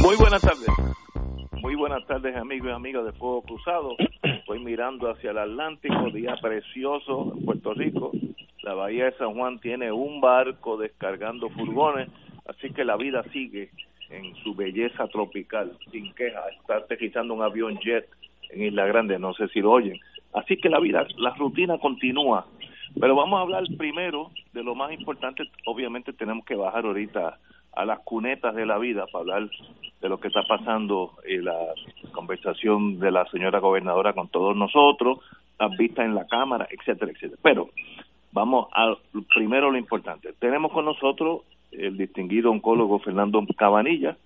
Muy 0.00 0.16
buenas 0.16 0.40
tardes. 0.42 0.68
Muy 1.60 1.74
buenas 1.74 2.06
tardes 2.06 2.36
amigos 2.36 2.68
y 2.68 2.72
amigas 2.72 3.04
de 3.04 3.12
Fuego 3.12 3.42
Cruzado. 3.42 3.96
Estoy 4.22 4.60
mirando 4.60 5.10
hacia 5.10 5.32
el 5.32 5.38
Atlántico, 5.38 6.10
día 6.10 6.36
precioso 6.40 7.34
en 7.36 7.44
Puerto 7.44 7.74
Rico. 7.74 8.12
La 8.62 8.74
bahía 8.74 9.06
de 9.06 9.16
San 9.18 9.34
Juan 9.34 9.58
tiene 9.58 9.90
un 9.90 10.20
barco 10.20 10.76
descargando 10.76 11.48
furgones, 11.50 12.08
así 12.46 12.70
que 12.72 12.84
la 12.84 12.96
vida 12.96 13.22
sigue 13.32 13.70
en 14.10 14.34
su 14.36 14.54
belleza 14.54 15.08
tropical, 15.08 15.76
sin 15.90 16.14
queja. 16.14 16.40
Está 16.60 16.76
aterrizando 16.76 17.34
un 17.34 17.42
avión 17.42 17.78
jet 17.78 18.08
en 18.50 18.62
Isla 18.62 18.86
Grande, 18.86 19.18
no 19.18 19.34
sé 19.34 19.48
si 19.48 19.60
lo 19.60 19.72
oyen. 19.72 19.98
Así 20.32 20.56
que 20.56 20.68
la 20.68 20.80
vida, 20.80 21.06
la 21.16 21.34
rutina 21.34 21.78
continúa. 21.78 22.46
Pero 22.98 23.14
vamos 23.14 23.38
a 23.38 23.42
hablar 23.42 23.64
primero 23.76 24.30
de 24.52 24.62
lo 24.62 24.74
más 24.74 24.92
importante. 24.92 25.44
Obviamente 25.66 26.12
tenemos 26.12 26.44
que 26.44 26.54
bajar 26.54 26.84
ahorita 26.86 27.38
a 27.74 27.84
las 27.84 28.00
cunetas 28.00 28.54
de 28.54 28.66
la 28.66 28.78
vida 28.78 29.06
para 29.06 29.20
hablar 29.20 29.50
de 30.00 30.08
lo 30.08 30.18
que 30.18 30.28
está 30.28 30.42
pasando 30.42 31.12
en 31.24 31.44
la 31.44 31.56
conversación 32.12 32.98
de 32.98 33.10
la 33.10 33.24
señora 33.26 33.58
gobernadora 33.60 34.12
con 34.12 34.28
todos 34.28 34.56
nosotros, 34.56 35.18
las 35.58 35.76
vistas 35.76 36.06
en 36.06 36.14
la 36.14 36.26
Cámara, 36.26 36.68
etcétera, 36.70 37.12
etcétera. 37.12 37.40
Pero 37.42 37.70
vamos 38.32 38.68
a 38.72 38.96
primero 39.34 39.70
lo 39.70 39.78
importante. 39.78 40.32
Tenemos 40.38 40.72
con 40.72 40.84
nosotros 40.84 41.42
el 41.72 41.96
distinguido 41.96 42.50
oncólogo 42.50 42.98
Fernando 43.00 43.44
Cabanilla, 43.56 44.16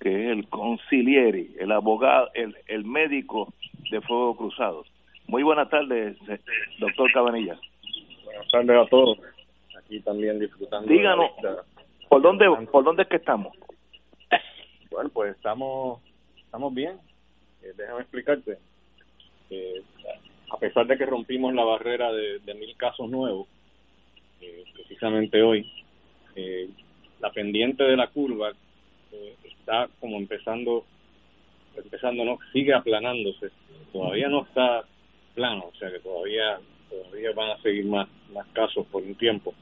que 0.00 0.26
es 0.26 0.30
el 0.30 0.48
conciliere, 0.48 1.48
el 1.58 1.72
abogado, 1.72 2.28
el, 2.34 2.56
el 2.66 2.84
médico 2.84 3.52
de 3.90 4.00
Fuego 4.00 4.36
Cruzado. 4.36 4.84
Muy 5.26 5.42
buenas 5.42 5.68
tardes, 5.68 6.16
doctor 6.78 7.10
Cabanilla. 7.12 7.58
Buenas 8.24 8.48
tardes 8.48 8.86
a 8.86 8.86
todos. 8.88 9.18
Aquí 9.78 10.00
también 10.00 10.38
disfrutando. 10.38 10.88
Díganos, 10.88 11.30
¿por 12.08 12.22
dónde, 12.22 12.46
¿por 12.70 12.84
dónde 12.84 13.02
es 13.02 13.08
que 13.08 13.16
estamos? 13.16 13.56
Bueno, 14.90 15.10
pues 15.10 15.36
estamos 15.36 16.00
estamos 16.48 16.74
bien. 16.74 16.98
Eh, 17.62 17.72
déjame 17.76 18.00
explicarte. 18.00 18.58
Eh, 19.50 19.82
a 20.50 20.56
pesar 20.58 20.86
de 20.86 20.96
que 20.96 21.06
rompimos 21.06 21.54
la 21.54 21.62
barrera 21.62 22.10
de, 22.12 22.54
mil 22.54 22.74
casos 22.76 23.08
nuevos, 23.08 23.46
eh, 24.40 24.64
precisamente 24.74 25.42
hoy, 25.42 25.70
la 27.20 27.30
pendiente 27.32 27.82
de 27.82 27.96
la 27.96 28.06
curva 28.08 28.52
está 29.44 29.88
como 30.00 30.16
empezando, 30.16 30.84
empezando 31.76 32.24
no, 32.24 32.38
sigue 32.52 32.72
aplanándose. 32.72 33.50
Todavía 33.92 34.28
no 34.28 34.42
está 34.42 34.84
plano, 35.34 35.66
o 35.72 35.78
sea 35.78 35.90
que 35.90 35.98
todavía 36.00 36.58
todavía 36.88 37.32
van 37.32 37.50
a 37.50 37.62
seguir 37.62 37.84
más 37.84 38.08
más 38.32 38.46
casos 38.48 38.86
por 38.86 39.02
un 39.02 39.14
tiempo. 39.16 39.52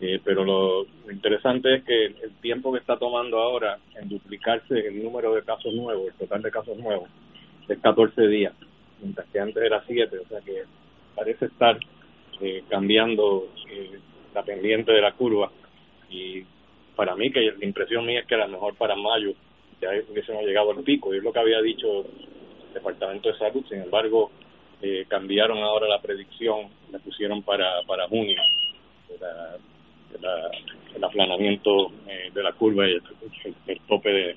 Eh, 0.00 0.20
pero 0.24 0.44
lo, 0.44 0.86
interesante 1.10 1.76
es 1.76 1.84
que 1.84 2.06
el, 2.06 2.34
tiempo 2.40 2.72
que 2.72 2.80
está 2.80 2.96
tomando 2.96 3.38
ahora 3.38 3.78
en 3.94 4.08
duplicarse 4.08 4.74
el 4.74 5.02
número 5.02 5.34
de 5.34 5.42
casos 5.42 5.72
nuevos, 5.72 6.08
el 6.08 6.14
total 6.14 6.42
de 6.42 6.50
casos 6.50 6.76
nuevos, 6.76 7.08
es 7.68 7.78
14 7.78 8.26
días, 8.26 8.52
mientras 9.00 9.26
que 9.28 9.40
antes 9.40 9.62
era 9.62 9.82
7, 9.86 10.18
o 10.18 10.28
sea 10.28 10.40
que 10.40 10.64
parece 11.14 11.46
estar 11.46 11.78
eh, 12.40 12.64
cambiando 12.68 13.48
eh, 13.70 13.98
la 14.34 14.42
pendiente 14.42 14.92
de 14.92 15.00
la 15.00 15.12
curva 15.12 15.50
y 16.10 16.44
para 16.96 17.16
mí, 17.16 17.30
que 17.30 17.40
la 17.40 17.64
impresión 17.64 18.06
mía 18.06 18.20
es 18.20 18.26
que 18.26 18.34
a 18.34 18.46
lo 18.46 18.48
mejor 18.48 18.76
para 18.76 18.94
mayo 18.94 19.32
ya 19.80 19.90
hubiésemos 20.08 20.44
llegado 20.44 20.70
al 20.70 20.82
pico, 20.82 21.12
y 21.12 21.18
es 21.18 21.22
lo 21.24 21.32
que 21.32 21.40
había 21.40 21.60
dicho 21.60 22.02
el 22.68 22.74
Departamento 22.74 23.30
de 23.30 23.38
Salud, 23.38 23.64
sin 23.68 23.82
embargo, 23.82 24.30
eh, 24.80 25.04
cambiaron 25.08 25.58
ahora 25.58 25.88
la 25.88 26.00
predicción, 26.00 26.68
la 26.92 26.98
pusieron 26.98 27.42
para, 27.42 27.82
para 27.86 28.06
junio. 28.08 28.38
La, 29.20 29.56
la, 30.20 30.50
el 30.94 31.04
aplanamiento 31.04 31.92
eh, 32.08 32.30
de 32.32 32.42
la 32.42 32.52
curva 32.52 32.86
y 32.86 32.92
el, 32.92 33.02
el, 33.66 33.80
tope 33.80 34.10
de, 34.10 34.36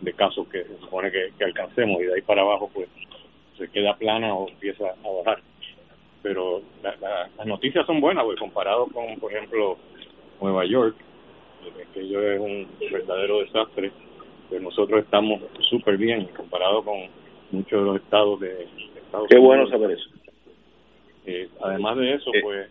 de, 0.00 0.12
casos 0.14 0.48
que 0.48 0.64
se 0.64 0.78
supone 0.78 1.10
que, 1.10 1.32
que, 1.38 1.44
alcancemos 1.44 2.00
y 2.00 2.04
de 2.06 2.14
ahí 2.14 2.22
para 2.22 2.42
abajo 2.42 2.70
pues 2.72 2.88
se 3.58 3.68
queda 3.68 3.96
plana 3.96 4.34
o 4.34 4.48
empieza 4.48 4.84
a 4.84 5.08
bajar 5.24 5.42
pero 6.22 6.62
la, 6.82 6.94
la, 6.96 7.28
las 7.36 7.46
noticias 7.46 7.84
son 7.86 8.00
buenas 8.00 8.24
porque 8.24 8.40
comparado 8.40 8.86
con 8.86 9.18
por 9.18 9.32
ejemplo 9.32 9.76
Nueva 10.40 10.64
York 10.64 10.96
que 11.94 12.00
ello 12.00 12.22
es 12.22 12.40
un 12.40 12.68
verdadero 12.90 13.40
desastre 13.40 13.92
pues 14.48 14.60
nosotros 14.60 15.02
estamos 15.04 15.40
súper 15.70 15.96
bien 15.96 16.26
comparado 16.36 16.82
con 16.84 17.08
muchos 17.52 17.80
de 17.80 17.86
los 17.86 17.96
estados 17.96 18.40
de, 18.40 18.48
de 18.48 18.66
Estados 18.96 19.28
Qué 19.28 19.38
Unidos. 19.38 19.56
bueno 19.56 19.68
saber 19.70 19.90
eso. 19.92 20.10
Eh, 21.24 21.48
además 21.62 21.96
de 21.96 22.14
eso, 22.14 22.30
pues 22.42 22.68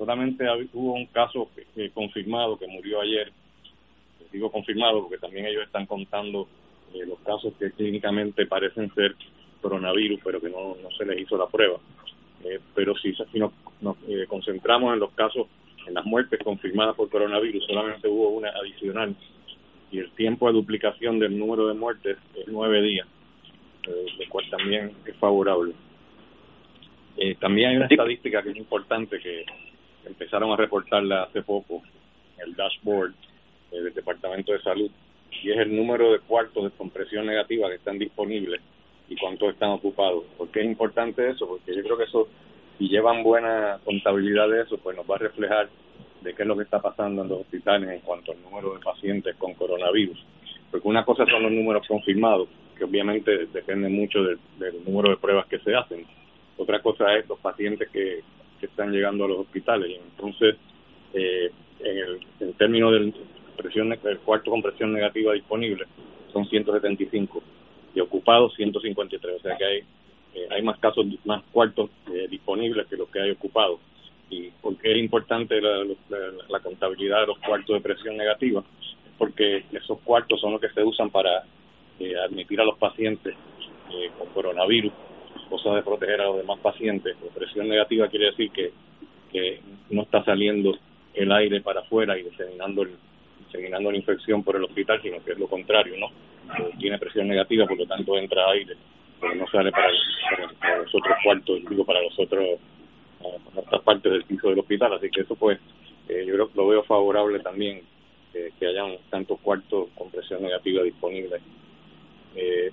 solamente 0.00 0.46
hubo 0.72 0.94
un 0.94 1.04
caso 1.06 1.50
que 1.74 1.90
confirmado 1.90 2.58
que 2.58 2.66
murió 2.66 3.02
ayer. 3.02 3.30
Digo 4.32 4.50
confirmado 4.50 5.02
porque 5.02 5.18
también 5.18 5.44
ellos 5.44 5.64
están 5.64 5.84
contando 5.84 6.48
eh, 6.94 7.04
los 7.06 7.18
casos 7.18 7.52
que 7.58 7.70
clínicamente 7.72 8.46
parecen 8.46 8.90
ser 8.94 9.14
coronavirus, 9.60 10.20
pero 10.24 10.40
que 10.40 10.48
no, 10.48 10.74
no 10.82 10.90
se 10.96 11.04
les 11.04 11.20
hizo 11.20 11.36
la 11.36 11.48
prueba. 11.48 11.78
Eh, 12.44 12.60
pero 12.74 12.96
si, 12.96 13.12
si 13.12 13.38
nos, 13.38 13.52
nos 13.82 13.96
eh, 14.08 14.24
concentramos 14.26 14.94
en 14.94 15.00
los 15.00 15.12
casos, 15.12 15.48
en 15.86 15.92
las 15.92 16.06
muertes 16.06 16.40
confirmadas 16.42 16.96
por 16.96 17.10
coronavirus, 17.10 17.66
solamente 17.66 18.08
hubo 18.08 18.30
una 18.30 18.48
adicional 18.48 19.14
y 19.92 19.98
el 19.98 20.10
tiempo 20.12 20.46
de 20.46 20.54
duplicación 20.54 21.18
del 21.18 21.38
número 21.38 21.66
de 21.66 21.74
muertes 21.74 22.16
es 22.36 22.46
nueve 22.48 22.80
días, 22.80 23.06
eh, 23.86 24.06
lo 24.18 24.30
cual 24.30 24.48
también 24.48 24.92
es 25.04 25.16
favorable. 25.16 25.74
Eh, 27.18 27.34
también 27.34 27.70
hay 27.70 27.76
una 27.76 27.86
estadística 27.86 28.42
que 28.42 28.50
es 28.50 28.56
importante 28.56 29.18
que 29.18 29.44
empezaron 30.04 30.52
a 30.52 30.56
reportarla 30.56 31.24
hace 31.24 31.42
poco 31.42 31.82
en 32.36 32.48
el 32.48 32.54
dashboard 32.54 33.12
del 33.70 33.94
Departamento 33.94 34.52
de 34.52 34.62
Salud 34.62 34.90
y 35.42 35.50
es 35.50 35.58
el 35.58 35.74
número 35.74 36.12
de 36.12 36.20
cuartos 36.20 36.64
de 36.64 36.70
compresión 36.70 37.26
negativa 37.26 37.68
que 37.68 37.76
están 37.76 37.98
disponibles 37.98 38.60
y 39.08 39.16
cuántos 39.16 39.52
están 39.52 39.70
ocupados. 39.70 40.24
¿Por 40.36 40.48
qué 40.48 40.60
es 40.60 40.66
importante 40.66 41.28
eso? 41.28 41.46
Porque 41.46 41.74
yo 41.74 41.82
creo 41.82 41.96
que 41.96 42.04
eso, 42.04 42.28
si 42.78 42.88
llevan 42.88 43.22
buena 43.22 43.78
contabilidad 43.84 44.48
de 44.48 44.62
eso, 44.62 44.78
pues 44.78 44.96
nos 44.96 45.08
va 45.08 45.16
a 45.16 45.18
reflejar 45.18 45.68
de 46.20 46.34
qué 46.34 46.42
es 46.42 46.48
lo 46.48 46.56
que 46.56 46.64
está 46.64 46.80
pasando 46.80 47.22
en 47.22 47.28
los 47.28 47.40
hospitales 47.40 47.88
en 47.90 48.00
cuanto 48.00 48.32
al 48.32 48.42
número 48.42 48.74
de 48.74 48.80
pacientes 48.80 49.36
con 49.36 49.54
coronavirus. 49.54 50.18
Porque 50.70 50.86
una 50.86 51.04
cosa 51.04 51.24
son 51.26 51.42
los 51.42 51.52
números 51.52 51.86
confirmados, 51.88 52.48
que 52.76 52.84
obviamente 52.84 53.46
dependen 53.46 53.94
mucho 53.94 54.22
del, 54.22 54.38
del 54.58 54.84
número 54.84 55.10
de 55.10 55.16
pruebas 55.16 55.46
que 55.46 55.58
se 55.58 55.74
hacen. 55.74 56.06
Otra 56.56 56.80
cosa 56.80 57.16
es 57.16 57.28
los 57.28 57.38
pacientes 57.38 57.88
que, 57.90 58.20
que 58.60 58.66
están 58.66 58.92
llegando 58.92 59.24
a 59.24 59.28
los 59.28 59.38
hospitales. 59.40 59.98
Entonces, 60.10 60.56
eh, 61.14 61.50
en, 61.80 61.98
el, 61.98 62.20
en 62.40 62.52
términos 62.54 62.92
del 62.92 63.14
presión, 63.56 63.88
del 63.88 64.18
cuarto 64.18 64.50
con 64.50 64.62
presión 64.62 64.92
negativa 64.92 65.32
disponible, 65.32 65.86
son 66.32 66.46
175 66.46 67.42
y 67.94 68.00
ocupados 68.00 68.54
153. 68.54 69.36
O 69.36 69.40
sea 69.40 69.56
que 69.56 69.64
hay, 69.64 69.78
eh, 70.34 70.48
hay 70.50 70.62
más 70.62 70.78
casos, 70.78 71.06
más 71.24 71.42
cuartos 71.50 71.90
eh, 72.12 72.28
disponibles 72.30 72.86
que 72.86 72.96
los 72.96 73.08
que 73.08 73.20
hay 73.20 73.30
ocupados 73.30 73.80
y 74.30 74.50
por 74.62 74.76
qué 74.76 74.92
es 74.92 74.98
importante 74.98 75.60
la, 75.60 75.84
la, 75.84 76.18
la, 76.48 76.60
contabilidad 76.60 77.22
de 77.22 77.26
los 77.26 77.38
cuartos 77.40 77.74
de 77.74 77.80
presión 77.80 78.16
negativa, 78.16 78.62
porque 79.18 79.64
esos 79.72 79.98
cuartos 80.00 80.40
son 80.40 80.52
los 80.52 80.60
que 80.60 80.70
se 80.70 80.82
usan 80.84 81.10
para 81.10 81.42
eh, 81.98 82.14
admitir 82.16 82.60
a 82.60 82.64
los 82.64 82.78
pacientes 82.78 83.34
eh, 83.92 84.10
con 84.16 84.28
coronavirus, 84.28 84.92
cosa 85.50 85.74
de 85.74 85.82
proteger 85.82 86.20
a 86.20 86.26
los 86.26 86.38
demás 86.38 86.58
pacientes. 86.60 87.16
La 87.22 87.34
presión 87.34 87.68
negativa 87.68 88.08
quiere 88.08 88.26
decir 88.26 88.50
que, 88.50 88.72
que 89.30 89.60
no 89.90 90.02
está 90.02 90.24
saliendo 90.24 90.78
el 91.14 91.32
aire 91.32 91.60
para 91.60 91.80
afuera 91.80 92.18
y 92.18 92.22
diseminando, 92.22 92.82
el, 92.82 92.90
diseminando 93.46 93.90
la 93.90 93.98
infección 93.98 94.42
por 94.42 94.56
el 94.56 94.64
hospital, 94.64 95.02
sino 95.02 95.22
que 95.22 95.32
es 95.32 95.38
lo 95.38 95.48
contrario, 95.48 95.94
¿no? 95.98 96.08
tiene 96.78 96.98
presión 96.98 97.28
negativa, 97.28 97.66
por 97.66 97.78
lo 97.78 97.86
tanto 97.86 98.16
entra 98.18 98.50
aire, 98.50 98.74
pero 99.20 99.34
no 99.34 99.46
sale 99.48 99.70
para, 99.70 99.88
los 100.78 100.94
otros 100.94 101.16
cuartos, 101.22 101.60
digo, 101.68 101.84
para 101.84 102.02
los 102.02 102.18
otros, 102.18 102.58
otras 103.54 103.82
partes 103.82 104.10
del 104.10 104.24
piso 104.24 104.48
del 104.48 104.58
hospital. 104.58 104.94
Así 104.94 105.10
que 105.10 105.20
eso, 105.20 105.36
pues, 105.36 105.58
eh, 106.08 106.24
yo 106.26 106.48
lo 106.54 106.66
veo 106.66 106.82
favorable 106.84 107.38
también, 107.40 107.82
que 108.32 108.66
hayan 108.66 108.96
tantos 109.10 109.40
cuartos 109.40 109.88
con 109.96 110.10
presión 110.10 110.42
negativa 110.42 110.82
disponibles. 110.82 111.42
Eh, 112.36 112.70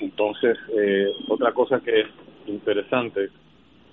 entonces, 0.00 0.58
eh, 0.76 1.12
otra 1.28 1.52
cosa 1.52 1.80
que 1.80 2.00
es 2.00 2.06
interesante, 2.46 3.28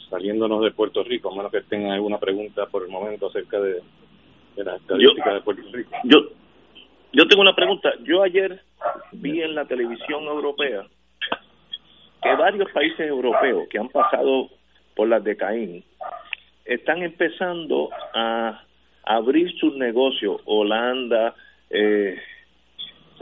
saliéndonos 0.10 0.64
de 0.64 0.72
Puerto 0.72 1.04
Rico, 1.04 1.32
a 1.32 1.36
menos 1.36 1.52
que 1.52 1.62
tengan 1.62 1.92
alguna 1.92 2.20
pregunta 2.20 2.66
por 2.68 2.84
el 2.84 2.90
momento 2.90 3.28
acerca 3.28 3.60
de, 3.60 3.82
de 4.56 4.64
las 4.64 4.82
estadísticas 4.82 5.34
de 5.36 5.42
Puerto 5.42 5.64
Rico. 5.72 5.92
Yo, 6.04 6.20
yo 7.14 7.28
tengo 7.28 7.42
una 7.42 7.56
pregunta. 7.56 7.92
Yo 8.04 8.24
ayer 8.24 8.62
vi 9.14 9.42
en 9.42 9.56
la 9.56 9.66
televisión 9.66 10.24
europea 10.26 10.86
que 12.22 12.36
varios 12.36 12.70
países 12.72 13.00
europeos 13.00 13.68
que 13.70 13.80
han 13.80 13.90
pasado 13.90 14.50
por 14.96 15.08
las 15.08 15.24
de 15.24 15.36
Caín 15.36 15.84
están 16.66 17.02
empezando 17.02 17.90
a 18.14 18.64
abrir 19.04 19.52
sus 19.60 19.76
negocios. 19.76 20.42
Holanda, 20.46 21.36
eh, 21.70 22.18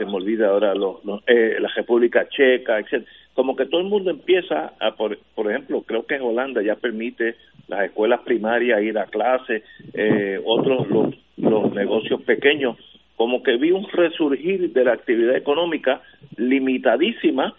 se 0.00 0.06
me 0.06 0.14
olvida 0.14 0.48
ahora 0.48 0.74
los, 0.74 0.96
eh, 1.26 1.58
la 1.60 1.68
República 1.76 2.26
Checa, 2.30 2.78
etc. 2.78 3.06
Como 3.34 3.54
que 3.54 3.66
todo 3.66 3.82
el 3.82 3.88
mundo 3.88 4.10
empieza 4.10 4.72
a, 4.80 4.92
por, 4.96 5.18
por 5.34 5.50
ejemplo, 5.50 5.82
creo 5.82 6.06
que 6.06 6.14
en 6.14 6.22
Holanda 6.22 6.62
ya 6.62 6.76
permite 6.76 7.36
las 7.68 7.84
escuelas 7.84 8.20
primarias 8.20 8.82
ir 8.82 8.96
a 8.96 9.04
clase, 9.04 9.62
eh, 9.92 10.40
otros 10.42 10.88
los, 10.88 11.14
los 11.36 11.74
negocios 11.74 12.22
pequeños, 12.22 12.78
como 13.14 13.42
que 13.42 13.58
vi 13.58 13.72
un 13.72 13.86
resurgir 13.90 14.72
de 14.72 14.84
la 14.84 14.94
actividad 14.94 15.36
económica 15.36 16.00
limitadísima, 16.38 17.54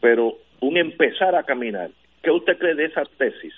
pero 0.00 0.38
un 0.60 0.78
empezar 0.78 1.36
a 1.36 1.44
caminar. 1.44 1.90
¿Qué 2.20 2.32
usted 2.32 2.58
cree 2.58 2.74
de 2.74 2.86
esa 2.86 3.04
tesis? 3.16 3.54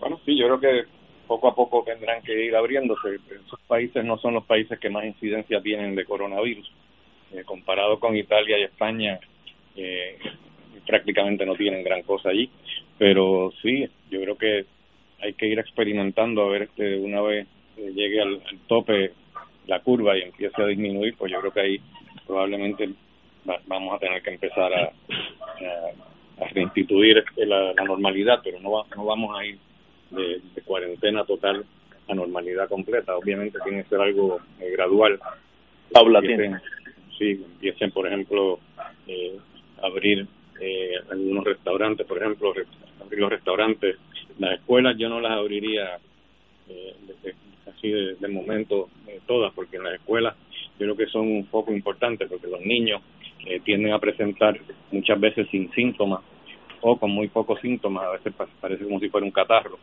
Bueno, 0.00 0.20
sí, 0.26 0.36
yo 0.36 0.46
creo 0.46 0.58
que 0.58 0.88
poco 1.28 1.46
a 1.46 1.54
poco 1.54 1.84
tendrán 1.84 2.20
que 2.22 2.46
ir 2.46 2.56
abriéndose. 2.56 3.14
Esos 3.14 3.60
países 3.68 4.04
no 4.04 4.18
son 4.18 4.34
los 4.34 4.44
países 4.44 4.80
que 4.80 4.90
más 4.90 5.04
incidencia 5.04 5.62
tienen 5.62 5.94
de 5.94 6.04
coronavirus. 6.04 6.68
Eh, 7.34 7.44
comparado 7.44 7.98
con 7.98 8.14
Italia 8.14 8.58
y 8.58 8.64
España, 8.64 9.18
eh, 9.74 10.18
prácticamente 10.86 11.46
no 11.46 11.54
tienen 11.54 11.82
gran 11.82 12.02
cosa 12.02 12.28
allí. 12.28 12.50
Pero 12.98 13.52
sí, 13.62 13.88
yo 14.10 14.20
creo 14.20 14.36
que 14.36 14.66
hay 15.20 15.32
que 15.32 15.46
ir 15.46 15.58
experimentando 15.58 16.42
a 16.42 16.50
ver 16.50 16.68
que 16.76 16.96
una 16.96 17.22
vez 17.22 17.46
eh, 17.78 17.90
llegue 17.94 18.20
al, 18.20 18.42
tope 18.66 19.12
la 19.66 19.80
curva 19.80 20.18
y 20.18 20.22
empiece 20.22 20.60
a 20.60 20.66
disminuir, 20.66 21.14
pues 21.16 21.32
yo 21.32 21.40
creo 21.40 21.52
que 21.52 21.60
ahí 21.60 21.80
probablemente 22.26 22.90
vamos 23.66 23.94
a 23.94 23.98
tener 23.98 24.20
que 24.22 24.30
empezar 24.30 24.72
a, 24.74 24.84
a, 24.84 26.48
reinstituir 26.52 27.24
la, 27.36 27.72
normalidad, 27.84 28.40
pero 28.44 28.60
no, 28.60 28.84
no 28.94 29.04
vamos 29.06 29.38
a 29.38 29.46
ir 29.46 29.58
de, 30.10 30.40
cuarentena 30.64 31.24
total 31.24 31.64
a 32.08 32.14
normalidad 32.14 32.68
completa. 32.68 33.16
Obviamente 33.16 33.58
tiene 33.64 33.84
que 33.84 33.88
ser 33.88 34.00
algo 34.00 34.40
gradual. 34.58 35.18
Paulatino 35.92 36.58
sí, 37.18 37.30
empiecen, 37.44 37.90
por 37.90 38.06
ejemplo, 38.06 38.58
eh, 39.06 39.38
abrir 39.82 40.26
eh, 40.60 40.94
algunos 41.10 41.44
restaurantes, 41.44 42.06
por 42.06 42.18
ejemplo, 42.18 42.52
abrir 43.00 43.20
los 43.20 43.30
restaurantes. 43.30 43.96
Las 44.38 44.54
escuelas 44.54 44.96
yo 44.96 45.08
no 45.08 45.20
las 45.20 45.32
abriría 45.32 45.98
eh, 46.68 46.94
así 47.66 47.90
de, 47.90 48.28
momento 48.28 48.88
eh, 49.08 49.20
todas, 49.26 49.52
porque 49.54 49.76
en 49.76 49.84
las 49.84 49.94
escuelas 49.94 50.36
yo 50.78 50.86
creo 50.86 50.96
que 50.96 51.06
son 51.06 51.28
un 51.28 51.46
poco 51.46 51.72
importantes, 51.72 52.28
porque 52.28 52.46
los 52.46 52.60
niños 52.60 53.02
eh, 53.46 53.60
tienden 53.60 53.92
a 53.92 53.98
presentar 53.98 54.58
muchas 54.90 55.18
veces 55.18 55.48
sin 55.50 55.70
síntomas 55.72 56.20
o 56.80 56.96
con 56.96 57.10
muy 57.10 57.28
pocos 57.28 57.60
síntomas, 57.60 58.04
a 58.04 58.12
veces 58.12 58.32
parece 58.60 58.84
como 58.84 59.00
si 59.00 59.08
fuera 59.08 59.26
un 59.26 59.32
catarro. 59.32 59.78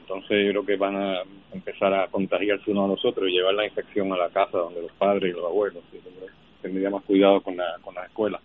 Entonces 0.00 0.44
yo 0.44 0.50
creo 0.50 0.66
que 0.66 0.76
van 0.76 0.96
a 0.96 1.22
empezar 1.52 1.92
a 1.92 2.06
contagiarse 2.08 2.70
uno 2.70 2.84
a 2.84 2.88
los 2.88 3.04
otros 3.04 3.28
y 3.28 3.32
llevar 3.32 3.54
la 3.54 3.66
infección 3.66 4.12
a 4.12 4.16
la 4.16 4.28
casa 4.28 4.58
donde 4.58 4.82
los 4.82 4.92
padres 4.92 5.30
y 5.30 5.36
los 5.36 5.44
abuelos 5.44 5.82
tendría 6.66 6.90
más 6.90 7.04
cuidado 7.04 7.40
con 7.40 7.56
la, 7.56 7.78
con 7.82 7.94
la 7.94 8.04
escuela. 8.04 8.40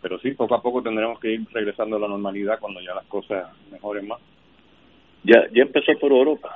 Pero 0.00 0.18
sí, 0.18 0.32
poco 0.32 0.54
a 0.54 0.62
poco 0.62 0.82
tendremos 0.82 1.18
que 1.20 1.32
ir 1.32 1.40
regresando 1.52 1.96
a 1.96 2.00
la 2.00 2.08
normalidad 2.08 2.58
cuando 2.60 2.80
ya 2.80 2.94
las 2.94 3.06
cosas 3.06 3.48
mejoren 3.70 4.08
más. 4.08 4.20
Ya, 5.24 5.46
ya 5.52 5.62
empezó 5.62 5.96
por 5.98 6.12
Europa. 6.12 6.50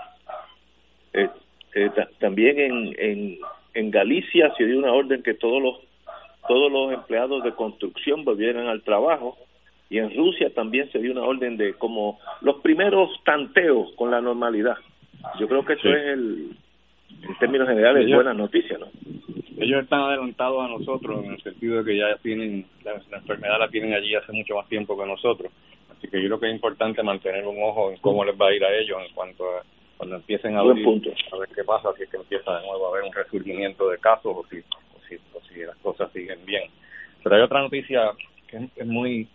Eh, 1.13 1.29
eh, 1.75 1.91
también 2.19 2.59
en, 2.59 2.95
en, 2.99 3.39
en 3.75 3.91
Galicia 3.91 4.53
se 4.57 4.65
dio 4.65 4.79
una 4.79 4.93
orden 4.93 5.23
que 5.23 5.35
todos 5.35 5.63
los 5.63 5.77
todos 6.49 6.71
los 6.71 6.93
empleados 6.93 7.43
de 7.43 7.53
construcción 7.53 8.25
volvieran 8.25 8.69
al 8.69 8.83
trabajo 8.83 9.37
y 9.91 9.99
en 9.99 10.15
Rusia 10.17 10.51
también 10.55 10.91
se 10.93 11.01
dio 11.01 11.11
una 11.11 11.23
orden 11.23 11.57
de 11.57 11.75
como 11.75 12.21
los 12.41 12.57
primeros 12.61 13.11
tanteos 13.25 13.93
con 13.97 14.13
la 14.13 14.21
normalidad. 14.21 14.77
Yo 15.41 15.49
creo 15.49 15.65
que 15.65 15.73
eso 15.73 15.89
es 15.89 16.07
el, 16.07 16.57
en 17.23 17.39
términos 17.39 17.69
generales, 17.69 18.13
buena 18.13 18.33
noticia, 18.33 18.79
¿no? 18.79 18.87
Ellos 19.57 19.83
están 19.83 20.01
adelantados 20.01 20.65
a 20.65 20.69
nosotros 20.69 21.25
en 21.25 21.33
el 21.33 21.43
sentido 21.43 21.79
de 21.79 21.85
que 21.85 21.99
ya 21.99 22.17
tienen 22.23 22.67
la, 22.85 22.95
enfermedad 23.17 23.59
la 23.59 23.69
tienen 23.69 23.95
allí 23.95 24.15
hace 24.15 24.33
mucho 24.33 24.55
más 24.55 24.69
tiempo 24.69 24.99
que 24.99 25.07
nosotros. 25.07 25.51
Así 25.91 26.09
que 26.09 26.21
yo 26.21 26.29
creo 26.29 26.41
que 26.41 26.49
es 26.49 26.55
importante 26.55 27.03
mantener 27.03 27.47
un 27.47 27.63
ojo 27.63 27.91
en 27.91 27.97
cómo 27.99 28.25
les 28.25 28.39
va 28.39 28.49
a 28.49 28.55
ir 28.55 28.65
a 28.65 28.77
ellos 28.77 28.99
en 29.07 29.15
cuanto 29.15 29.45
a 29.45 29.63
cuando 29.97 30.17
empiecen 30.17 30.57
a 30.57 30.61
abrir, 30.61 30.87
a 30.87 31.37
ver 31.39 31.49
qué 31.55 31.65
pasa 31.65 31.89
si 31.97 32.03
es 32.03 32.11
que 32.11 32.19
empieza 32.19 32.55
de 32.59 32.67
nuevo 32.67 32.87
a 32.87 32.91
haber 32.91 33.05
un 33.05 33.15
resurgimiento 33.15 33.89
de 33.89 33.97
casos 33.97 34.37
o 34.37 34.45
si 34.51 34.59
o 34.59 35.01
si, 35.09 35.15
o 35.33 35.41
si 35.49 35.61
las 35.61 35.77
cosas 35.77 36.13
siguen 36.13 36.45
bien. 36.45 36.65
Pero 37.23 37.37
hay 37.37 37.43
otra 37.43 37.63
noticia 37.63 38.11
que 38.47 38.69
es 38.77 38.87
muy 38.87 39.27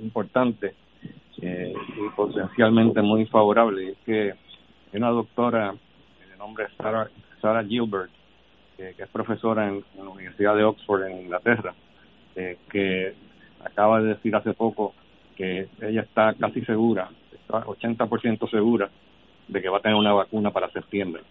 importante 0.00 0.74
eh, 1.40 1.72
y 1.72 2.16
potencialmente 2.16 3.00
muy 3.00 3.26
favorable 3.26 3.90
es 3.90 3.98
que 4.04 4.30
hay 4.32 4.98
una 4.98 5.10
doctora 5.10 5.72
de 5.72 6.36
nombre 6.36 6.66
Sarah, 6.76 7.08
Sarah 7.40 7.64
Gilbert 7.64 8.10
que, 8.96 9.02
es 9.02 9.08
profesora 9.08 9.68
en, 9.68 9.84
la 9.96 10.10
Universidad 10.10 10.56
de 10.56 10.64
Oxford 10.64 11.04
en 11.04 11.22
Inglaterra, 11.22 11.74
eh, 12.34 12.58
que 12.70 13.14
acaba 13.64 14.00
de 14.00 14.14
decir 14.14 14.34
hace 14.34 14.52
poco 14.54 14.94
que 15.36 15.68
ella 15.80 16.02
está 16.02 16.34
casi 16.34 16.64
segura, 16.64 17.08
está 17.32 17.64
80% 17.64 18.50
segura 18.50 18.90
de 19.48 19.62
que 19.62 19.68
va 19.68 19.78
a 19.78 19.82
tener 19.82 19.96
una 19.96 20.12
vacuna 20.12 20.50
para 20.50 20.70
septiembre. 20.70 21.22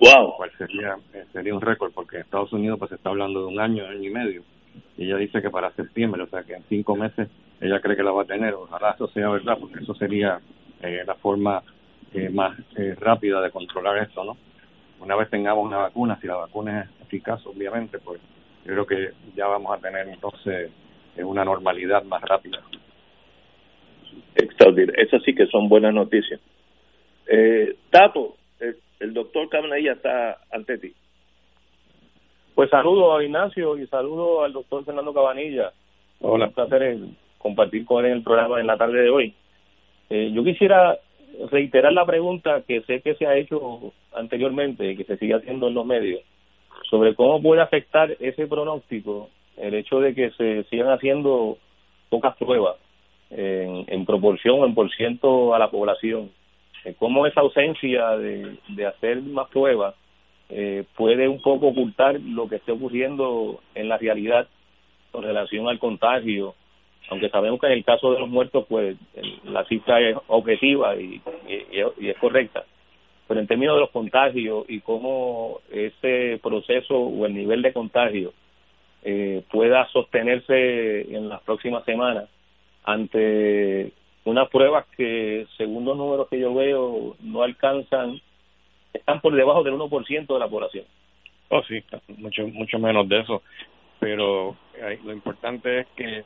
Wow. 0.00 0.36
Cual 0.36 0.50
sería, 0.58 0.96
eh, 1.14 1.24
sería 1.32 1.54
un 1.54 1.60
récord, 1.60 1.92
porque 1.92 2.16
en 2.16 2.22
Estados 2.22 2.52
Unidos 2.52 2.78
pues 2.78 2.90
se 2.90 2.96
está 2.96 3.10
hablando 3.10 3.40
de 3.40 3.46
un 3.46 3.60
año, 3.60 3.86
año 3.86 4.02
y 4.02 4.10
medio, 4.10 4.42
y 4.98 5.04
ella 5.04 5.16
dice 5.16 5.40
que 5.40 5.50
para 5.50 5.72
septiembre, 5.72 6.22
o 6.22 6.26
sea 6.26 6.42
que 6.42 6.54
en 6.54 6.64
cinco 6.68 6.96
meses 6.96 7.28
ella 7.60 7.80
cree 7.80 7.96
que 7.96 8.02
la 8.02 8.10
va 8.10 8.22
a 8.22 8.26
tener. 8.26 8.52
Ojalá 8.54 8.90
eso 8.90 9.08
sea 9.08 9.30
verdad, 9.30 9.56
porque 9.58 9.82
eso 9.82 9.94
sería 9.94 10.40
eh, 10.82 11.02
la 11.06 11.14
forma 11.14 11.62
más 12.32 12.56
rápida 12.98 13.42
de 13.42 13.50
controlar 13.50 13.98
esto, 13.98 14.24
¿no? 14.24 14.38
Una 15.00 15.16
vez 15.16 15.30
tengamos 15.30 15.64
una 15.64 15.78
vacuna, 15.78 16.18
si 16.20 16.26
la 16.26 16.36
vacuna 16.36 16.82
es 16.82 17.06
eficaz, 17.06 17.44
obviamente, 17.46 17.98
pues 17.98 18.20
yo 18.64 18.72
creo 18.72 18.86
que 18.86 19.12
ya 19.36 19.46
vamos 19.46 19.76
a 19.76 19.80
tener 19.80 20.08
entonces 20.08 20.70
eh, 21.16 21.24
una 21.24 21.44
normalidad 21.44 22.02
más 22.04 22.22
rápida. 22.22 22.62
Extraordinario. 24.34 25.02
Esas 25.02 25.22
sí 25.22 25.34
que 25.34 25.46
son 25.46 25.68
buenas 25.68 25.94
noticias. 25.94 26.40
Eh, 27.28 27.76
Tato, 27.90 28.36
el, 28.98 29.14
doctor 29.14 29.48
ya 29.82 29.92
está 29.92 30.38
ante 30.50 30.78
ti. 30.78 30.92
Pues 32.54 32.70
saludo 32.70 33.16
a 33.16 33.22
Ignacio 33.22 33.76
y 33.78 33.86
saludo 33.86 34.42
al 34.42 34.52
doctor 34.52 34.84
Fernando 34.84 35.12
Cabanilla. 35.12 35.72
Hola. 36.20 36.46
Un 36.46 36.52
placer 36.52 36.98
compartir 37.38 37.84
con 37.84 38.04
él 38.04 38.12
el 38.12 38.22
programa 38.22 38.60
en 38.60 38.66
la 38.66 38.76
tarde 38.76 39.02
de 39.02 39.10
hoy. 39.10 39.34
Eh, 40.08 40.30
yo 40.32 40.42
quisiera 40.42 40.98
reiterar 41.50 41.92
la 41.92 42.06
pregunta 42.06 42.62
que 42.66 42.82
sé 42.82 43.00
que 43.00 43.14
se 43.14 43.26
ha 43.26 43.36
hecho 43.36 43.92
anteriormente 44.14 44.90
y 44.90 44.96
que 44.96 45.04
se 45.04 45.16
sigue 45.16 45.34
haciendo 45.34 45.68
en 45.68 45.74
los 45.74 45.86
medios 45.86 46.20
sobre 46.88 47.14
cómo 47.14 47.42
puede 47.42 47.62
afectar 47.62 48.16
ese 48.20 48.46
pronóstico 48.46 49.30
el 49.56 49.74
hecho 49.74 50.00
de 50.00 50.14
que 50.14 50.30
se 50.32 50.64
sigan 50.64 50.90
haciendo 50.90 51.58
pocas 52.08 52.36
pruebas 52.36 52.76
en, 53.30 53.84
en 53.88 54.04
proporción 54.04 54.64
en 54.64 54.74
por 54.74 54.90
ciento 54.94 55.54
a 55.54 55.58
la 55.58 55.70
población. 55.70 56.30
Eh, 56.84 56.94
cómo 56.98 57.26
esa 57.26 57.40
ausencia 57.40 58.10
de, 58.16 58.58
de 58.68 58.86
hacer 58.86 59.22
más 59.22 59.48
pruebas 59.48 59.94
eh, 60.48 60.84
puede 60.94 61.26
un 61.26 61.40
poco 61.40 61.68
ocultar 61.68 62.20
lo 62.20 62.48
que 62.48 62.56
esté 62.56 62.72
ocurriendo 62.72 63.60
en 63.74 63.88
la 63.88 63.98
realidad 63.98 64.46
con 65.10 65.24
relación 65.24 65.68
al 65.68 65.78
contagio 65.78 66.54
aunque 67.08 67.28
sabemos 67.28 67.60
que 67.60 67.66
en 67.66 67.72
el 67.72 67.84
caso 67.84 68.12
de 68.12 68.20
los 68.20 68.28
muertos, 68.28 68.66
pues 68.68 68.96
la 69.44 69.64
cifra 69.64 70.00
es 70.00 70.16
objetiva 70.26 70.96
y, 70.96 71.20
es 71.48 72.16
correcta, 72.18 72.64
pero 73.28 73.40
en 73.40 73.46
términos 73.46 73.76
de 73.76 73.80
los 73.80 73.90
contagios 73.90 74.64
y 74.68 74.80
cómo 74.80 75.60
ese 75.70 76.40
proceso 76.42 76.98
o 76.98 77.26
el 77.26 77.34
nivel 77.34 77.62
de 77.62 77.72
contagio 77.72 78.32
eh, 79.02 79.42
pueda 79.50 79.86
sostenerse 79.88 81.14
en 81.14 81.28
las 81.28 81.40
próximas 81.42 81.84
semanas 81.84 82.28
ante 82.84 83.92
unas 84.24 84.48
pruebas 84.48 84.86
que, 84.96 85.46
según 85.56 85.84
los 85.84 85.96
números 85.96 86.28
que 86.28 86.40
yo 86.40 86.52
veo, 86.52 87.16
no 87.20 87.42
alcanzan, 87.42 88.20
están 88.92 89.20
por 89.20 89.34
debajo 89.34 89.62
del 89.62 89.74
1% 89.74 90.26
de 90.26 90.38
la 90.38 90.48
población. 90.48 90.84
Oh, 91.48 91.62
sí, 91.62 91.82
mucho, 92.18 92.48
mucho 92.48 92.78
menos 92.80 93.08
de 93.08 93.20
eso. 93.20 93.42
pero 94.00 94.56
lo 95.04 95.12
importante 95.12 95.80
es 95.80 95.86
que 95.96 96.24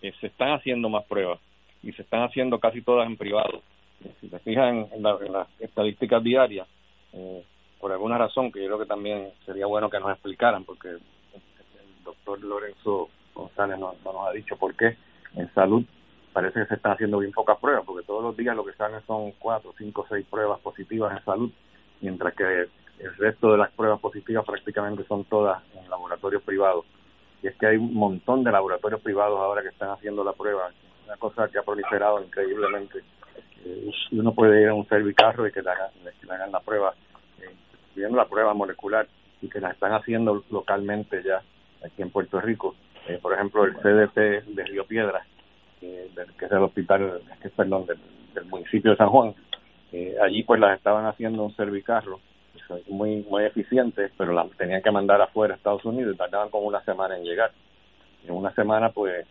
se 0.00 0.26
están 0.26 0.52
haciendo 0.52 0.88
más 0.88 1.04
pruebas 1.04 1.40
y 1.82 1.92
se 1.92 2.02
están 2.02 2.22
haciendo 2.22 2.58
casi 2.58 2.82
todas 2.82 3.06
en 3.06 3.16
privado. 3.16 3.62
Si 4.20 4.28
se 4.28 4.38
fijan 4.40 4.88
en, 4.92 5.02
las 5.02 5.48
estadísticas 5.58 6.22
diarias, 6.22 6.68
eh, 7.12 7.44
por 7.80 7.92
alguna 7.92 8.18
razón 8.18 8.52
que 8.52 8.60
yo 8.60 8.66
creo 8.66 8.78
que 8.78 8.86
también 8.86 9.32
sería 9.44 9.66
bueno 9.66 9.90
que 9.90 9.98
nos 9.98 10.10
explicaran, 10.10 10.64
porque 10.64 10.88
el 10.88 11.00
doctor 12.04 12.42
Lorenzo 12.42 13.08
González 13.34 13.78
no, 13.78 13.94
nos 14.04 14.28
ha 14.28 14.32
dicho 14.32 14.56
por 14.56 14.74
qué 14.74 14.96
en 15.34 15.52
salud 15.54 15.84
parece 16.32 16.60
que 16.60 16.66
se 16.66 16.74
están 16.74 16.92
haciendo 16.92 17.18
bien 17.18 17.32
pocas 17.32 17.58
pruebas, 17.58 17.84
porque 17.84 18.06
todos 18.06 18.22
los 18.22 18.36
días 18.36 18.54
lo 18.54 18.64
que 18.64 18.72
salen 18.74 19.00
son 19.06 19.32
cuatro, 19.38 19.74
cinco, 19.76 20.06
seis 20.08 20.26
pruebas 20.30 20.60
positivas 20.60 21.16
en 21.16 21.24
salud, 21.24 21.50
mientras 22.00 22.34
que 22.34 22.44
el 22.98 23.16
resto 23.16 23.52
de 23.52 23.58
las 23.58 23.70
pruebas 23.72 24.00
positivas 24.00 24.44
prácticamente 24.44 25.04
son 25.04 25.24
todas 25.24 25.62
en 25.74 25.88
laboratorios 25.88 26.42
privados. 26.42 26.84
Y 27.42 27.46
es 27.46 27.56
que 27.56 27.66
hay 27.66 27.76
un 27.76 27.94
montón 27.94 28.42
de 28.44 28.52
laboratorios 28.52 29.00
privados 29.00 29.38
ahora 29.38 29.62
que 29.62 29.68
están 29.68 29.90
haciendo 29.90 30.24
la 30.24 30.32
prueba, 30.32 30.70
una 31.06 31.16
cosa 31.16 31.48
que 31.48 31.58
ha 31.58 31.62
proliferado 31.62 32.22
increíblemente. 32.22 32.98
Eh, 33.64 33.90
uno 34.12 34.34
puede 34.34 34.62
ir 34.62 34.68
a 34.68 34.74
un 34.74 34.88
servicarro 34.88 35.46
y 35.46 35.52
que 35.52 35.62
le 35.62 35.70
hagan, 35.70 36.52
la 36.52 36.60
prueba 36.60 36.94
viendo 37.94 38.16
la 38.16 38.26
prueba 38.26 38.54
molecular 38.54 39.08
y 39.42 39.48
que 39.48 39.60
la 39.60 39.70
están 39.70 39.92
haciendo 39.92 40.44
localmente 40.50 41.22
ya 41.22 41.42
aquí 41.84 42.02
en 42.02 42.10
Puerto 42.10 42.40
Rico. 42.40 42.74
Eh, 43.08 43.18
por 43.20 43.32
ejemplo, 43.32 43.64
el 43.64 43.74
CDP 43.76 44.44
de 44.46 44.64
Río 44.64 44.86
Piedra, 44.86 45.24
eh, 45.80 46.10
que 46.38 46.44
es 46.44 46.52
el 46.52 46.58
hospital, 46.58 47.20
perdón, 47.56 47.86
del, 47.86 47.98
municipio 48.46 48.92
de 48.92 48.96
San 48.96 49.08
Juan, 49.08 49.34
eh, 49.92 50.16
allí 50.22 50.44
pues 50.44 50.60
las 50.60 50.76
estaban 50.76 51.06
haciendo 51.06 51.42
un 51.42 51.54
servicarro 51.56 52.20
muy 52.88 53.24
muy 53.28 53.44
eficiente, 53.44 54.10
pero 54.16 54.32
las 54.32 54.50
tenían 54.52 54.82
que 54.82 54.90
mandar 54.90 55.20
afuera 55.20 55.54
a 55.54 55.56
Estados 55.56 55.84
Unidos 55.84 56.14
y 56.14 56.18
tardaban 56.18 56.50
como 56.50 56.66
una 56.66 56.84
semana 56.84 57.16
en 57.16 57.24
llegar. 57.24 57.52
En 58.26 58.34
una 58.34 58.54
semana 58.54 58.90
pues 58.90 59.26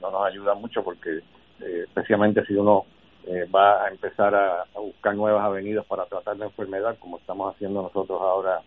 no 0.00 0.10
nos 0.10 0.26
ayuda 0.26 0.54
mucho 0.54 0.84
porque 0.84 1.20
especialmente 1.60 2.44
si 2.46 2.54
uno 2.54 2.86
eh, 3.26 3.46
va 3.46 3.84
a 3.84 3.88
empezar 3.88 4.34
a, 4.34 4.66
buscar 4.78 5.14
nuevas 5.14 5.42
avenidas 5.42 5.86
para 5.86 6.04
tratar 6.04 6.36
la 6.36 6.46
enfermedad, 6.46 6.96
como 6.98 7.16
estamos 7.16 7.54
haciendo 7.54 7.80
nosotros 7.80 8.20
ahora 8.20 8.60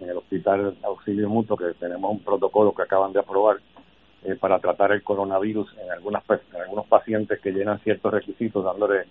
en 0.00 0.08
el 0.08 0.16
Hospital 0.16 0.74
Auxilio 0.82 1.28
Mutuo, 1.28 1.56
que 1.56 1.74
tenemos 1.78 2.10
un 2.10 2.20
protocolo 2.20 2.74
que 2.74 2.82
acaban 2.82 3.12
de 3.12 3.20
aprobar 3.20 3.58
eh, 4.24 4.36
para 4.36 4.58
tratar 4.58 4.92
el 4.92 5.02
coronavirus 5.02 5.76
en, 5.76 5.90
algunas, 5.90 6.24
en 6.30 6.62
algunos 6.62 6.86
pacientes 6.86 7.40
que 7.40 7.52
llenan 7.52 7.78
ciertos 7.80 8.10
requisitos, 8.10 8.64
dándole 8.64 9.04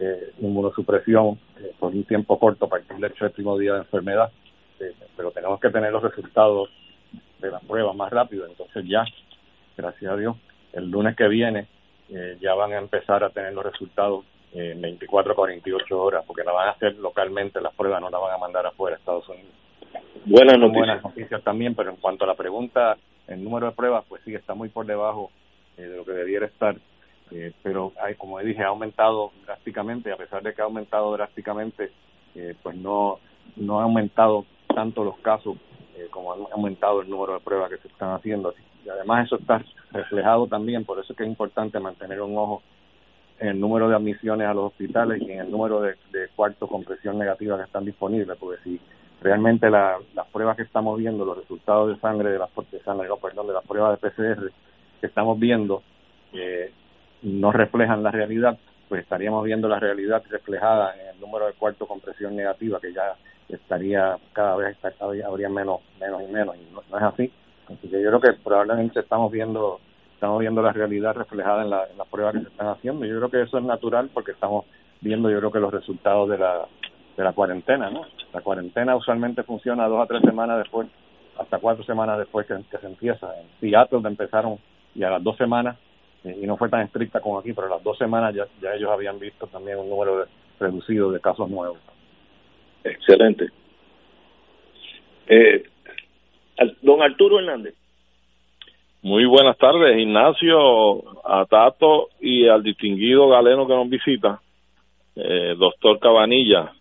eh, 0.00 0.32
inmunosupresión 0.40 1.38
por 1.78 1.92
un 1.92 2.04
tiempo 2.04 2.38
corto 2.38 2.68
para 2.68 2.82
el 2.82 3.04
hecho 3.04 3.24
del 3.24 3.30
último 3.30 3.58
día 3.58 3.74
de 3.74 3.78
enfermedad. 3.80 4.30
pero 5.16 5.30
tenemos 5.30 5.60
que 5.60 5.70
tener 5.70 5.92
los 5.92 6.02
resultados 6.02 6.68
de 7.40 7.50
la 7.50 7.60
prueba 7.60 7.92
más 7.92 8.10
rápido, 8.10 8.46
entonces 8.46 8.84
ya, 8.86 9.04
gracias 9.76 10.12
a 10.12 10.16
Dios, 10.16 10.36
el 10.72 10.90
lunes 10.90 11.16
que 11.16 11.28
viene 11.28 11.68
ya 12.40 12.54
van 12.54 12.72
a 12.72 12.78
empezar 12.78 13.24
a 13.24 13.30
tener 13.30 13.52
los 13.54 13.64
resultados 13.64 14.24
en 14.54 14.80
24 14.80 15.32
a 15.32 15.34
48 15.34 16.00
horas, 16.00 16.24
porque 16.26 16.44
la 16.44 16.52
van 16.52 16.68
a 16.68 16.72
hacer 16.72 16.94
localmente 16.96 17.60
las 17.60 17.74
pruebas, 17.74 18.00
no 18.00 18.08
la 18.08 18.18
van 18.18 18.34
a 18.34 18.38
mandar 18.38 18.66
afuera 18.66 18.96
a 18.96 18.98
Estados 18.98 19.28
Unidos. 19.28 19.52
Buenas 20.24 20.58
noticias. 20.58 20.86
Buenas 20.86 21.04
noticias 21.04 21.42
también, 21.42 21.74
pero 21.74 21.90
en 21.90 21.96
cuanto 21.96 22.24
a 22.24 22.28
la 22.28 22.34
pregunta, 22.34 22.96
el 23.26 23.42
número 23.42 23.66
de 23.66 23.72
pruebas, 23.72 24.04
pues 24.08 24.22
sí, 24.24 24.34
está 24.34 24.54
muy 24.54 24.68
por 24.68 24.86
debajo 24.86 25.30
eh, 25.76 25.82
de 25.82 25.96
lo 25.96 26.04
que 26.04 26.12
debiera 26.12 26.46
estar, 26.46 26.76
eh, 27.34 27.52
pero 27.62 27.92
hay, 28.00 28.14
como 28.14 28.38
dije, 28.38 28.62
ha 28.62 28.68
aumentado 28.68 29.32
drásticamente, 29.44 30.12
a 30.12 30.16
pesar 30.16 30.42
de 30.42 30.54
que 30.54 30.62
ha 30.62 30.64
aumentado 30.64 31.12
drásticamente, 31.12 31.90
eh, 32.36 32.54
pues 32.62 32.76
no, 32.76 33.18
no 33.56 33.80
ha 33.80 33.82
aumentado 33.82 34.46
tanto 34.74 35.04
los 35.04 35.18
casos 35.18 35.56
como 36.10 36.32
ha 36.32 36.36
aumentado 36.52 37.02
el 37.02 37.10
número 37.10 37.34
de 37.34 37.40
pruebas 37.40 37.70
que 37.70 37.78
se 37.78 37.88
están 37.88 38.10
haciendo. 38.10 38.54
Y 38.84 38.88
además 38.88 39.26
eso 39.26 39.36
está 39.36 39.64
reflejado 39.90 40.46
también, 40.46 40.84
por 40.84 40.98
eso 40.98 41.12
es 41.12 41.16
que 41.16 41.24
es 41.24 41.28
importante 41.28 41.78
mantener 41.80 42.20
un 42.20 42.36
ojo 42.36 42.62
en 43.38 43.48
el 43.48 43.60
número 43.60 43.88
de 43.88 43.96
admisiones 43.96 44.46
a 44.46 44.54
los 44.54 44.66
hospitales 44.66 45.20
y 45.22 45.32
en 45.32 45.40
el 45.40 45.50
número 45.50 45.80
de, 45.80 45.96
cuartos 46.36 46.68
con 46.68 46.84
presión 46.84 47.18
negativa 47.18 47.56
que 47.56 47.64
están 47.64 47.84
disponibles, 47.84 48.36
porque 48.38 48.62
si 48.62 48.80
realmente 49.20 49.70
las 49.70 50.00
pruebas 50.32 50.56
que 50.56 50.62
estamos 50.62 50.98
viendo, 50.98 51.24
los 51.24 51.38
resultados 51.38 51.88
de 51.88 52.00
sangre 52.00 52.30
de 52.30 52.38
las 52.38 52.50
de 52.70 52.80
sangre, 52.80 53.08
perdón, 53.20 53.46
de 53.46 53.52
las 53.54 53.64
pruebas 53.66 54.00
de 54.00 54.08
PCR 54.08 54.52
que 55.00 55.06
estamos 55.06 55.38
viendo 55.38 55.82
eh, 56.32 56.72
no 57.24 57.52
reflejan 57.52 58.02
la 58.02 58.10
realidad, 58.10 58.58
pues 58.88 59.02
estaríamos 59.02 59.44
viendo 59.44 59.68
la 59.68 59.80
realidad 59.80 60.22
reflejada 60.30 60.94
en 60.94 61.14
el 61.14 61.20
número 61.20 61.46
de 61.46 61.54
cuartos 61.54 61.88
con 61.88 62.00
presión 62.00 62.36
negativa, 62.36 62.80
que 62.80 62.92
ya 62.92 63.14
estaría 63.48 64.16
cada 64.32 64.56
vez 64.56 64.76
habría 65.00 65.48
menos 65.48 65.80
menos 66.00 66.22
y 66.22 66.32
menos, 66.32 66.56
y 66.56 66.72
no, 66.72 66.82
no 66.90 66.96
es 66.96 67.02
así. 67.02 67.32
Así 67.66 67.88
que 67.88 68.02
yo 68.02 68.08
creo 68.08 68.20
que 68.20 68.40
probablemente 68.42 69.00
estamos 69.00 69.32
viendo 69.32 69.80
estamos 70.14 70.40
viendo 70.40 70.62
la 70.62 70.72
realidad 70.72 71.14
reflejada 71.14 71.62
en, 71.62 71.70
la, 71.70 71.84
en 71.90 71.98
las 71.98 72.08
pruebas 72.08 72.34
que 72.34 72.40
se 72.40 72.48
están 72.48 72.68
haciendo. 72.68 73.04
Yo 73.04 73.18
creo 73.18 73.30
que 73.30 73.42
eso 73.42 73.58
es 73.58 73.64
natural 73.64 74.10
porque 74.14 74.32
estamos 74.32 74.64
viendo, 75.00 75.30
yo 75.30 75.38
creo 75.38 75.52
que 75.52 75.60
los 75.60 75.72
resultados 75.72 76.30
de 76.30 76.38
la, 76.38 76.66
de 77.16 77.24
la 77.24 77.32
cuarentena, 77.32 77.90
¿no? 77.90 78.02
La 78.32 78.40
cuarentena 78.40 78.96
usualmente 78.96 79.42
funciona 79.42 79.86
dos 79.86 80.02
a 80.02 80.06
tres 80.06 80.22
semanas 80.22 80.58
después, 80.58 80.88
hasta 81.38 81.58
cuatro 81.58 81.84
semanas 81.84 82.18
después 82.18 82.46
que, 82.46 82.78
se 82.78 82.86
empieza. 82.86 83.28
En 83.38 83.46
Seattle 83.60 84.00
empezaron 84.04 84.58
y 84.94 85.02
a 85.02 85.10
las 85.10 85.22
dos 85.22 85.36
semanas, 85.36 85.76
y 86.24 86.46
no 86.46 86.56
fue 86.56 86.70
tan 86.70 86.82
estricta 86.82 87.20
como 87.20 87.38
aquí, 87.38 87.52
pero 87.52 87.68
las 87.68 87.82
dos 87.82 87.98
semanas 87.98 88.34
ya, 88.34 88.46
ya 88.60 88.74
ellos 88.74 88.90
habían 88.90 89.18
visto 89.18 89.46
también 89.46 89.78
un 89.78 89.90
número 89.90 90.26
reducido 90.58 91.12
de 91.12 91.20
casos 91.20 91.50
nuevos. 91.50 91.78
Excelente. 92.82 93.48
Eh, 95.26 95.64
don 96.82 97.02
Arturo 97.02 97.38
Hernández. 97.38 97.74
Muy 99.02 99.26
buenas 99.26 99.58
tardes, 99.58 99.98
Ignacio, 99.98 101.26
a 101.26 101.44
Tato 101.44 102.08
y 102.20 102.48
al 102.48 102.62
distinguido 102.62 103.28
galeno 103.28 103.66
que 103.66 103.74
nos 103.74 103.88
visita, 103.88 104.40
eh, 105.16 105.54
doctor 105.58 105.98
Cabanilla. 105.98 106.72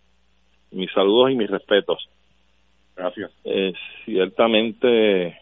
Mis 0.72 0.90
saludos 0.94 1.32
y 1.32 1.36
mis 1.36 1.50
respetos. 1.50 2.08
Gracias. 2.96 3.30
Eh, 3.44 3.74
ciertamente, 4.06 5.38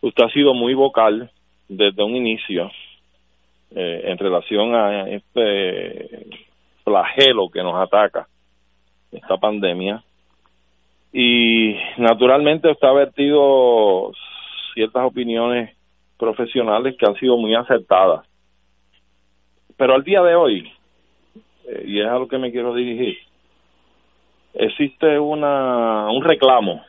usted 0.00 0.24
ha 0.24 0.30
sido 0.30 0.54
muy 0.54 0.74
vocal 0.74 1.30
desde 1.68 2.02
un 2.02 2.16
inicio 2.16 2.68
eh, 3.74 4.02
en 4.04 4.18
relación 4.18 4.74
a 4.74 5.08
este 5.08 6.26
flagelo 6.84 7.48
que 7.48 7.62
nos 7.62 7.74
ataca, 7.74 8.26
esta 9.10 9.36
pandemia. 9.36 10.02
Y 11.12 11.76
naturalmente 11.98 12.74
ha 12.80 12.92
vertido 12.92 14.12
ciertas 14.74 15.04
opiniones 15.04 15.76
profesionales 16.18 16.96
que 16.98 17.06
han 17.06 17.16
sido 17.16 17.36
muy 17.36 17.54
acertadas. 17.54 18.26
Pero 19.76 19.94
al 19.94 20.04
día 20.04 20.22
de 20.22 20.34
hoy, 20.34 20.72
eh, 21.66 21.84
y 21.86 22.00
es 22.00 22.06
a 22.06 22.18
lo 22.18 22.28
que 22.28 22.38
me 22.38 22.50
quiero 22.50 22.74
dirigir, 22.74 23.18
existe 24.54 25.18
una 25.18 26.10
un 26.10 26.22
reclamo 26.22 26.82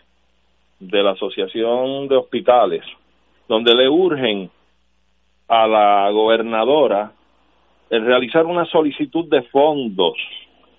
de 0.79 1.01
la 1.01 1.11
Asociación 1.11 2.07
de 2.07 2.17
Hospitales 2.17 2.83
donde 3.47 3.75
le 3.75 3.89
urgen 3.89 4.49
a 5.47 5.67
la 5.67 6.09
gobernadora 6.11 7.11
el 7.89 8.05
realizar 8.05 8.45
una 8.45 8.65
solicitud 8.65 9.29
de 9.29 9.43
fondos 9.43 10.17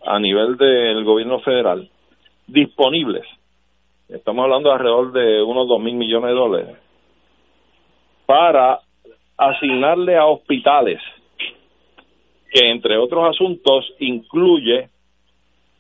a 0.05 0.19
nivel 0.19 0.57
del 0.57 1.05
gobierno 1.05 1.41
federal 1.41 1.89
disponibles. 2.47 3.25
Estamos 4.09 4.45
hablando 4.45 4.69
de 4.69 4.75
alrededor 4.75 5.13
de 5.13 5.43
unos 5.43 5.69
dos 5.69 5.81
mil 5.81 5.95
millones 5.95 6.31
de 6.31 6.35
dólares 6.35 6.77
para 8.27 8.81
asignarle 9.37 10.17
a 10.17 10.27
hospitales, 10.27 11.01
que 12.51 12.71
entre 12.71 12.97
otros 12.97 13.29
asuntos 13.29 13.93
incluye 13.99 14.89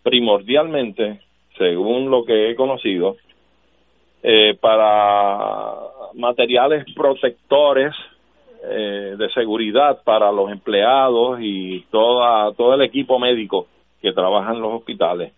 primordialmente, 0.02 1.20
según 1.56 2.10
lo 2.10 2.24
que 2.24 2.50
he 2.50 2.54
conocido, 2.54 3.16
eh, 4.22 4.56
para 4.60 5.74
materiales 6.14 6.84
protectores 6.94 7.94
eh, 8.66 9.14
de 9.18 9.30
seguridad 9.30 10.02
para 10.04 10.32
los 10.32 10.50
empleados 10.50 11.38
y 11.40 11.80
toda, 11.90 12.52
todo 12.54 12.74
el 12.74 12.82
equipo 12.82 13.18
médico 13.18 13.66
que 14.00 14.12
trabaja 14.12 14.52
en 14.52 14.60
los 14.60 14.72
hospitales. 14.72 15.32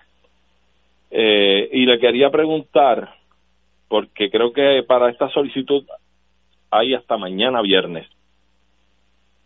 Eh, 1.11 1.69
y 1.73 1.87
le 1.87 1.99
quería 1.99 2.31
preguntar, 2.31 3.15
porque 3.89 4.31
creo 4.31 4.53
que 4.53 4.83
para 4.87 5.11
esta 5.11 5.29
solicitud 5.31 5.85
hay 6.71 6.95
hasta 6.95 7.17
mañana 7.17 7.63
viernes. 7.63 8.07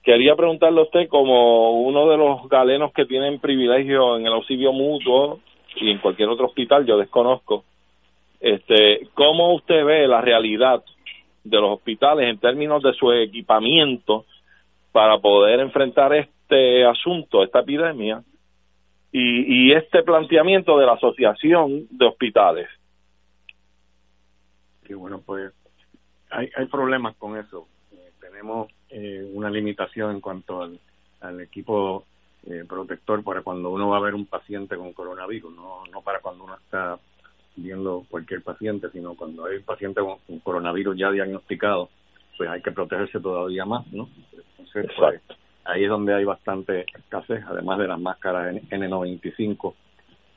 Quería 0.03 0.35
preguntarle 0.35 0.81
a 0.81 0.85
usted, 0.85 1.09
como 1.09 1.83
uno 1.83 2.09
de 2.09 2.17
los 2.17 2.49
galenos 2.49 2.93
que 2.93 3.05
tienen 3.05 3.39
privilegio 3.39 4.17
en 4.17 4.27
el 4.27 4.33
auxilio 4.33 4.73
mutuo 4.73 5.41
y 5.77 5.91
en 5.91 5.99
cualquier 5.99 6.29
otro 6.29 6.47
hospital, 6.47 6.87
yo 6.87 6.97
desconozco, 6.97 7.65
este, 8.41 9.09
¿cómo 9.15 9.55
usted 9.55 9.85
ve 9.85 10.09
la 10.09 10.21
realidad 10.21 10.83
de 11.45 11.57
los 11.61 11.79
hospitales 11.79 12.29
en 12.29 12.39
términos 12.39 12.83
de 12.83 12.93
su 12.95 13.11
equipamiento 13.13 14.25
para 14.93 15.19
poder 15.19 15.61
enfrentar 15.61 16.13
este 16.15 16.85
asunto, 16.85 17.43
esta 17.43 17.61
epidemia, 17.61 18.23
y, 19.13 19.69
y 19.69 19.73
este 19.73 20.03
planteamiento 20.03 20.79
de 20.79 20.87
la 20.87 20.93
Asociación 20.93 21.87
de 21.91 22.07
Hospitales? 22.07 22.69
Sí, 24.87 24.95
bueno, 24.95 25.21
pues 25.25 25.53
hay, 26.31 26.49
hay 26.57 26.67
problemas 26.67 27.17
con 27.17 27.37
eso. 27.37 27.67
Eh, 27.93 28.13
tenemos 28.21 28.71
eh, 28.89 29.29
una 29.33 29.51
limitación 29.51 30.13
en 30.13 30.21
cuanto 30.21 30.63
al, 30.63 30.79
al 31.21 31.41
equipo 31.41 32.05
eh, 32.47 32.65
protector 32.69 33.23
para 33.23 33.43
cuando 33.43 33.71
uno 33.71 33.89
va 33.89 33.99
a 33.99 34.01
ver 34.01 34.15
un 34.15 34.27
paciente 34.27 34.77
con 34.77 34.93
coronavirus, 34.93 35.55
no, 35.55 35.85
no 35.93 36.03
para 36.03 36.21
cuando 36.21 36.45
uno 36.45 36.57
está 36.57 36.99
viendo 37.63 38.05
cualquier 38.09 38.43
paciente, 38.43 38.89
sino 38.91 39.15
cuando 39.15 39.47
hay 39.47 39.57
un 39.57 39.65
paciente 39.65 40.01
con, 40.01 40.39
coronavirus 40.41 40.97
ya 40.97 41.11
diagnosticado, 41.11 41.89
pues 42.37 42.49
hay 42.49 42.63
que 42.63 42.73
protegerse 42.73 43.21
todavía 43.21 43.65
más, 43.65 43.87
¿no? 43.93 44.09
Entonces, 44.59 44.91
pues, 44.97 45.21
ahí 45.65 45.85
es 45.85 45.91
donde 45.91 46.15
hay 46.15 46.25
bastante 46.25 46.87
escasez, 46.95 47.45
además 47.47 47.79
de 47.79 47.89
las 47.89 48.01
máscaras 48.01 48.55
N95, 48.71 49.75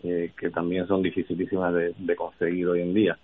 eh, 0.04 0.32
que 0.38 0.50
también 0.50 0.88
son 0.88 1.02
dificilísimas 1.02 1.74
de, 1.74 1.94
de 1.98 2.16
conseguir 2.16 2.68
hoy 2.68 2.82
en 2.82 2.94
día. 2.94 3.18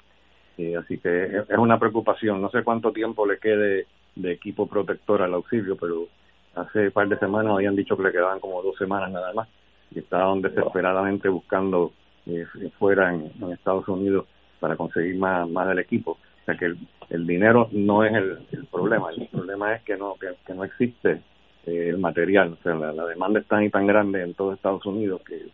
Eh, 0.60 0.75
así 0.75 0.98
que 0.98 1.38
es, 1.38 1.58
una 1.58 1.79
preocupación. 1.79 2.41
No 2.41 2.50
sé 2.50 2.63
cuánto 2.63 2.91
tiempo 2.91 3.25
le 3.25 3.39
quede 3.39 3.88
de 4.15 4.32
equipo 4.34 4.68
protector 4.68 5.22
al 5.22 5.34
auxilio, 5.34 5.77
pero 5.77 6.08
hace 6.53 6.88
un 6.88 6.91
par 6.91 7.08
de 7.08 7.18
semanas 7.18 7.53
habían 7.53 7.77
dicho 7.77 7.96
que 7.96 8.03
le 8.03 8.12
quedaban 8.12 8.41
como 8.41 8.62
dos 8.62 8.77
semanas 8.77 9.10
nada 9.10 9.32
más 9.34 9.48
y 9.91 10.00
estaban 10.00 10.41
desesperadamente 10.41 11.29
buscando 11.29 11.94
eh, 12.38 12.71
fuera 12.77 13.13
en, 13.13 13.31
Estados 13.51 13.88
Unidos 13.88 14.25
para 14.59 14.75
conseguir 14.75 15.17
más, 15.17 15.50
más 15.50 15.67
del 15.67 15.79
equipo. 15.79 16.12
O 16.12 16.45
sea 16.45 16.55
que 16.55 16.74
el, 17.09 17.27
dinero 17.27 17.69
no 17.71 18.03
es 18.03 18.13
el, 18.13 18.65
problema, 18.71 19.09
el 19.12 19.27
problema 19.27 19.75
es 19.75 19.83
que 19.83 19.98
no, 19.98 20.15
que, 20.15 20.53
no 20.53 20.63
existe 20.63 21.21
eh, 21.65 21.89
el 21.89 21.98
material, 21.98 22.57
o 22.59 22.63
sea, 22.63 22.75
la, 22.75 23.05
demanda 23.05 23.39
es 23.39 23.48
tan 23.48 23.69
tan 23.69 23.86
grande 23.88 24.24
en 24.24 24.33
todo 24.33 24.53
Estados 24.53 24.86
Unidos 24.86 25.21
que, 25.27 25.48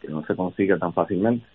que 0.00 0.08
no 0.08 0.24
se 0.26 0.34
consigue 0.34 0.76
tan 0.78 0.92
fácilmente. 0.92 1.46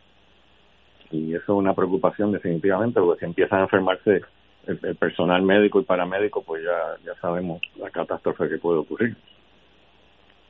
Y 1.12 1.34
eso 1.34 1.44
es 1.44 1.50
una 1.50 1.74
preocupación 1.74 2.32
definitivamente, 2.32 3.00
porque 3.00 3.20
si 3.20 3.26
empiezan 3.26 3.60
a 3.60 3.64
enfermarse 3.64 4.22
el, 4.68 4.96
personal 4.96 5.42
médico 5.44 5.80
y 5.80 5.84
paramédico, 5.84 6.42
pues 6.44 6.64
ya, 6.64 7.06
ya 7.06 7.20
sabemos 7.20 7.62
la 7.78 7.90
catástrofe 7.90 8.50
que 8.50 8.58
puede 8.58 8.80
ocurrir. 8.80 9.16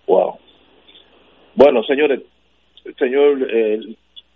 Wow. 0.08 0.38
Bueno, 1.56 1.84
señores, 1.84 2.22
señor, 2.98 3.48
eh, 3.52 3.80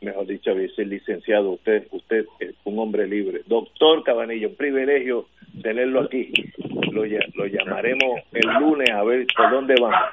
mejor 0.01 0.27
dicho, 0.27 0.51
licenciado, 0.53 1.51
usted, 1.51 1.87
usted 1.91 2.25
es 2.39 2.55
un 2.63 2.79
hombre 2.79 3.07
libre. 3.07 3.41
Doctor 3.45 4.03
Cabanillo, 4.03 4.49
un 4.49 4.55
privilegio 4.55 5.27
tenerlo 5.61 6.01
aquí. 6.01 6.31
Lo, 6.91 7.03
lo 7.35 7.45
llamaremos 7.45 8.21
el 8.31 8.49
lunes 8.59 8.89
a 8.91 9.03
ver 9.03 9.25
por 9.35 9.51
dónde 9.51 9.75
vamos. 9.79 10.09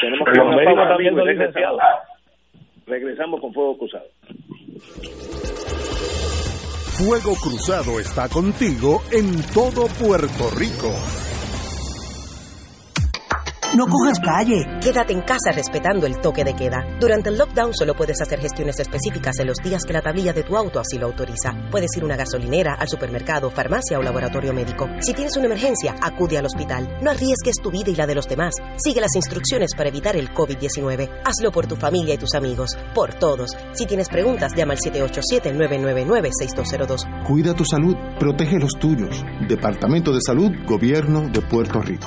Tenemos 0.00 0.28
que 0.32 0.40
una 0.40 0.88
también, 0.88 1.16
licenciado. 1.16 1.78
Regresamos 2.86 3.40
con 3.40 3.52
Fuego 3.52 3.78
Cruzado. 3.78 4.06
Fuego 6.98 7.34
Cruzado 7.40 8.00
está 8.00 8.28
contigo 8.28 9.02
en 9.12 9.42
todo 9.54 9.86
Puerto 10.00 10.50
Rico. 10.58 11.27
No 13.76 13.86
cojas 13.86 14.18
calle. 14.18 14.64
Quédate 14.80 15.12
en 15.12 15.20
casa 15.20 15.52
respetando 15.52 16.06
el 16.06 16.18
toque 16.20 16.42
de 16.42 16.54
queda. 16.54 16.86
Durante 16.98 17.28
el 17.28 17.36
lockdown 17.36 17.74
solo 17.74 17.94
puedes 17.94 18.18
hacer 18.22 18.40
gestiones 18.40 18.80
específicas 18.80 19.38
en 19.40 19.48
los 19.48 19.58
días 19.58 19.84
que 19.84 19.92
la 19.92 20.00
tablilla 20.00 20.32
de 20.32 20.42
tu 20.42 20.56
auto 20.56 20.80
así 20.80 20.96
lo 20.98 21.04
autoriza. 21.06 21.52
Puedes 21.70 21.94
ir 21.94 22.02
a 22.02 22.06
una 22.06 22.16
gasolinera, 22.16 22.72
al 22.74 22.88
supermercado, 22.88 23.50
farmacia 23.50 23.98
o 23.98 24.02
laboratorio 24.02 24.54
médico. 24.54 24.88
Si 25.00 25.12
tienes 25.12 25.36
una 25.36 25.44
emergencia, 25.46 25.94
acude 26.00 26.38
al 26.38 26.46
hospital. 26.46 26.96
No 27.02 27.10
arriesgues 27.10 27.56
tu 27.62 27.70
vida 27.70 27.90
y 27.90 27.94
la 27.94 28.06
de 28.06 28.14
los 28.14 28.26
demás. 28.26 28.54
Sigue 28.78 29.02
las 29.02 29.14
instrucciones 29.14 29.74
para 29.76 29.90
evitar 29.90 30.16
el 30.16 30.32
COVID-19. 30.32 31.20
Hazlo 31.26 31.52
por 31.52 31.66
tu 31.66 31.76
familia 31.76 32.14
y 32.14 32.18
tus 32.18 32.32
amigos. 32.34 32.70
Por 32.94 33.12
todos. 33.14 33.50
Si 33.74 33.84
tienes 33.84 34.08
preguntas, 34.08 34.54
llama 34.56 34.72
al 34.72 34.78
787-999-6202. 34.78 37.24
Cuida 37.26 37.52
tu 37.52 37.66
salud. 37.66 37.94
Protege 38.18 38.58
los 38.58 38.72
tuyos. 38.80 39.22
Departamento 39.46 40.10
de 40.12 40.20
Salud, 40.26 40.50
Gobierno 40.66 41.28
de 41.28 41.42
Puerto 41.42 41.82
Rico. 41.82 42.06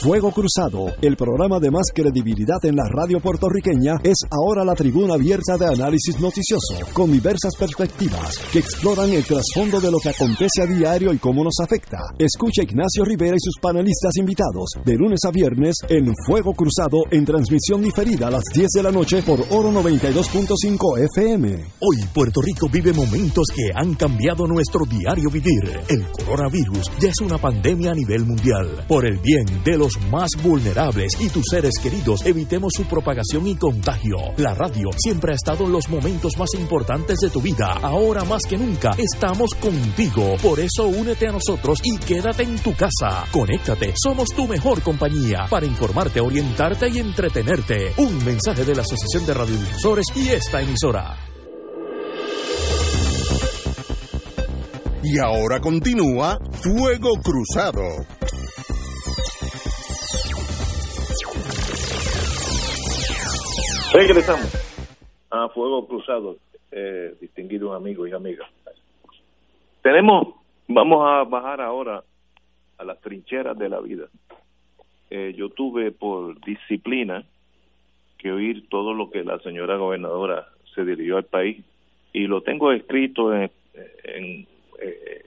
Fuego 0.00 0.30
Cruzado, 0.30 0.94
el 1.00 1.16
programa 1.16 1.58
de 1.58 1.70
más 1.70 1.86
credibilidad 1.94 2.62
en 2.64 2.76
la 2.76 2.84
radio 2.88 3.18
puertorriqueña, 3.18 3.94
es 4.04 4.16
ahora 4.30 4.64
la 4.64 4.74
tribuna 4.74 5.14
abierta 5.14 5.56
de 5.56 5.66
análisis 5.66 6.20
noticioso, 6.20 6.74
con 6.92 7.10
diversas 7.10 7.56
perspectivas 7.58 8.38
que 8.52 8.58
exploran 8.58 9.10
el 9.12 9.24
trasfondo 9.24 9.80
de 9.80 9.90
lo 9.90 9.98
que 9.98 10.10
acontece 10.10 10.62
a 10.62 10.66
diario 10.66 11.12
y 11.12 11.18
cómo 11.18 11.42
nos 11.42 11.58
afecta. 11.60 11.98
Escucha 12.18 12.62
Ignacio 12.62 13.04
Rivera 13.04 13.36
y 13.36 13.40
sus 13.40 13.56
panelistas 13.60 14.16
invitados 14.18 14.70
de 14.84 14.94
lunes 14.94 15.20
a 15.26 15.30
viernes 15.30 15.76
en 15.88 16.12
Fuego 16.26 16.52
Cruzado 16.52 16.98
en 17.10 17.24
transmisión 17.24 17.82
diferida 17.82 18.28
a 18.28 18.32
las 18.32 18.44
10 18.52 18.68
de 18.76 18.82
la 18.82 18.92
noche 18.92 19.22
por 19.22 19.40
Oro 19.50 19.70
92.5 19.72 21.08
FM. 21.16 21.64
Hoy 21.80 21.96
Puerto 22.12 22.40
Rico 22.42 22.68
vive 22.70 22.92
momentos 22.92 23.46
que 23.54 23.72
han 23.74 23.94
cambiado 23.94 24.46
nuestro 24.46 24.84
diario 24.84 25.30
vivir. 25.30 25.80
El 25.88 26.06
coronavirus 26.12 26.90
ya 27.00 27.08
es 27.08 27.20
una 27.22 27.38
pandemia 27.38 27.92
a 27.92 27.94
nivel 27.94 28.26
mundial. 28.26 28.84
Por 28.86 29.06
el 29.06 29.18
bien 29.18 29.46
de 29.64 29.78
los 29.78 29.85
más 30.10 30.30
vulnerables 30.42 31.12
y 31.20 31.28
tus 31.28 31.44
seres 31.50 31.74
queridos, 31.82 32.24
evitemos 32.24 32.72
su 32.76 32.84
propagación 32.84 33.46
y 33.46 33.56
contagio. 33.56 34.16
La 34.36 34.54
radio 34.54 34.90
siempre 34.96 35.32
ha 35.32 35.34
estado 35.36 35.64
en 35.64 35.72
los 35.72 35.88
momentos 35.88 36.36
más 36.36 36.52
importantes 36.54 37.18
de 37.18 37.30
tu 37.30 37.40
vida. 37.40 37.72
Ahora 37.82 38.24
más 38.24 38.42
que 38.44 38.58
nunca 38.58 38.90
estamos 38.98 39.50
contigo. 39.54 40.36
Por 40.42 40.60
eso 40.60 40.86
únete 40.86 41.28
a 41.28 41.32
nosotros 41.32 41.80
y 41.82 41.96
quédate 41.98 42.42
en 42.42 42.58
tu 42.58 42.74
casa. 42.74 43.24
Conéctate, 43.32 43.94
somos 43.96 44.28
tu 44.30 44.46
mejor 44.46 44.82
compañía 44.82 45.46
para 45.48 45.66
informarte, 45.66 46.20
orientarte 46.20 46.88
y 46.88 46.98
entretenerte. 46.98 47.92
Un 47.98 48.24
mensaje 48.24 48.64
de 48.64 48.74
la 48.74 48.82
Asociación 48.82 49.26
de 49.26 49.34
Radiodifusores 49.34 50.06
y 50.16 50.28
esta 50.30 50.60
emisora. 50.60 51.16
Y 55.02 55.18
ahora 55.20 55.60
continúa 55.60 56.38
Fuego 56.50 57.12
Cruzado. 57.22 57.80
Regresamos 63.92 64.52
a 65.30 65.48
Fuego 65.48 65.86
Cruzado, 65.86 66.36
eh, 66.70 67.14
distinguidos 67.20 67.74
amigos 67.74 68.08
y 68.08 68.12
amigas. 68.12 68.48
Tenemos, 69.82 70.34
vamos 70.68 71.06
a 71.06 71.24
bajar 71.24 71.60
ahora 71.60 72.02
a 72.78 72.84
las 72.84 73.00
trincheras 73.00 73.56
de 73.56 73.68
la 73.68 73.80
vida. 73.80 74.06
Eh, 75.10 75.34
yo 75.36 75.50
tuve 75.50 75.92
por 75.92 76.38
disciplina 76.40 77.24
que 78.18 78.32
oír 78.32 78.68
todo 78.68 78.92
lo 78.92 79.10
que 79.10 79.22
la 79.24 79.38
señora 79.38 79.76
gobernadora 79.76 80.48
se 80.74 80.84
dirigió 80.84 81.16
al 81.16 81.24
país 81.24 81.64
y 82.12 82.26
lo 82.26 82.42
tengo 82.42 82.72
escrito 82.72 83.32
en, 83.32 83.50
eh, 84.80 85.26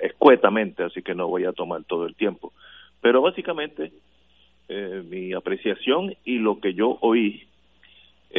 escuetamente, 0.00 0.84
así 0.84 1.02
que 1.02 1.14
no 1.14 1.28
voy 1.28 1.44
a 1.44 1.52
tomar 1.52 1.84
todo 1.84 2.06
el 2.06 2.14
tiempo. 2.14 2.52
Pero 3.00 3.22
básicamente 3.22 3.92
eh, 4.68 5.02
mi 5.08 5.32
apreciación 5.32 6.14
y 6.24 6.38
lo 6.38 6.58
que 6.60 6.74
yo 6.74 6.98
oí 7.00 7.46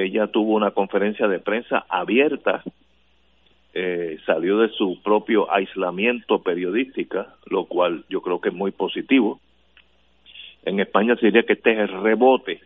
ella 0.04 0.28
tuvo 0.28 0.54
una 0.54 0.72
conferencia 0.72 1.28
de 1.28 1.40
prensa 1.40 1.86
abierta, 1.90 2.64
eh, 3.74 4.18
salió 4.26 4.60
de 4.60 4.70
su 4.70 5.02
propio 5.02 5.52
aislamiento 5.52 6.44
periodística, 6.44 7.36
lo 7.48 7.66
cual 7.66 8.06
yo 8.10 8.22
creo 8.22 8.40
que 8.40 8.50
es 8.50 8.56
muy 8.56 8.72
positivo. 8.72 9.40
En 10.66 10.80
España 10.80 11.16
sería 11.16 11.44
que 11.44 11.54
este 11.54 11.72
es 11.72 11.90
el 11.90 12.02
rebote 12.02 12.62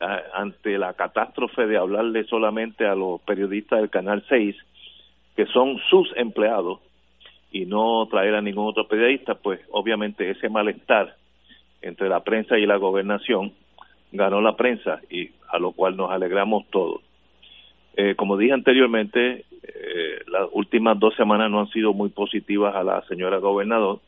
ah, 0.00 0.20
ante 0.34 0.76
la 0.76 0.92
catástrofe 0.92 1.66
de 1.66 1.78
hablarle 1.78 2.24
solamente 2.24 2.86
a 2.86 2.94
los 2.94 3.20
periodistas 3.22 3.80
del 3.80 3.90
Canal 3.90 4.22
6, 4.28 4.54
que 5.36 5.46
son 5.46 5.78
sus 5.88 6.12
empleados, 6.16 6.80
y 7.50 7.64
no 7.64 8.06
traer 8.10 8.34
a 8.34 8.42
ningún 8.42 8.66
otro 8.66 8.86
periodista, 8.86 9.36
pues 9.36 9.60
obviamente 9.70 10.30
ese 10.30 10.50
malestar 10.50 11.16
entre 11.80 12.10
la 12.10 12.20
prensa 12.20 12.58
y 12.58 12.66
la 12.66 12.76
gobernación 12.76 13.52
ganó 14.12 14.42
la 14.42 14.54
prensa 14.54 15.00
y 15.08 15.30
a 15.48 15.58
lo 15.58 15.72
cual 15.72 15.96
nos 15.96 16.10
alegramos 16.10 16.66
todos. 16.70 17.02
Eh, 17.96 18.14
como 18.14 18.36
dije 18.36 18.52
anteriormente, 18.52 19.44
eh, 19.62 20.22
las 20.28 20.48
últimas 20.52 20.98
dos 20.98 21.14
semanas 21.16 21.50
no 21.50 21.60
han 21.60 21.68
sido 21.68 21.92
muy 21.92 22.10
positivas 22.10 22.74
a 22.74 22.84
la 22.84 23.02
señora 23.08 23.38
gobernador. 23.38 24.00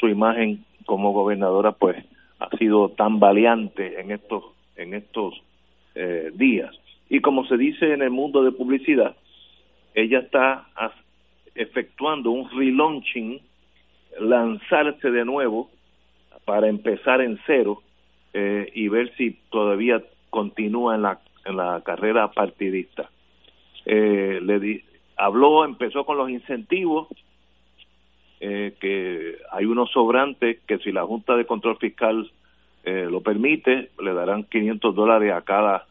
Su 0.00 0.08
imagen 0.08 0.64
como 0.84 1.12
gobernadora, 1.12 1.72
pues, 1.72 2.04
ha 2.38 2.56
sido 2.56 2.90
tan 2.90 3.18
valiente 3.18 4.00
en 4.00 4.12
estos 4.12 4.44
en 4.76 4.94
estos 4.94 5.34
eh, 5.94 6.30
días. 6.34 6.74
Y 7.08 7.20
como 7.20 7.46
se 7.46 7.56
dice 7.56 7.92
en 7.92 8.02
el 8.02 8.10
mundo 8.10 8.44
de 8.44 8.52
publicidad, 8.52 9.16
ella 9.94 10.18
está 10.20 10.66
efectuando 11.54 12.30
un 12.30 12.50
relaunching, 12.50 13.40
lanzarse 14.20 15.10
de 15.10 15.24
nuevo 15.24 15.70
para 16.44 16.68
empezar 16.68 17.20
en 17.20 17.38
cero 17.46 17.82
eh, 18.34 18.70
y 18.74 18.88
ver 18.88 19.14
si 19.16 19.38
todavía 19.50 20.02
continúa 20.36 20.96
en 20.96 21.02
la 21.02 21.18
en 21.46 21.56
la 21.56 21.80
carrera 21.82 22.30
partidista. 22.30 23.08
Eh, 23.86 24.40
le 24.42 24.60
di, 24.60 24.82
habló, 25.16 25.64
empezó 25.64 26.04
con 26.04 26.18
los 26.18 26.28
incentivos, 26.28 27.08
eh, 28.40 28.74
que 28.80 29.36
hay 29.52 29.64
unos 29.64 29.90
sobrantes 29.92 30.58
que 30.66 30.78
si 30.78 30.92
la 30.92 31.04
Junta 31.04 31.36
de 31.36 31.46
Control 31.46 31.78
Fiscal 31.78 32.30
eh, 32.84 33.06
lo 33.10 33.22
permite, 33.22 33.90
le 34.02 34.12
darán 34.12 34.44
500 34.44 34.94
dólares 34.94 35.32
a 35.32 35.42
cada 35.42 35.86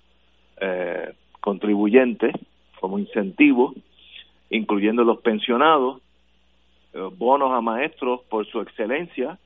eh, 0.62 1.14
contribuyente 1.40 2.32
como 2.80 3.00
incentivo, 3.00 3.74
incluyendo 4.50 5.04
los 5.04 5.22
pensionados, 5.22 6.02
eh, 6.94 7.10
bonos 7.18 7.52
a 7.52 7.62
maestros 7.62 8.22
por 8.30 8.46
su 8.46 8.62
excelencia. 8.62 9.40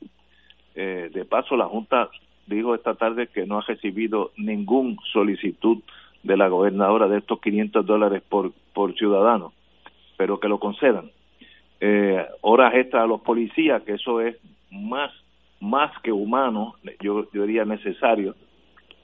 Eh, 0.75 1.09
de 1.13 1.25
paso, 1.25 1.55
la 1.55 1.65
Junta 1.65 2.09
dijo 2.55 2.75
esta 2.75 2.95
tarde 2.95 3.27
que 3.27 3.45
no 3.45 3.59
ha 3.59 3.61
recibido 3.61 4.31
ningún 4.37 4.97
solicitud 5.11 5.77
de 6.23 6.37
la 6.37 6.47
gobernadora 6.47 7.07
de 7.07 7.19
estos 7.19 7.39
500 7.39 7.85
dólares 7.85 8.23
por, 8.27 8.51
por 8.73 8.93
ciudadano, 8.95 9.53
pero 10.17 10.39
que 10.39 10.49
lo 10.49 10.59
concedan. 10.59 11.11
Eh, 11.79 12.25
horas 12.41 12.73
extras 12.75 13.03
a 13.03 13.07
los 13.07 13.21
policías, 13.21 13.81
que 13.83 13.93
eso 13.93 14.19
es 14.19 14.35
más, 14.71 15.11
más 15.61 15.91
que 16.01 16.11
humano, 16.11 16.75
yo, 17.01 17.31
yo 17.31 17.43
diría 17.43 17.65
necesario, 17.65 18.35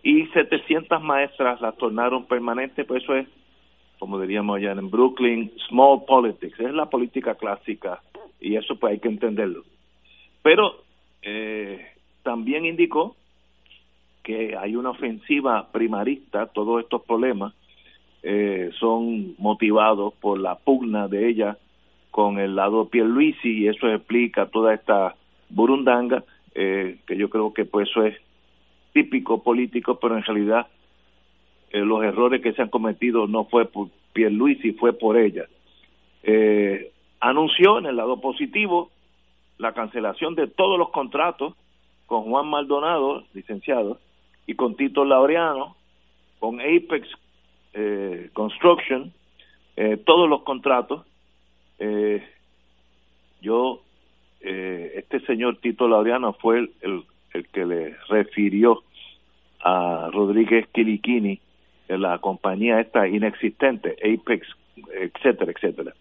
y 0.04 0.26
700 0.28 1.02
maestras 1.02 1.62
las 1.62 1.76
tornaron 1.78 2.26
permanentes, 2.26 2.86
pues 2.86 3.04
eso 3.04 3.16
es, 3.16 3.28
como 3.98 4.20
diríamos 4.20 4.58
allá 4.58 4.74
en 4.74 4.90
Brooklyn, 4.90 5.52
small 5.70 6.04
politics, 6.06 6.60
es 6.60 6.74
la 6.74 6.90
política 6.90 7.36
clásica, 7.36 8.02
y 8.42 8.56
eso 8.56 8.76
pues 8.76 8.92
hay 8.92 9.00
que 9.00 9.08
entenderlo. 9.08 9.64
Pero 10.44 10.84
eh, 11.22 11.88
también 12.22 12.66
indicó 12.66 13.16
que 14.26 14.58
hay 14.58 14.76
una 14.76 14.90
ofensiva 14.90 15.72
primarista, 15.72 16.48
todos 16.48 16.82
estos 16.82 17.04
problemas 17.04 17.54
eh, 18.24 18.72
son 18.80 19.36
motivados 19.38 20.16
por 20.16 20.40
la 20.40 20.56
pugna 20.56 21.08
de 21.08 21.30
ella 21.30 21.58
con 22.10 22.40
el 22.40 22.56
lado 22.56 22.90
Pierluisi 22.90 23.60
y 23.60 23.68
eso 23.68 23.88
explica 23.88 24.48
toda 24.48 24.74
esta 24.74 25.16
burundanga 25.50 26.24
eh, 26.56 26.98
que 27.06 27.18
yo 27.18 27.30
creo 27.30 27.54
que 27.54 27.66
pues 27.66 27.88
eso 27.88 28.04
es 28.04 28.18
típico 28.94 29.44
político, 29.44 30.00
pero 30.00 30.18
en 30.18 30.24
realidad 30.24 30.68
eh, 31.70 31.82
los 31.82 32.04
errores 32.04 32.42
que 32.42 32.54
se 32.54 32.64
han 32.64 32.70
cometido 32.70 33.28
no 33.28 33.46
fue 33.46 33.66
por 33.66 33.90
Pierluisi, 34.14 34.72
fue 34.72 34.94
por 34.94 35.18
ella. 35.18 35.46
Eh, 36.24 36.92
anunció 37.20 37.78
en 37.78 37.86
el 37.86 37.98
lado 37.98 38.20
positivo 38.22 38.90
la 39.60 39.74
cancelación 39.74 40.34
de 40.34 40.48
todos 40.48 40.80
los 40.80 40.90
contratos 40.90 41.54
con 42.08 42.24
Juan 42.24 42.48
Maldonado, 42.48 43.26
licenciado, 43.34 44.00
y 44.48 44.56
con 44.56 44.76
Tito 44.76 45.06
Laureano, 45.06 45.76
con 46.40 46.60
Apex 46.62 47.08
eh, 47.74 48.30
Construction, 48.34 49.12
eh, 49.76 49.98
todos 49.98 50.30
los 50.30 50.44
contratos. 50.44 51.06
Eh, 51.80 52.24
yo, 53.42 53.82
eh, 54.42 54.94
este 54.96 55.20
señor 55.22 55.58
Tito 55.58 55.88
Laureano 55.88 56.34
fue 56.34 56.60
el, 56.82 57.04
el, 57.34 57.48
que 57.50 57.66
le 57.66 57.96
refirió 58.08 58.84
a 59.62 60.10
Rodríguez 60.12 60.68
Quiliquini 60.74 61.40
la 61.88 62.18
compañía 62.20 62.80
esta 62.80 63.08
inexistente, 63.08 63.96
Apex, 64.02 64.48
etcétera, 64.94 65.52
etcétera, 65.52 65.94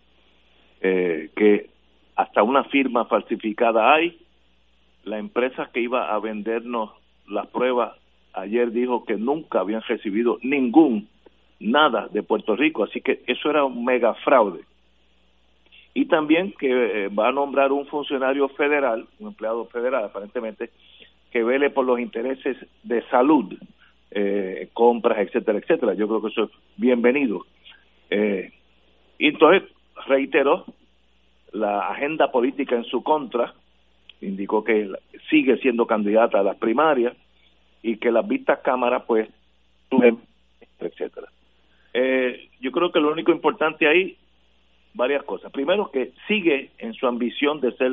eh, 0.81 1.31
que 1.37 1.71
hasta 2.17 2.43
una 2.43 2.65
firma 2.65 3.05
falsificada 3.07 3.93
hay, 3.93 4.19
la 5.05 5.19
empresa 5.19 5.69
que 5.73 5.81
iba 5.81 6.15
a 6.15 6.19
vendernos 6.19 6.91
las 7.29 7.47
pruebas 7.49 7.93
ayer 8.35 8.71
dijo 8.71 9.05
que 9.05 9.17
nunca 9.17 9.61
habían 9.61 9.83
recibido 9.83 10.39
ningún 10.43 11.09
nada 11.61 12.09
de 12.13 12.23
Puerto 12.23 12.57
Rico, 12.57 12.85
así 12.85 13.01
que 13.01 13.23
eso 13.27 13.51
era 13.51 13.65
un 13.65 13.85
mega 13.85 14.15
fraude. 14.15 14.61
Y 15.95 16.07
también 16.07 16.53
que 16.59 16.69
eh, 17.05 17.09
va 17.09 17.29
a 17.29 17.33
nombrar 17.33 17.71
un 17.73 17.87
funcionario 17.87 18.49
federal, 18.49 19.07
un 19.21 19.29
empleado 19.29 19.65
federal 19.67 20.05
aparentemente, 20.05 20.71
que 21.31 21.45
vele 21.45 21.71
por 21.71 21.85
los 21.85 22.01
intereses 22.01 22.57
de 22.83 23.03
salud, 23.09 23.55
eh, 24.11 24.69
compras, 24.73 25.19
etcétera, 25.19 25.59
etcétera. 25.59 25.95
Yo 25.95 26.09
creo 26.09 26.21
que 26.21 26.29
eso 26.29 26.45
es 26.45 26.51
bienvenido. 26.77 27.47
Eh, 28.11 28.53
y 29.19 29.29
entonces 29.29 29.63
reiteró 30.07 30.65
la 31.53 31.89
agenda 31.89 32.31
política 32.31 32.75
en 32.75 32.85
su 32.85 33.03
contra, 33.03 33.55
indicó 34.21 34.65
que 34.65 34.91
sigue 35.31 35.57
siendo 35.59 35.87
candidata 35.87 36.41
a 36.41 36.43
las 36.43 36.57
primarias, 36.57 37.17
y 37.85 37.99
que 37.99 38.11
las 38.11 38.27
vistas 38.27 38.61
cámaras 38.61 39.05
pues 39.07 39.29
etcétera. 40.81 41.29
Eh, 41.93 42.49
yo 42.61 42.73
creo 42.73 42.91
que 42.91 42.99
lo 42.99 43.13
único 43.13 43.31
importante 43.31 43.87
ahí 43.87 44.17
varias 44.95 45.23
cosas. 45.25 45.53
Primero 45.53 45.91
que 45.91 46.13
sigue 46.27 46.71
en 46.79 46.95
su 46.95 47.07
ambición 47.07 47.61
de 47.61 47.73
ser 47.77 47.93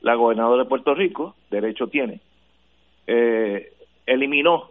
la 0.00 0.14
gobernadora 0.16 0.64
de 0.64 0.68
Puerto 0.68 0.92
Rico 0.92 1.36
derecho 1.50 1.86
tiene. 1.86 2.20
Eh, 3.06 3.72
eliminó 4.06 4.70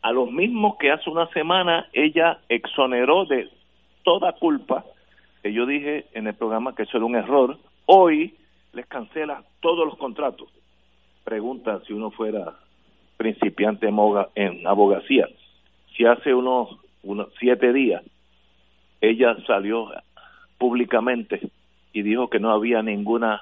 a 0.00 0.10
los 0.10 0.32
mismos 0.32 0.76
que 0.78 0.90
hace 0.90 1.10
una 1.10 1.28
semana 1.28 1.88
ella 1.92 2.38
exoneró 2.48 3.26
de 3.26 3.50
toda 4.04 4.32
culpa 4.32 4.86
que 5.42 5.52
yo 5.52 5.66
dije 5.66 6.06
en 6.14 6.28
el 6.28 6.34
programa 6.34 6.74
que 6.74 6.84
eso 6.84 6.96
era 6.96 7.06
un 7.06 7.16
error 7.16 7.58
hoy 7.84 8.34
les 8.72 8.86
cancela 8.86 9.44
todos 9.60 9.86
los 9.86 9.98
contratos. 9.98 10.48
Pregunta 11.24 11.82
si 11.86 11.92
uno 11.92 12.10
fuera 12.10 12.54
principiante 13.16 13.88
en 14.34 14.66
abogacía. 14.66 15.28
Si 15.96 16.04
hace 16.04 16.34
unos, 16.34 16.76
unos 17.02 17.28
siete 17.38 17.72
días 17.72 18.02
ella 19.00 19.36
salió 19.46 19.90
públicamente 20.58 21.40
y 21.92 22.02
dijo 22.02 22.28
que 22.28 22.40
no 22.40 22.50
había 22.50 22.82
ningún 22.82 23.24
uh, 23.24 23.38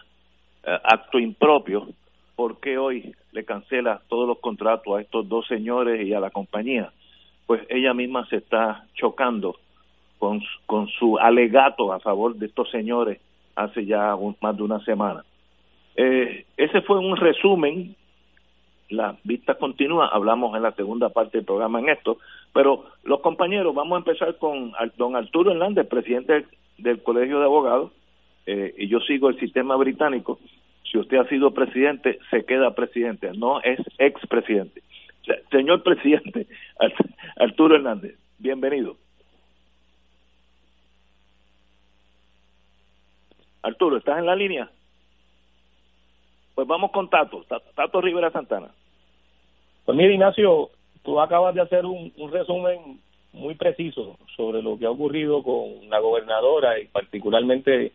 acto 0.65 1.19
impropio, 1.19 1.89
¿por 2.37 2.61
qué 2.61 2.79
hoy 2.79 3.15
le 3.33 3.45
cancela 3.45 4.03
todos 4.09 4.27
los 4.27 4.39
contratos 4.41 4.97
a 4.97 5.01
estos 5.01 5.29
dos 5.29 5.47
señores 5.47 6.07
y 6.07 6.13
a 6.13 6.21
la 6.21 6.31
compañía? 6.31 6.93
Pues 7.47 7.63
ella 7.69 7.95
misma 7.95 8.27
se 8.27 8.37
está 8.37 8.85
chocando 8.95 9.57
con, 10.19 10.43
con 10.67 10.89
su 10.89 11.19
alegato 11.19 11.93
a 11.93 12.01
favor 12.01 12.35
de 12.37 12.47
estos 12.47 12.71
señores 12.71 13.21
hace 13.57 13.85
ya 13.85 14.15
un, 14.15 14.37
más 14.41 14.57
de 14.57 14.63
una 14.63 14.81
semana. 14.85 15.25
Eh, 15.97 16.47
ese 16.57 16.81
fue 16.83 16.99
un 16.99 17.17
resumen 17.17 17.95
la 18.93 19.17
vista 19.25 19.55
continúa, 19.55 20.09
hablamos 20.09 20.55
en 20.57 20.63
la 20.63 20.73
segunda 20.73 21.09
parte 21.09 21.39
del 21.39 21.47
programa 21.47 21.81
en 21.81 21.89
esto, 21.89 22.19
pero 22.53 22.85
los 23.05 23.21
compañeros, 23.21 23.75
vamos 23.75 23.97
a 23.97 23.99
empezar 23.99 24.37
con 24.37 24.73
don 24.97 25.17
Arturo 25.17 25.53
Hernández, 25.53 25.89
presidente 25.89 26.47
del 26.79 27.03
Colegio 27.03 27.39
de 27.39 27.45
Abogados, 27.45 27.93
eh, 28.47 28.75
y 28.77 28.89
yo 28.89 29.01
sigo 29.01 29.29
el 29.29 29.39
sistema 29.39 29.77
británico, 29.77 30.39
si 30.91 30.99
usted 30.99 31.17
ha 31.17 31.29
sido 31.29 31.53
presidente, 31.53 32.19
se 32.31 32.45
queda 32.45 32.75
presidente, 32.75 33.31
no 33.35 33.61
es 33.63 33.81
expresidente. 33.99 34.83
Señor 35.51 35.83
presidente, 35.83 36.47
Arturo 37.37 37.77
Hernández, 37.77 38.19
bienvenido. 38.39 38.97
Arturo, 43.63 43.97
¿estás 43.97 44.19
en 44.19 44.27
la 44.27 44.37
línea? 44.37 44.69
Pues 46.55 46.67
vamos 46.67 46.91
con 46.91 47.09
Tato, 47.09 47.45
Tato 47.75 48.01
Rivera 48.01 48.31
Santana. 48.31 48.69
Pues 49.85 49.97
mira, 49.97 50.13
Ignacio, 50.13 50.71
tú 51.03 51.21
acabas 51.21 51.55
de 51.55 51.61
hacer 51.61 51.85
un, 51.85 52.13
resumen 52.31 53.01
muy 53.33 53.55
preciso 53.55 54.17
sobre 54.37 54.63
lo 54.63 54.79
que 54.79 54.87
ha 54.87 54.91
ocurrido 54.91 55.43
con 55.43 55.89
la 55.89 55.99
gobernadora 55.99 56.79
y 56.79 56.87
particularmente 56.87 57.93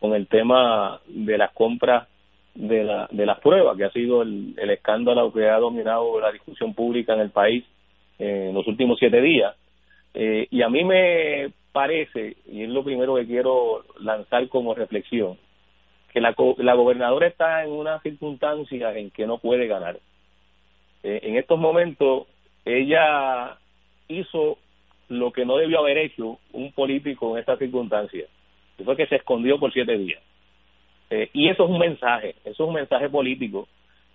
con 0.00 0.14
el 0.14 0.26
tema 0.26 1.00
de 1.06 1.38
las 1.38 1.52
compras 1.52 2.08
de, 2.54 2.84
la, 2.84 3.08
de 3.10 3.26
las 3.26 3.38
pruebas, 3.40 3.76
que 3.76 3.84
ha 3.84 3.92
sido 3.92 4.22
el, 4.22 4.54
el 4.56 4.70
escándalo 4.70 5.32
que 5.32 5.48
ha 5.48 5.58
dominado 5.58 6.18
la 6.20 6.32
discusión 6.32 6.74
pública 6.74 7.14
en 7.14 7.20
el 7.20 7.30
país 7.30 7.64
en 8.18 8.54
los 8.54 8.66
últimos 8.66 8.98
siete 8.98 9.20
días. 9.20 9.54
Eh, 10.14 10.48
y 10.50 10.62
a 10.62 10.68
mí 10.68 10.84
me 10.84 11.52
parece, 11.72 12.36
y 12.50 12.64
es 12.64 12.68
lo 12.70 12.82
primero 12.82 13.14
que 13.14 13.26
quiero 13.26 13.84
lanzar 14.00 14.48
como 14.48 14.74
reflexión, 14.74 15.38
que 16.12 16.20
la, 16.20 16.34
la 16.56 16.74
gobernadora 16.74 17.26
está 17.26 17.64
en 17.64 17.70
una 17.70 18.00
circunstancia 18.00 18.96
en 18.96 19.10
que 19.10 19.26
no 19.26 19.38
puede 19.38 19.66
ganar. 19.66 19.98
Eh, 21.02 21.20
en 21.22 21.36
estos 21.36 21.58
momentos 21.58 22.26
ella 22.64 23.58
hizo 24.08 24.58
lo 25.08 25.32
que 25.32 25.44
no 25.44 25.56
debió 25.56 25.80
haber 25.80 25.98
hecho 25.98 26.38
un 26.52 26.72
político 26.72 27.32
en 27.32 27.40
estas 27.40 27.58
circunstancias, 27.58 28.28
que 28.76 28.84
fue 28.84 28.96
que 28.96 29.06
se 29.06 29.16
escondió 29.16 29.58
por 29.58 29.72
siete 29.72 29.96
días. 29.96 30.22
Eh, 31.10 31.30
y 31.32 31.48
eso 31.48 31.64
es 31.64 31.70
un 31.70 31.78
mensaje, 31.78 32.34
eso 32.44 32.64
es 32.64 32.68
un 32.68 32.74
mensaje 32.74 33.08
político, 33.08 33.66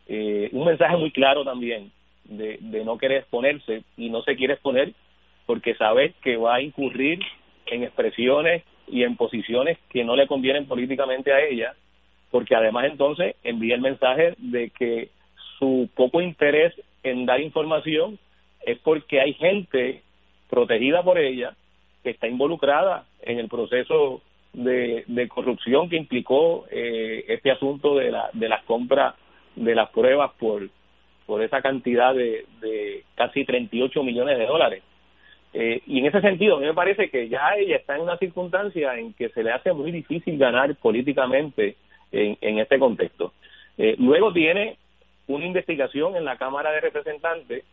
eh, 0.07 0.49
un 0.51 0.65
mensaje 0.65 0.95
muy 0.97 1.11
claro 1.11 1.43
también 1.43 1.91
de, 2.25 2.57
de 2.59 2.85
no 2.85 2.97
querer 2.97 3.19
exponerse 3.19 3.83
y 3.97 4.09
no 4.09 4.21
se 4.21 4.35
quiere 4.35 4.53
exponer 4.53 4.93
porque 5.45 5.75
sabe 5.75 6.13
que 6.21 6.37
va 6.37 6.55
a 6.55 6.61
incurrir 6.61 7.19
en 7.65 7.83
expresiones 7.83 8.63
y 8.87 9.03
en 9.03 9.15
posiciones 9.15 9.77
que 9.89 10.03
no 10.03 10.15
le 10.15 10.27
convienen 10.27 10.67
políticamente 10.67 11.33
a 11.33 11.41
ella, 11.41 11.73
porque 12.29 12.55
además 12.55 12.85
entonces 12.85 13.35
envía 13.43 13.75
el 13.75 13.81
mensaje 13.81 14.35
de 14.37 14.69
que 14.69 15.09
su 15.63 15.89
poco 15.95 16.19
interés 16.19 16.73
en 17.03 17.25
dar 17.25 17.39
información 17.39 18.19
es 18.65 18.77
porque 18.79 19.21
hay 19.21 19.33
gente 19.33 20.01
protegida 20.49 21.01
por 21.03 21.17
ella 21.17 21.55
que 22.03 22.09
está 22.09 22.27
involucrada 22.27 23.05
en 23.21 23.39
el 23.39 23.47
proceso 23.47 24.21
de, 24.51 25.05
de 25.07 25.27
corrupción 25.29 25.89
que 25.89 25.95
implicó 25.95 26.65
eh, 26.69 27.23
este 27.29 27.49
asunto 27.49 27.95
de 27.95 28.11
la 28.11 28.29
de 28.33 28.49
las 28.49 28.61
compras 28.63 29.15
de 29.55 29.73
las 29.73 29.89
pruebas 29.91 30.31
por 30.37 30.69
por 31.25 31.41
esa 31.41 31.61
cantidad 31.61 32.13
de, 32.13 32.45
de 32.59 33.05
casi 33.15 33.45
38 33.45 34.03
millones 34.03 34.37
de 34.37 34.45
dólares 34.45 34.83
eh, 35.53 35.81
y 35.87 35.99
en 35.99 36.07
ese 36.07 36.19
sentido, 36.19 36.57
a 36.57 36.59
mí 36.59 36.65
me 36.65 36.73
parece 36.73 37.09
que 37.09 37.29
ya 37.29 37.55
ella 37.55 37.77
está 37.77 37.95
en 37.95 38.01
una 38.01 38.17
circunstancia 38.17 38.97
en 38.97 39.13
que 39.13 39.29
se 39.29 39.43
le 39.43 39.51
hace 39.51 39.71
muy 39.71 39.91
difícil 39.91 40.37
ganar 40.37 40.75
políticamente 40.75 41.77
en, 42.11 42.37
en 42.41 42.57
este 42.57 42.79
contexto. 42.79 43.33
Eh, 43.77 43.95
luego 43.99 44.33
tiene 44.33 44.77
una 45.27 45.45
investigación 45.45 46.15
en 46.15 46.25
la 46.25 46.37
Cámara 46.37 46.71
de 46.71 46.81
Representantes 46.81 47.63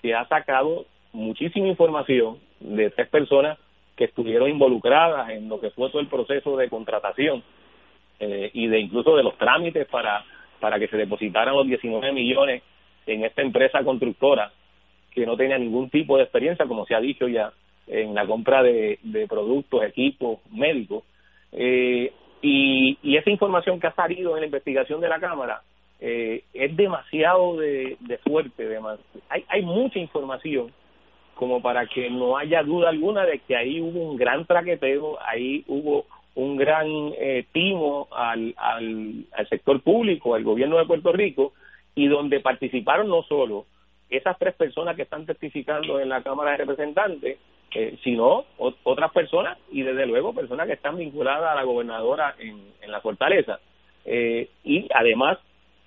que 0.00 0.14
ha 0.14 0.26
sacado 0.26 0.86
muchísima 1.12 1.68
información 1.68 2.38
de 2.60 2.90
tres 2.90 3.08
personas 3.08 3.58
que 3.96 4.04
estuvieron 4.04 4.48
involucradas 4.48 5.30
en 5.30 5.48
lo 5.48 5.60
que 5.60 5.70
fue 5.70 5.90
todo 5.90 6.00
el 6.00 6.08
proceso 6.08 6.56
de 6.56 6.68
contratación 6.68 7.42
eh, 8.18 8.50
y 8.54 8.66
de 8.68 8.80
incluso 8.80 9.16
de 9.16 9.22
los 9.22 9.36
trámites 9.36 9.86
para 9.88 10.24
para 10.60 10.78
que 10.78 10.88
se 10.88 10.96
depositaran 10.96 11.56
los 11.56 11.66
19 11.66 12.12
millones 12.12 12.62
en 13.06 13.24
esta 13.24 13.42
empresa 13.42 13.82
constructora 13.82 14.52
que 15.10 15.26
no 15.26 15.36
tenía 15.36 15.58
ningún 15.58 15.90
tipo 15.90 16.16
de 16.16 16.24
experiencia, 16.24 16.66
como 16.66 16.86
se 16.86 16.94
ha 16.94 17.00
dicho 17.00 17.26
ya, 17.26 17.52
en 17.88 18.14
la 18.14 18.26
compra 18.26 18.62
de, 18.62 18.98
productos, 19.28 19.82
equipos 19.82 20.38
médicos. 20.52 21.02
Eh, 21.50 22.12
y, 22.42 22.96
y 23.02 23.16
esa 23.16 23.30
información 23.30 23.80
que 23.80 23.88
ha 23.88 23.94
salido 23.94 24.36
en 24.36 24.40
la 24.40 24.46
investigación 24.46 25.00
de 25.00 25.08
la 25.08 25.18
Cámara 25.18 25.62
eh, 26.00 26.44
es 26.54 26.76
demasiado 26.76 27.56
de, 27.56 27.96
fuerte. 28.24 28.78
hay, 29.28 29.44
hay 29.48 29.62
mucha 29.62 29.98
información 29.98 30.72
como 31.34 31.62
para 31.62 31.86
que 31.86 32.10
no 32.10 32.36
haya 32.36 32.62
duda 32.62 32.90
alguna 32.90 33.24
de 33.24 33.38
que 33.40 33.56
ahí 33.56 33.80
hubo 33.80 34.10
un 34.10 34.16
gran 34.16 34.44
traqueteo, 34.44 35.18
ahí 35.22 35.64
hubo 35.68 36.04
un 36.34 36.56
gran 36.56 36.86
eh, 37.18 37.46
timo 37.52 38.08
al, 38.12 38.54
al, 38.56 39.24
al 39.32 39.48
sector 39.48 39.80
público, 39.82 40.34
al 40.34 40.44
gobierno 40.44 40.78
de 40.78 40.86
Puerto 40.86 41.12
Rico, 41.12 41.52
y 41.94 42.08
donde 42.08 42.40
participaron 42.40 43.08
no 43.08 43.22
solo 43.22 43.66
esas 44.10 44.38
tres 44.38 44.54
personas 44.54 44.96
que 44.96 45.02
están 45.02 45.26
testificando 45.26 46.00
en 46.00 46.08
la 46.08 46.22
Cámara 46.22 46.52
de 46.52 46.56
Representantes, 46.58 47.38
eh, 47.72 47.98
sino 48.02 48.44
otras 48.58 49.12
personas 49.12 49.56
y 49.70 49.82
desde 49.82 50.06
luego 50.06 50.34
personas 50.34 50.66
que 50.66 50.72
están 50.72 50.96
vinculadas 50.96 51.52
a 51.52 51.54
la 51.54 51.62
gobernadora 51.62 52.34
en, 52.38 52.58
en 52.82 52.90
la 52.90 53.00
fortaleza. 53.00 53.60
Eh, 54.04 54.48
y 54.64 54.88
además 54.92 55.38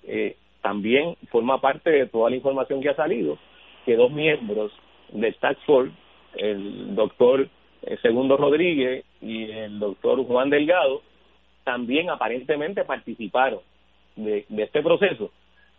eh, 0.06 0.36
también 0.62 1.16
forma 1.30 1.60
parte 1.60 1.90
de 1.90 2.06
toda 2.06 2.30
la 2.30 2.36
información 2.36 2.80
que 2.80 2.88
ha 2.88 2.96
salido 2.96 3.38
que 3.84 3.96
dos 3.96 4.10
miembros 4.10 4.72
del 5.12 5.34
Task 5.36 5.60
Force, 5.66 5.92
el 6.36 6.94
doctor 6.94 7.48
eh, 7.82 7.96
Segundo 8.00 8.36
Rodríguez 8.36 9.04
y 9.20 9.50
el 9.50 9.78
doctor 9.78 10.24
Juan 10.24 10.50
Delgado, 10.50 11.02
también 11.64 12.10
aparentemente 12.10 12.84
participaron 12.84 13.60
de, 14.16 14.46
de 14.48 14.62
este 14.62 14.82
proceso 14.82 15.30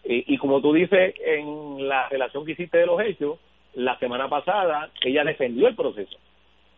y 0.08 0.38
como 0.38 0.62
tú 0.62 0.74
dices 0.74 1.16
en 1.26 1.88
la 1.88 2.08
relación 2.10 2.46
que 2.46 2.52
hiciste 2.52 2.78
de 2.78 2.86
los 2.86 3.02
hechos, 3.02 3.40
la 3.74 3.98
semana 3.98 4.30
pasada 4.30 4.92
ella 5.04 5.24
defendió 5.24 5.68
el 5.68 5.76
proceso. 5.76 6.18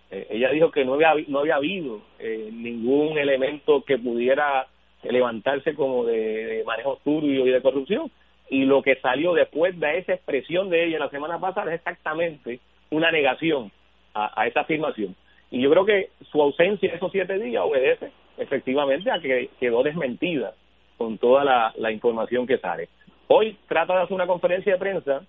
Eh, 0.10 0.28
ella 0.30 0.50
dijo 0.52 0.72
que 0.72 0.86
no 0.86 0.94
había, 0.94 1.14
no 1.28 1.40
había 1.40 1.56
habido 1.56 2.02
eh, 2.20 2.50
ningún 2.54 3.18
elemento 3.18 3.84
que 3.84 3.98
pudiera 3.98 4.68
levantarse 5.04 5.74
como 5.74 6.06
de, 6.06 6.64
manejo 6.66 7.00
turbio 7.04 7.46
y 7.46 7.52
de 7.52 7.62
corrupción. 7.62 8.12
Y 8.50 8.66
lo 8.66 8.82
que 8.82 8.96
salió 8.98 9.34
después 9.34 9.78
de 9.80 9.98
esa 10.00 10.14
expresión 10.14 10.70
de 10.70 10.86
ella 10.86 11.00
la 11.00 11.10
semana 11.10 11.40
pasada 11.40 11.74
es 11.74 11.80
exactamente 11.80 12.60
una 12.90 13.12
negación 13.12 13.72
a, 14.14 14.42
a 14.42 14.48
esa 14.48 14.62
afirmación. 14.62 15.16
Y 15.52 15.62
yo 15.62 15.70
creo 15.70 15.86
que 15.86 16.10
su 16.32 16.42
ausencia 16.42 16.94
esos 16.94 17.12
siete 17.12 17.38
días 17.40 17.64
obedece 17.66 18.12
efectivamente 18.38 19.12
a 19.12 19.20
que 19.20 19.50
quedó 19.60 19.84
desmentida 19.84 20.54
con 20.98 21.18
toda 21.18 21.44
la, 21.44 21.74
la 21.78 21.92
información 21.92 22.48
que 22.48 22.58
sale. 22.58 22.90
Hoy 23.28 23.58
trata 23.68 23.96
de 23.96 24.04
hacer 24.04 24.16
una 24.16 24.28
conferencia 24.28 24.74
de 24.74 24.80
prensa 24.80 25.22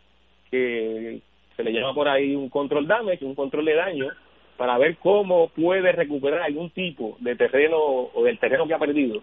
que 0.51 1.21
se 1.57 1.65
le 1.65 1.73
llama 1.73 1.95
por 1.95 2.09
ahí 2.09 2.35
un 2.35 2.49
control 2.49 2.87
damage, 2.87 3.25
un 3.25 3.35
control 3.35 3.65
de 3.65 3.75
daño, 3.75 4.07
para 4.57 4.79
ver 4.79 4.97
cómo 4.97 5.49
puede 5.49 5.93
recuperar 5.93 6.43
algún 6.43 6.71
tipo 6.71 7.17
de 7.21 7.37
terreno 7.37 7.79
o 7.79 8.25
del 8.25 8.39
terreno 8.39 8.67
que 8.67 8.75
ha 8.75 8.79
perdido. 8.79 9.23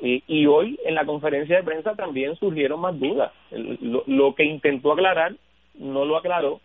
Y, 0.00 0.22
y 0.26 0.46
hoy 0.46 0.78
en 0.84 0.94
la 0.94 1.04
conferencia 1.04 1.56
de 1.56 1.62
prensa 1.62 1.94
también 1.94 2.36
surgieron 2.36 2.80
más 2.80 2.98
dudas. 2.98 3.32
Lo, 3.50 4.34
que 4.34 4.44
intentó 4.44 4.92
aclarar 4.92 5.34
no 5.78 6.04
lo 6.04 6.16
aclaró 6.16 6.60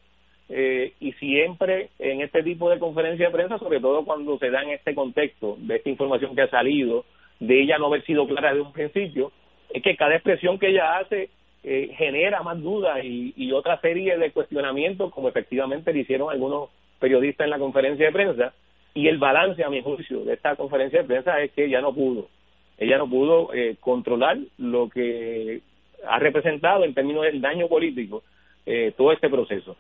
eh, 0.49 0.93
y 0.99 1.11
siempre 1.13 1.89
en 1.99 2.21
este 2.21 2.41
tipo 2.41 2.69
de 2.69 2.79
conferencia 2.79 3.27
de 3.27 3.31
prensa, 3.31 3.59
sobre 3.59 3.79
todo 3.79 4.05
cuando 4.05 4.37
se 4.39 4.49
da 4.49 4.63
en 4.63 4.71
este 4.71 4.95
contexto 4.95 5.55
de 5.59 5.75
esta 5.75 5.89
información 5.89 6.35
que 6.35 6.41
ha 6.41 6.49
salido, 6.49 7.05
de 7.39 7.61
ella 7.61 7.77
no 7.77 7.87
haber 7.87 8.03
sido 8.05 8.25
clara 8.27 8.49
desde 8.49 8.65
un 8.65 8.73
principio, 8.73 9.31
es 9.69 9.83
que 9.83 9.95
cada 9.95 10.15
expresión 10.15 10.57
que 10.57 10.69
ella 10.69 10.97
hace 10.97 11.29
eh, 11.63 11.93
genera 11.97 12.43
más 12.43 12.61
dudas 12.61 12.99
y, 13.03 13.51
otra 13.51 13.79
serie 13.81 14.17
de 14.17 14.31
cuestionamientos, 14.31 15.11
como 15.11 15.27
efectivamente 15.27 15.91
le 15.91 15.99
hicieron 15.99 16.29
algunos 16.29 16.69
periodistas 16.99 17.45
en 17.45 17.51
la 17.51 17.59
conferencia 17.59 18.05
de 18.05 18.11
prensa. 18.11 18.53
Y 18.93 19.07
el 19.07 19.17
balance, 19.17 19.63
a 19.63 19.69
mi 19.69 19.81
juicio, 19.81 20.21
de 20.21 20.33
esta 20.33 20.55
conferencia 20.55 21.01
de 21.01 21.07
prensa 21.07 21.41
es 21.41 21.51
que 21.51 21.65
ella 21.65 21.81
no 21.81 21.93
pudo. 21.93 22.29
Ella 22.77 22.97
no 22.97 23.09
pudo 23.09 23.53
eh, 23.53 23.77
controlar 23.79 24.37
lo 24.57 24.89
que 24.89 25.61
ha 26.07 26.19
representado 26.19 26.83
en 26.83 26.93
términos 26.93 27.23
del 27.23 27.41
daño 27.41 27.67
político 27.67 28.23
eh, 28.65 28.93
todo 28.95 29.11
este 29.11 29.29
proceso. 29.29 29.75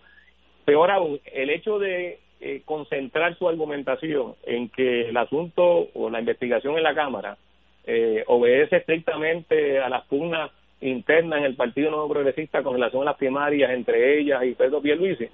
Peor 0.65 0.91
aún, 0.91 1.19
el 1.33 1.49
hecho 1.49 1.79
de 1.79 2.19
eh, 2.39 2.61
concentrar 2.65 3.37
su 3.37 3.49
argumentación 3.49 4.35
en 4.45 4.69
que 4.69 5.09
el 5.09 5.17
asunto 5.17 5.89
o 5.93 6.09
la 6.09 6.19
investigación 6.19 6.77
en 6.77 6.83
la 6.83 6.93
Cámara 6.93 7.37
eh, 7.85 8.23
obedece 8.27 8.77
estrictamente 8.77 9.79
a 9.79 9.89
las 9.89 10.05
pugnas 10.05 10.51
interna 10.81 11.37
en 11.37 11.45
el 11.45 11.55
Partido 11.55 11.89
Nuevo 11.89 12.09
Progresista 12.09 12.61
con 12.61 12.73
relación 12.73 13.01
a 13.01 13.05
las 13.05 13.17
primarias 13.17 13.71
entre 13.71 14.19
ellas 14.19 14.43
y 14.43 14.53
Pedro 14.53 14.81
Pierluisi, 14.81 15.27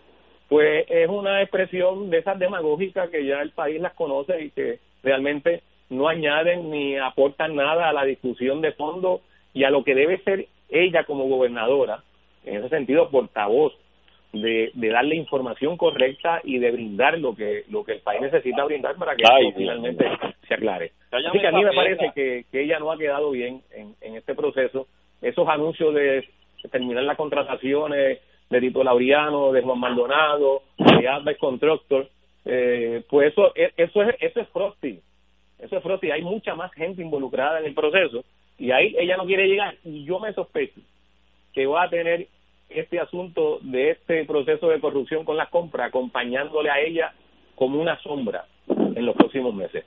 pues 0.47 0.85
es 0.89 1.09
una 1.09 1.41
expresión 1.41 2.09
de 2.09 2.19
esas 2.19 2.39
demagógicas 2.39 3.09
que 3.09 3.25
ya 3.25 3.41
el 3.41 3.51
país 3.51 3.81
las 3.81 3.93
conoce 3.93 4.39
y 4.41 4.49
que 4.51 4.79
realmente 5.03 5.61
no 5.89 6.07
añaden 6.07 6.71
ni 6.71 6.97
aportan 6.97 7.55
nada 7.55 7.89
a 7.89 7.93
la 7.93 8.05
discusión 8.05 8.61
de 8.61 8.71
fondo 8.73 9.21
y 9.53 9.63
a 9.63 9.69
lo 9.69 9.83
que 9.83 9.95
debe 9.95 10.17
ser 10.19 10.47
ella 10.69 11.03
como 11.03 11.27
gobernadora, 11.27 12.03
en 12.45 12.57
ese 12.57 12.69
sentido 12.69 13.09
portavoz 13.09 13.73
de, 14.31 14.71
de 14.73 14.89
darle 14.89 15.15
información 15.15 15.77
correcta 15.77 16.41
y 16.43 16.57
de 16.57 16.71
brindar 16.71 17.19
lo 17.19 17.35
que 17.35 17.63
lo 17.69 17.83
que 17.83 17.93
el 17.93 17.99
país 17.99 18.21
necesita 18.21 18.65
brindar 18.65 18.95
para 18.95 19.15
que 19.15 19.23
finalmente 19.55 20.05
se 20.47 20.53
aclare. 20.55 20.91
Así 21.11 21.39
que 21.39 21.47
a 21.47 21.51
mí 21.51 21.63
me 21.63 21.73
parece 21.73 22.11
que, 22.15 22.45
que 22.51 22.61
ella 22.63 22.79
no 22.79 22.91
ha 22.91 22.97
quedado 22.97 23.29
bien 23.29 23.61
en, 23.71 23.95
en 24.01 24.15
este 24.15 24.33
proceso. 24.33 24.87
Esos 25.21 25.47
anuncios 25.47 25.93
de 25.93 26.27
terminar 26.71 27.03
las 27.03 27.17
contrataciones 27.17 28.19
de 28.49 28.61
Tito 28.61 28.83
Laureano, 28.83 29.51
de 29.51 29.61
Juan 29.61 29.79
Maldonado, 29.79 30.63
de 30.77 31.07
Albert 31.07 31.39
Constructor, 31.39 32.07
eh, 32.45 33.03
pues 33.09 33.31
eso, 33.31 33.51
e, 33.55 33.71
eso 33.77 34.03
es, 34.03 34.15
eso 34.19 34.41
es 34.41 34.47
Frosty, 34.49 34.99
eso 35.63 35.77
es 35.77 35.83
Frosty, 35.83 36.11
hay 36.11 36.21
mucha 36.21 36.55
más 36.55 36.71
gente 36.73 37.01
involucrada 37.01 37.59
en 37.59 37.65
el 37.65 37.73
proceso 37.73 38.23
y 38.57 38.71
ahí 38.71 38.95
ella 38.99 39.17
no 39.17 39.25
quiere 39.25 39.47
llegar 39.47 39.75
y 39.83 40.03
yo 40.03 40.19
me 40.19 40.33
sospecho 40.33 40.81
que 41.53 41.65
va 41.65 41.83
a 41.83 41.89
tener 41.89 42.27
este 42.69 42.99
asunto 42.99 43.59
de 43.61 43.91
este 43.91 44.25
proceso 44.25 44.67
de 44.67 44.79
corrupción 44.79 45.23
con 45.23 45.37
las 45.37 45.49
compras 45.49 45.87
acompañándole 45.87 46.69
a 46.69 46.79
ella 46.79 47.13
como 47.55 47.79
una 47.79 47.97
sombra 48.01 48.45
en 48.67 49.05
los 49.05 49.15
próximos 49.15 49.53
meses. 49.53 49.85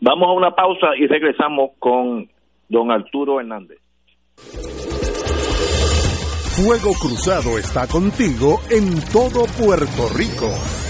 Vamos 0.00 0.28
a 0.28 0.32
una 0.32 0.50
pausa 0.50 0.96
y 0.96 1.06
regresamos 1.06 1.72
con 1.78 2.28
don 2.68 2.90
Arturo 2.90 3.38
Hernández. 3.38 3.78
Fuego 6.56 6.92
Cruzado 7.00 7.58
está 7.58 7.86
contigo 7.86 8.58
en 8.70 9.00
todo 9.12 9.44
Puerto 9.56 10.08
Rico. 10.16 10.81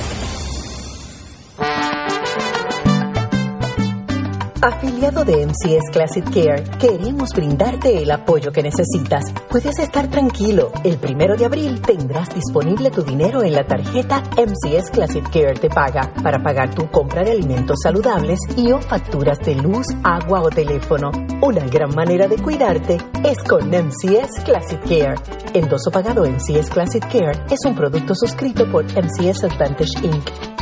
Afiliado 4.65 5.25
de 5.25 5.45
MCS 5.45 5.91
Classic 5.91 6.25
Care, 6.25 6.63
queremos 6.79 7.31
brindarte 7.35 8.01
el 8.01 8.13
apoyo 8.13 8.53
que 8.53 8.63
necesitas. 8.63 9.25
Puedes 9.51 9.77
estar 9.81 10.09
tranquilo. 10.09 10.71
El 10.85 10.99
primero 10.99 11.37
de 11.37 11.47
abril 11.47 11.83
tendrás 11.83 12.33
disponible 12.33 12.93
tu 12.93 13.03
dinero 13.03 13.43
en 13.43 13.55
la 13.55 13.67
tarjeta 13.67 14.23
MCS 14.37 14.91
Classic 14.93 15.25
Care 15.25 15.55
Te 15.55 15.69
Paga 15.69 16.15
para 16.23 16.41
pagar 16.41 16.73
tu 16.73 16.89
compra 16.93 17.25
de 17.25 17.33
alimentos 17.33 17.81
saludables 17.83 18.39
y 18.57 18.71
o 18.71 18.81
facturas 18.81 19.41
de 19.41 19.57
luz, 19.57 19.89
agua 20.05 20.43
o 20.43 20.49
teléfono. 20.49 21.11
Una 21.41 21.67
gran 21.67 21.93
manera 21.93 22.29
de 22.29 22.37
cuidarte 22.37 22.99
es 23.25 23.39
con 23.43 23.69
MCS 23.69 24.45
Classic 24.45 24.81
Care. 24.83 25.17
Endoso 25.55 25.91
pagado 25.91 26.23
MCS 26.23 26.71
Classic 26.71 27.03
Care 27.03 27.47
es 27.51 27.59
un 27.67 27.75
producto 27.75 28.15
suscrito 28.15 28.71
por 28.71 28.85
MCS 28.85 29.43
Advantage 29.43 30.07
Inc. 30.07 30.62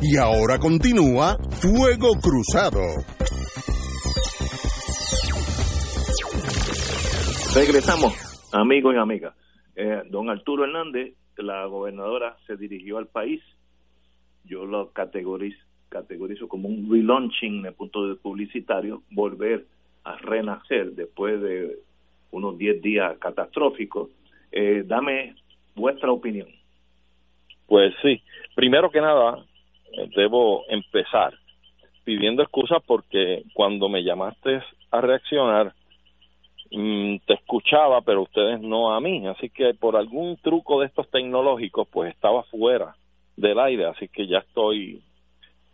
Y 0.00 0.16
ahora 0.16 0.58
continúa 0.60 1.36
Fuego 1.60 2.14
Cruzado. 2.22 2.78
Regresamos, 7.52 8.14
amigos 8.52 8.94
y 8.94 8.98
amigas. 8.98 9.34
Eh, 9.74 10.02
don 10.08 10.30
Arturo 10.30 10.64
Hernández, 10.64 11.14
la 11.36 11.66
gobernadora, 11.66 12.36
se 12.46 12.56
dirigió 12.56 12.98
al 12.98 13.08
país. 13.08 13.42
Yo 14.44 14.66
lo 14.66 14.92
categorizo, 14.92 15.58
categorizo 15.88 16.46
como 16.46 16.68
un 16.68 16.88
relaunching 16.88 17.58
en 17.58 17.66
el 17.66 17.74
punto 17.74 18.06
de 18.06 18.14
publicitario, 18.14 19.02
volver 19.10 19.66
a 20.04 20.16
renacer 20.18 20.92
después 20.92 21.42
de 21.42 21.76
unos 22.30 22.56
10 22.56 22.82
días 22.82 23.18
catastróficos. 23.18 24.10
Eh, 24.52 24.84
dame 24.86 25.34
vuestra 25.74 26.12
opinión. 26.12 26.46
Pues 27.66 27.92
sí, 28.00 28.22
primero 28.54 28.90
que 28.90 29.00
nada, 29.00 29.44
debo 30.14 30.64
empezar 30.68 31.34
pidiendo 32.08 32.42
excusas 32.42 32.82
porque 32.86 33.42
cuando 33.52 33.90
me 33.90 34.02
llamaste 34.02 34.62
a 34.90 35.00
reaccionar 35.02 35.74
mm, 36.70 37.16
te 37.26 37.34
escuchaba 37.34 38.00
pero 38.00 38.22
ustedes 38.22 38.60
no 38.62 38.94
a 38.94 39.00
mí. 39.00 39.26
Así 39.26 39.50
que 39.50 39.74
por 39.74 39.94
algún 39.94 40.38
truco 40.38 40.80
de 40.80 40.86
estos 40.86 41.10
tecnológicos 41.10 41.86
pues 41.88 42.14
estaba 42.14 42.44
fuera 42.44 42.94
del 43.36 43.58
aire. 43.58 43.84
Así 43.84 44.08
que 44.08 44.26
ya 44.26 44.38
estoy 44.38 45.02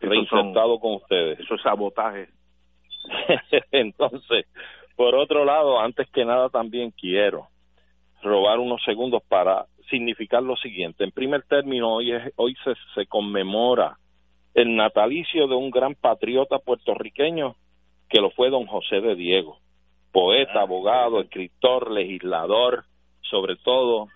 reinsertado 0.00 0.80
con 0.80 0.94
ustedes. 0.94 1.38
eso 1.38 1.54
es 1.54 1.62
sabotaje. 1.62 2.26
Entonces 3.70 4.46
por 4.96 5.14
otro 5.14 5.44
lado 5.44 5.78
antes 5.78 6.10
que 6.10 6.24
nada 6.24 6.48
también 6.48 6.90
quiero 6.90 7.46
robar 8.22 8.58
unos 8.58 8.82
segundos 8.82 9.22
para 9.28 9.66
significar 9.88 10.42
lo 10.42 10.56
siguiente. 10.56 11.04
En 11.04 11.12
primer 11.12 11.42
término 11.42 11.94
hoy 11.94 12.10
es, 12.10 12.32
hoy 12.34 12.56
se, 12.64 12.72
se 12.96 13.06
conmemora 13.06 13.98
el 14.54 14.76
natalicio 14.76 15.48
de 15.48 15.56
un 15.56 15.70
gran 15.70 15.94
patriota 15.94 16.58
puertorriqueño 16.58 17.56
que 18.08 18.20
lo 18.20 18.30
fue 18.30 18.50
don 18.50 18.66
José 18.66 19.00
de 19.00 19.16
Diego, 19.16 19.58
poeta, 20.12 20.60
ah, 20.60 20.62
abogado, 20.62 21.20
escritor, 21.20 21.90
legislador, 21.90 22.84
sobre 23.22 23.56
todo 23.56 24.08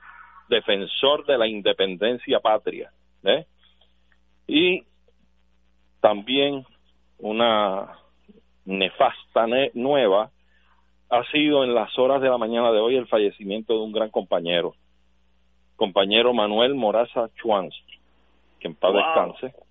defensor 0.48 1.27
de 1.27 1.37
la 1.37 1.48
independencia 1.48 2.38
patria. 2.40 2.92
¿eh? 3.24 3.44
Y 4.46 4.85
también 6.01 6.64
una 7.18 7.98
nefasta 8.64 9.46
nueva 9.74 10.31
ha 11.11 11.24
sido 11.33 11.64
en 11.64 11.74
las 11.74 11.98
horas 11.98 12.22
de 12.22 12.29
la 12.29 12.38
mañana 12.38 12.70
de 12.70 12.79
hoy 12.79 12.96
el 12.96 13.09
fallecimiento 13.09 13.74
de 13.74 13.81
un 13.81 13.92
gran 13.92 14.11
compañero, 14.11 14.74
compañero 15.74 16.33
Manuel 16.33 16.74
Moraza 16.74 17.29
Chuanz, 17.37 17.74
que 18.61 18.68
en 18.68 18.74
paz 18.77 18.94
descanse 18.94 19.67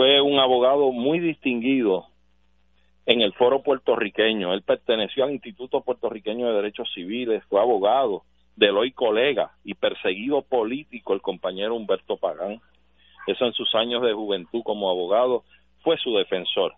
fue 0.00 0.18
un 0.22 0.38
abogado 0.38 0.92
muy 0.92 1.20
distinguido 1.20 2.06
en 3.04 3.20
el 3.20 3.34
foro 3.34 3.62
puertorriqueño. 3.62 4.54
Él 4.54 4.62
perteneció 4.62 5.24
al 5.24 5.32
Instituto 5.32 5.82
Puertorriqueño 5.82 6.48
de 6.48 6.54
Derechos 6.54 6.90
Civiles, 6.94 7.44
fue 7.50 7.60
abogado 7.60 8.22
del 8.56 8.78
hoy 8.78 8.92
colega 8.92 9.50
y 9.62 9.74
perseguido 9.74 10.40
político 10.40 11.12
el 11.12 11.20
compañero 11.20 11.74
Humberto 11.74 12.16
Pagán. 12.16 12.62
Eso 13.26 13.44
en 13.44 13.52
sus 13.52 13.74
años 13.74 14.00
de 14.00 14.14
juventud 14.14 14.62
como 14.62 14.88
abogado 14.88 15.44
fue 15.82 15.98
su 15.98 16.16
defensor. 16.16 16.72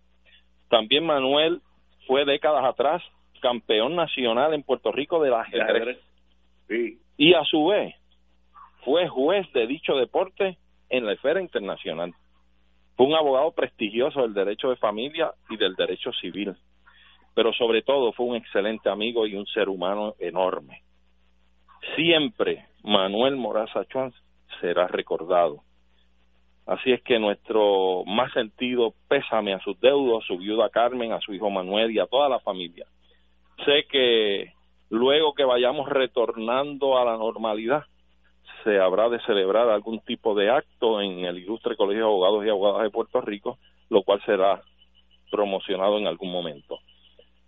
También 0.69 1.07
Manuel 1.07 1.61
fue 2.09 2.25
décadas 2.25 2.65
atrás 2.65 3.05
campeón 3.41 3.95
nacional 3.95 4.53
en 4.53 4.65
Puerto 4.65 4.91
Rico 4.91 5.23
de 5.23 5.31
la 5.31 5.43
ajedrez. 5.43 6.01
Y 7.17 7.35
a 7.35 7.45
su 7.45 7.67
vez 7.67 7.95
fue 8.85 9.07
juez 9.07 9.47
de 9.53 9.69
dicho 9.69 9.95
deporte 9.95 10.59
en 10.91 11.07
la 11.07 11.13
esfera 11.13 11.41
internacional. 11.41 12.13
Fue 12.97 13.07
un 13.07 13.15
abogado 13.15 13.53
prestigioso 13.53 14.23
del 14.23 14.35
derecho 14.35 14.71
de 14.71 14.77
familia 14.77 15.33
y 15.49 15.57
del 15.57 15.75
derecho 15.75 16.13
civil, 16.13 16.55
pero 17.35 17.53
sobre 17.53 17.83
todo 17.83 18.13
fue 18.13 18.27
un 18.27 18.37
excelente 18.37 18.89
amigo 18.89 19.27
y 19.27 19.35
un 19.35 19.47
ser 19.47 19.69
humano 19.69 20.15
enorme. 20.19 20.83
Siempre 21.97 22.67
Manuel 22.85 23.37
Moraza 23.37 23.85
Chuan 23.87 24.13
será 24.61 24.87
recordado. 24.87 25.63
Así 26.67 26.93
es 26.93 27.03
que 27.03 27.19
nuestro 27.19 28.05
más 28.07 28.33
sentido 28.33 28.95
pésame 29.09 29.53
a 29.53 29.61
sus 29.61 29.79
deudos, 29.81 30.23
a 30.23 30.27
su 30.27 30.39
viuda 30.39 30.71
Carmen, 30.71 31.13
a 31.13 31.21
su 31.21 31.35
hijo 31.35 31.51
Manuel 31.51 31.91
y 31.91 31.99
a 31.99 32.07
toda 32.07 32.29
la 32.29 32.39
familia. 32.39 32.87
Sé 33.65 33.85
que 33.91 34.53
luego 34.89 35.35
que 35.35 35.45
vayamos 35.45 35.89
retornando 35.89 36.99
a 36.99 37.05
la 37.05 37.17
normalidad, 37.17 37.85
se 38.65 38.79
habrá 38.79 39.09
de 39.09 39.21
celebrar 39.21 39.69
algún 39.69 40.01
tipo 40.01 40.35
de 40.35 40.51
acto 40.51 41.01
en 41.01 41.25
el 41.25 41.39
ilustre 41.39 41.77
Colegio 41.77 42.05
de 42.05 42.11
Abogados 42.11 42.45
y 42.45 42.49
Abogadas 42.49 42.83
de 42.83 42.91
Puerto 42.91 43.21
Rico, 43.21 43.59
lo 43.89 44.03
cual 44.03 44.23
será 44.25 44.63
promocionado 45.31 45.99
en 45.99 46.07
algún 46.07 46.31
momento. 46.31 46.79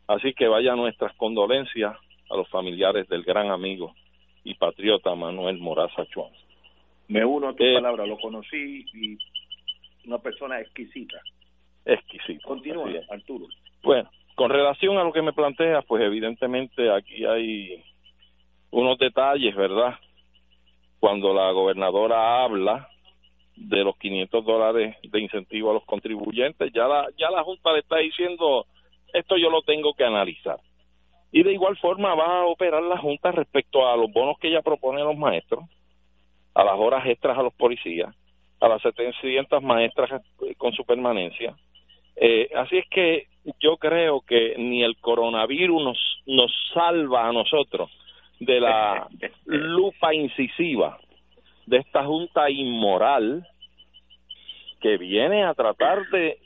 Así 0.06 0.34
que 0.34 0.48
vaya 0.48 0.74
nuestras 0.74 1.14
condolencias 1.16 1.96
a 2.30 2.36
los 2.36 2.48
familiares 2.48 3.08
del 3.08 3.22
gran 3.22 3.50
amigo 3.50 3.94
y 4.42 4.54
patriota 4.54 5.14
Manuel 5.14 5.58
Moraza 5.58 6.04
Chuan. 6.06 6.30
Me 7.08 7.24
uno 7.24 7.48
a 7.48 7.54
tu 7.54 7.64
eh, 7.64 7.74
palabra, 7.74 8.06
lo 8.06 8.18
conocí 8.18 8.84
y 8.92 9.18
una 10.06 10.18
persona 10.18 10.60
exquisita. 10.60 11.20
Exquisita. 11.84 12.42
Continúa, 12.46 12.88
Arturo. 13.10 13.46
Bueno, 13.82 14.10
con 14.34 14.50
relación 14.50 14.96
a 14.98 15.04
lo 15.04 15.12
que 15.12 15.22
me 15.22 15.32
planteas, 15.32 15.84
pues 15.86 16.02
evidentemente 16.02 16.90
aquí 16.90 17.24
hay 17.24 17.82
unos 18.70 18.98
detalles, 18.98 19.54
¿verdad? 19.54 19.94
Cuando 21.04 21.34
la 21.34 21.50
gobernadora 21.50 22.44
habla 22.44 22.88
de 23.56 23.84
los 23.84 23.94
500 23.98 24.42
dólares 24.42 24.96
de 25.02 25.20
incentivo 25.20 25.70
a 25.70 25.74
los 25.74 25.84
contribuyentes, 25.84 26.72
ya 26.72 26.88
la, 26.88 27.06
ya 27.18 27.30
la 27.30 27.42
Junta 27.42 27.74
le 27.74 27.80
está 27.80 27.98
diciendo 27.98 28.64
esto 29.12 29.36
yo 29.36 29.50
lo 29.50 29.60
tengo 29.60 29.92
que 29.92 30.04
analizar. 30.04 30.56
Y 31.30 31.42
de 31.42 31.52
igual 31.52 31.76
forma 31.76 32.14
va 32.14 32.40
a 32.40 32.46
operar 32.46 32.82
la 32.82 32.96
Junta 32.96 33.32
respecto 33.32 33.86
a 33.86 33.98
los 33.98 34.10
bonos 34.14 34.38
que 34.38 34.48
ella 34.48 34.62
propone 34.62 35.02
a 35.02 35.04
los 35.04 35.18
maestros, 35.18 35.64
a 36.54 36.64
las 36.64 36.78
horas 36.78 37.04
extras 37.04 37.36
a 37.36 37.42
los 37.42 37.52
policías, 37.52 38.08
a 38.62 38.68
las 38.68 38.80
700 38.80 39.62
maestras 39.62 40.22
con 40.56 40.72
su 40.72 40.86
permanencia. 40.86 41.54
Eh, 42.16 42.48
así 42.56 42.78
es 42.78 42.88
que 42.88 43.26
yo 43.60 43.76
creo 43.76 44.22
que 44.22 44.54
ni 44.56 44.82
el 44.82 44.96
coronavirus 44.96 45.82
nos, 45.82 46.22
nos 46.24 46.50
salva 46.72 47.28
a 47.28 47.32
nosotros 47.32 47.90
de 48.44 48.60
la 48.60 49.08
lupa 49.46 50.14
incisiva 50.14 50.98
de 51.66 51.78
esta 51.78 52.04
junta 52.04 52.50
inmoral 52.50 53.46
que 54.84 54.98
viene 54.98 55.44
a 55.44 55.54
tratar 55.54 56.02
de, 56.10 56.36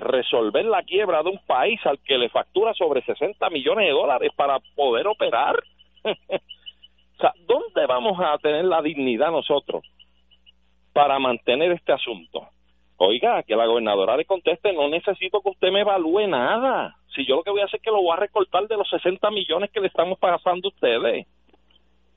resolver 0.00 0.64
la 0.64 0.84
quiebra 0.84 1.20
de 1.24 1.30
un 1.30 1.40
país 1.46 1.80
al 1.84 1.98
que 1.98 2.16
le 2.16 2.28
factura 2.28 2.72
sobre 2.74 3.02
60 3.02 3.50
millones 3.50 3.86
de 3.86 3.92
dólares 3.92 4.30
para 4.36 4.60
poder 4.76 5.08
operar. 5.08 5.56
o 6.04 7.20
sea, 7.20 7.32
¿dónde 7.48 7.86
vamos 7.86 8.16
a 8.20 8.38
tener 8.38 8.64
la 8.66 8.82
dignidad 8.82 9.32
nosotros 9.32 9.82
para 10.92 11.18
mantener 11.18 11.72
este 11.72 11.92
asunto? 11.92 12.46
Oiga, 12.98 13.42
que 13.42 13.56
la 13.56 13.66
gobernadora 13.66 14.16
le 14.16 14.24
conteste, 14.24 14.72
no 14.72 14.88
necesito 14.88 15.40
que 15.40 15.50
usted 15.50 15.72
me 15.72 15.80
evalúe 15.80 16.28
nada. 16.28 16.96
Si 17.14 17.26
yo 17.26 17.34
lo 17.36 17.42
que 17.42 17.50
voy 17.50 17.62
a 17.62 17.64
hacer 17.64 17.78
es 17.78 17.82
que 17.82 17.90
lo 17.90 18.02
voy 18.02 18.12
a 18.12 18.20
recortar 18.20 18.68
de 18.68 18.76
los 18.76 18.88
60 18.90 19.28
millones 19.32 19.70
que 19.72 19.80
le 19.80 19.88
estamos 19.88 20.18
pasando 20.20 20.68
a 20.68 20.72
ustedes. 20.72 21.26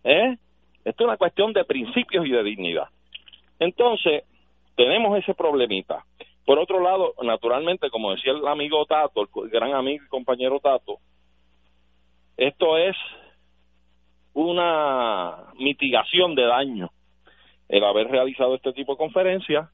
¿Eh? 0.04 0.38
Esto 0.84 1.04
es 1.04 1.08
una 1.08 1.18
cuestión 1.18 1.54
de 1.54 1.64
principios 1.64 2.26
y 2.26 2.32
de 2.32 2.44
dignidad. 2.44 2.88
Entonces, 3.60 4.24
tenemos 4.76 5.18
ese 5.18 5.34
problemita. 5.34 6.04
Por 6.46 6.58
otro 6.58 6.80
lado, 6.80 7.14
naturalmente, 7.22 7.90
como 7.90 8.12
decía 8.12 8.32
el 8.32 8.48
amigo 8.48 8.86
Tato, 8.86 9.22
el 9.22 9.50
gran 9.50 9.74
amigo 9.74 10.04
y 10.04 10.10
compañero 10.10 10.60
Tato, 10.60 10.98
esto 12.36 12.78
es 12.78 12.96
una 14.34 15.54
mitigación 15.60 16.34
de 16.36 16.44
daño 16.44 16.90
el 17.70 17.84
haber 17.84 18.08
realizado 18.08 18.56
este 18.56 18.74
tipo 18.74 18.94
de 18.94 18.98
conferencias 18.98 19.70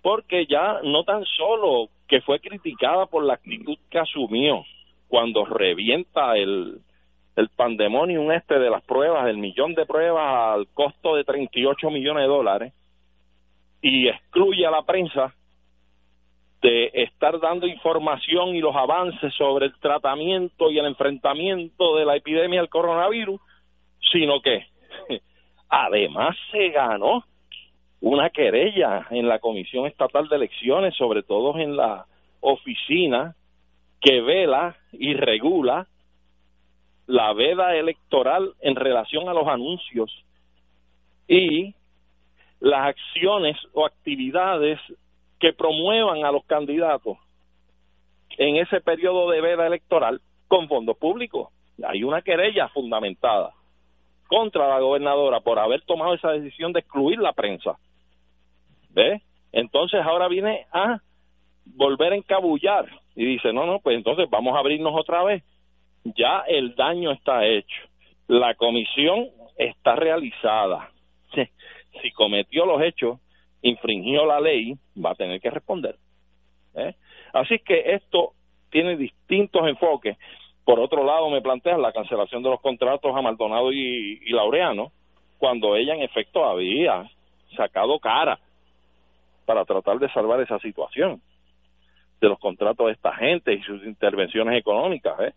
porque 0.00 0.46
ya 0.46 0.80
no 0.82 1.04
tan 1.04 1.24
solo 1.24 1.88
que 2.08 2.20
fue 2.22 2.40
criticada 2.40 3.06
por 3.06 3.24
la 3.24 3.34
actitud 3.34 3.78
que 3.90 3.98
asumió 3.98 4.64
cuando 5.08 5.44
revienta 5.44 6.36
el, 6.36 6.80
el 7.36 7.48
pandemonium 7.48 8.30
este 8.32 8.58
de 8.58 8.70
las 8.70 8.82
pruebas, 8.82 9.28
el 9.28 9.38
millón 9.38 9.74
de 9.74 9.86
pruebas 9.86 10.54
al 10.54 10.68
costo 10.68 11.16
de 11.16 11.24
38 11.24 11.90
millones 11.90 12.22
de 12.22 12.28
dólares, 12.28 12.72
y 13.80 14.08
excluye 14.08 14.66
a 14.66 14.70
la 14.70 14.82
prensa 14.82 15.34
de 16.60 16.90
estar 16.94 17.40
dando 17.40 17.66
información 17.66 18.54
y 18.54 18.60
los 18.60 18.76
avances 18.76 19.34
sobre 19.34 19.66
el 19.66 19.74
tratamiento 19.80 20.70
y 20.70 20.78
el 20.78 20.86
enfrentamiento 20.86 21.96
de 21.96 22.04
la 22.04 22.14
epidemia 22.14 22.60
del 22.60 22.68
coronavirus, 22.68 23.40
sino 24.12 24.40
que 24.40 24.66
además 25.68 26.36
se 26.52 26.68
ganó 26.68 27.24
una 28.00 28.30
querella 28.30 29.06
en 29.10 29.26
la 29.26 29.40
Comisión 29.40 29.86
Estatal 29.86 30.28
de 30.28 30.36
Elecciones, 30.36 30.94
sobre 30.96 31.22
todo 31.24 31.58
en 31.58 31.76
la 31.76 32.06
oficina 32.40 33.34
que 34.00 34.20
vela 34.20 34.76
y 34.92 35.14
regula 35.14 35.86
la 37.12 37.34
veda 37.34 37.76
electoral 37.76 38.54
en 38.62 38.74
relación 38.74 39.28
a 39.28 39.34
los 39.34 39.46
anuncios 39.46 40.10
y 41.28 41.74
las 42.58 42.86
acciones 42.86 43.58
o 43.74 43.84
actividades 43.84 44.80
que 45.38 45.52
promuevan 45.52 46.24
a 46.24 46.32
los 46.32 46.42
candidatos 46.46 47.18
en 48.38 48.56
ese 48.56 48.80
periodo 48.80 49.28
de 49.28 49.42
veda 49.42 49.66
electoral 49.66 50.22
con 50.48 50.68
fondos 50.68 50.96
públicos. 50.96 51.50
Hay 51.86 52.02
una 52.02 52.22
querella 52.22 52.68
fundamentada 52.68 53.52
contra 54.26 54.66
la 54.66 54.80
gobernadora 54.80 55.40
por 55.40 55.58
haber 55.58 55.82
tomado 55.82 56.14
esa 56.14 56.30
decisión 56.30 56.72
de 56.72 56.80
excluir 56.80 57.18
la 57.18 57.34
prensa 57.34 57.76
¿Ve? 58.88 59.20
Entonces 59.52 60.00
ahora 60.02 60.28
viene 60.28 60.64
a 60.72 60.98
volver 61.66 62.14
a 62.14 62.16
encabullar 62.16 62.86
y 63.14 63.26
dice, 63.26 63.52
no, 63.52 63.66
no, 63.66 63.80
pues 63.80 63.98
entonces 63.98 64.30
vamos 64.30 64.56
a 64.56 64.60
abrirnos 64.60 64.94
otra 64.96 65.22
vez. 65.24 65.42
Ya 66.04 66.44
el 66.48 66.74
daño 66.74 67.12
está 67.12 67.46
hecho. 67.46 67.82
La 68.28 68.54
comisión 68.54 69.28
está 69.56 69.96
realizada. 69.96 70.90
Si 72.00 72.10
cometió 72.12 72.64
los 72.64 72.80
hechos, 72.80 73.20
infringió 73.60 74.24
la 74.24 74.40
ley, 74.40 74.78
va 74.96 75.10
a 75.10 75.14
tener 75.14 75.42
que 75.42 75.50
responder. 75.50 75.96
¿Eh? 76.74 76.94
Así 77.34 77.58
que 77.58 77.92
esto 77.92 78.32
tiene 78.70 78.96
distintos 78.96 79.68
enfoques. 79.68 80.16
Por 80.64 80.80
otro 80.80 81.04
lado, 81.04 81.28
me 81.28 81.42
plantean 81.42 81.82
la 81.82 81.92
cancelación 81.92 82.42
de 82.42 82.48
los 82.48 82.62
contratos 82.62 83.14
a 83.14 83.20
Maldonado 83.20 83.72
y, 83.72 84.22
y 84.24 84.30
Laureano, 84.30 84.90
cuando 85.36 85.76
ella 85.76 85.94
en 85.94 86.00
efecto 86.02 86.44
había 86.46 87.10
sacado 87.54 87.98
cara 87.98 88.38
para 89.44 89.66
tratar 89.66 89.98
de 89.98 90.10
salvar 90.12 90.40
esa 90.40 90.58
situación 90.60 91.20
de 92.20 92.28
los 92.28 92.38
contratos 92.38 92.86
de 92.86 92.92
esta 92.92 93.12
gente 93.14 93.52
y 93.52 93.62
sus 93.62 93.84
intervenciones 93.84 94.58
económicas. 94.58 95.18
¿eh? 95.20 95.34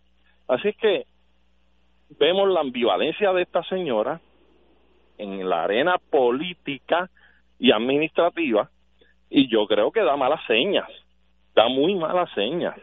Así 0.48 0.70
es 0.70 0.78
que 0.78 1.06
vemos 2.20 2.50
la 2.50 2.62
ambivalencia 2.62 3.34
de 3.34 3.44
esta 3.44 3.64
señora 3.64 4.22
en 5.18 5.48
la 5.48 5.64
arena 5.64 5.96
política 6.10 7.10
y 7.58 7.72
administrativa 7.72 8.70
y 9.30 9.50
yo 9.50 9.66
creo 9.66 9.92
que 9.92 10.02
da 10.02 10.16
malas 10.16 10.42
señas, 10.46 10.90
da 11.56 11.68
muy 11.68 11.96
malas 11.96 12.30
señas, 12.34 12.76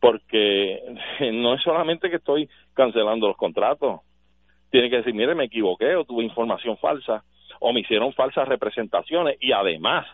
porque 0.00 0.82
no 1.32 1.54
es 1.54 1.62
solamente 1.62 2.10
que 2.10 2.16
estoy 2.16 2.48
cancelando 2.74 3.28
los 3.28 3.36
contratos, 3.36 4.00
tiene 4.70 4.90
que 4.90 4.96
decir, 4.96 5.14
mire, 5.14 5.34
me 5.34 5.44
equivoqué 5.44 5.94
o 5.94 6.04
tuve 6.04 6.24
información 6.24 6.76
falsa 6.78 7.24
o 7.60 7.72
me 7.72 7.80
hicieron 7.80 8.12
falsas 8.12 8.48
representaciones 8.48 9.36
y 9.40 9.52
además 9.52 10.06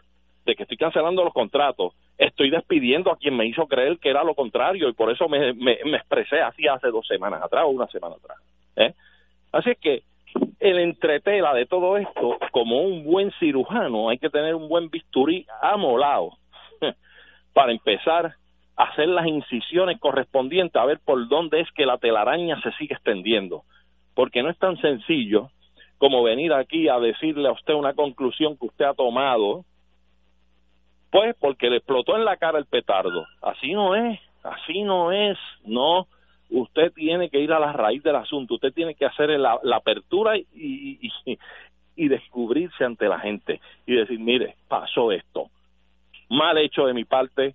de 0.45 0.55
que 0.55 0.65
estoy 0.65 0.77
cancelando 0.77 1.25
los 1.25 1.33
contratos, 1.33 1.95
estoy 2.27 2.51
despidiendo 2.51 3.11
a 3.11 3.17
quien 3.17 3.37
me 3.37 3.47
hizo 3.47 3.67
creer 3.67 3.99
que 3.99 4.11
era 4.11 4.25
lo 4.25 4.35
contrario 4.35 4.89
y 4.89 4.93
por 4.93 5.11
eso 5.11 5.29
me, 5.29 5.53
me, 5.55 5.73
expresé 5.97 6.41
así 6.41 6.67
hace 6.67 6.89
dos 6.89 7.07
semanas 7.07 7.43
atrás 7.43 7.65
o 7.65 7.69
una 7.69 7.87
semana 7.89 8.17
atrás. 8.17 8.39
¿eh? 8.77 8.95
Así 9.53 9.71
es 9.71 9.79
que 9.79 10.03
el 10.61 10.79
entretela 10.79 11.53
de 11.55 11.67
todo 11.67 11.97
esto, 11.97 12.39
como 12.53 12.83
un 12.83 13.05
buen 13.05 13.33
cirujano, 13.39 14.09
hay 14.09 14.19
que 14.19 14.31
tener 14.31 14.55
un 14.55 14.69
buen 14.69 14.89
bisturí 14.89 15.47
amolado 15.61 16.39
para 17.53 17.73
empezar 17.73 18.35
a 18.77 18.85
hacer 18.85 19.09
las 19.09 19.27
incisiones 19.27 19.99
correspondientes 20.01 20.81
a 20.81 20.87
ver 20.87 21.01
por 21.05 21.29
dónde 21.29 21.61
es 21.61 21.71
que 21.73 21.85
la 21.85 21.99
telaraña 21.99 22.61
se 22.63 22.73
sigue 22.73 22.95
extendiendo. 22.95 23.65
Porque 24.15 24.43
no 24.43 24.51
es 24.51 24.59
tan 24.59 24.77
sencillo 24.81 25.51
como 25.99 26.23
venir 26.23 26.53
aquí 26.53 26.89
a 26.89 26.99
decirle 26.99 27.49
a 27.49 27.53
usted 27.53 27.75
una 27.75 27.95
conclusión 27.95 28.57
que 28.57 28.67
usted 28.67 28.85
ha 28.85 28.95
tomado 28.95 29.65
pues 31.13 31.37
porque 31.39 31.69
le 31.69 31.77
explotó 31.77 32.17
en 32.17 32.25
la 32.25 32.39
cara 32.39 32.59
el 32.59 32.65
petardo. 32.65 33.27
Así 33.43 33.75
no 33.75 33.95
es, 33.95 34.19
así 34.43 34.83
no 34.83 35.13
es, 35.13 35.39
no. 35.63 36.09
Usted 36.51 36.91
tiene 36.93 37.29
que 37.29 37.39
ir 37.39 37.53
a 37.53 37.61
la 37.61 37.73
raíz 37.73 38.03
del 38.03 38.17
asunto, 38.17 38.55
usted 38.55 38.73
tiene 38.73 38.95
que 38.95 39.05
hacer 39.05 39.29
la, 39.39 39.61
apertura 39.75 40.39
y, 40.39 40.45
y, 40.55 41.39
y 41.97 42.09
descubrirse 42.09 42.85
ante 42.85 43.09
la 43.09 43.19
gente 43.21 43.61
y 43.87 43.95
decir, 43.95 44.19
mire, 44.19 44.57
pasó 44.69 45.13
esto, 45.13 45.51
mal 46.31 46.57
hecho 46.57 46.87
de 46.87 46.95
mi 46.95 47.05
parte, 47.05 47.55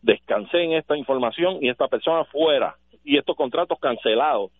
descansé 0.00 0.62
en 0.62 0.72
esta 0.72 0.96
información 0.96 1.58
y 1.60 1.68
esta 1.68 1.88
persona 1.88 2.24
fuera 2.24 2.76
y 3.04 3.18
estos 3.18 3.36
contratos 3.36 3.78
cancelados. 3.78 4.50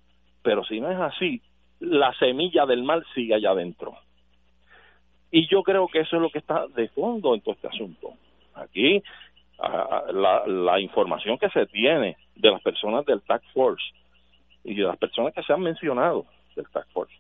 Pero 0.43 0.65
si 0.65 0.81
no 0.81 0.91
es 0.91 0.99
así, 0.99 1.41
la 1.81 2.13
semilla 2.19 2.67
del 2.67 2.83
mal 2.83 3.05
sigue 3.15 3.35
allá 3.35 3.51
adentro. 3.51 3.95
Y 5.31 5.49
yo 5.49 5.63
creo 5.63 5.89
que 5.89 6.01
eso 6.01 6.17
es 6.17 6.23
lo 6.23 6.29
que 6.29 6.39
está 6.39 6.67
de 6.69 6.89
fondo 6.89 7.35
en 7.35 7.41
todo 7.41 7.55
este 7.55 7.69
asunto. 7.69 8.15
Aquí 8.55 9.03
la, 10.13 10.45
la 10.47 10.81
información 10.81 11.39
que 11.39 11.49
se 11.51 11.67
tiene 11.67 12.17
de 12.37 12.51
las 12.51 12.63
personas 12.63 13.05
del 13.07 13.23
Task 13.23 13.45
Force 13.53 13.85
y 14.65 14.75
de 14.75 14.83
las 14.83 14.97
personas 14.97 15.35
que 15.35 15.43
se 15.43 15.53
han 15.53 15.61
mencionado 15.61 16.27
del 16.57 16.69
Task 16.71 16.89
Force, 16.93 17.15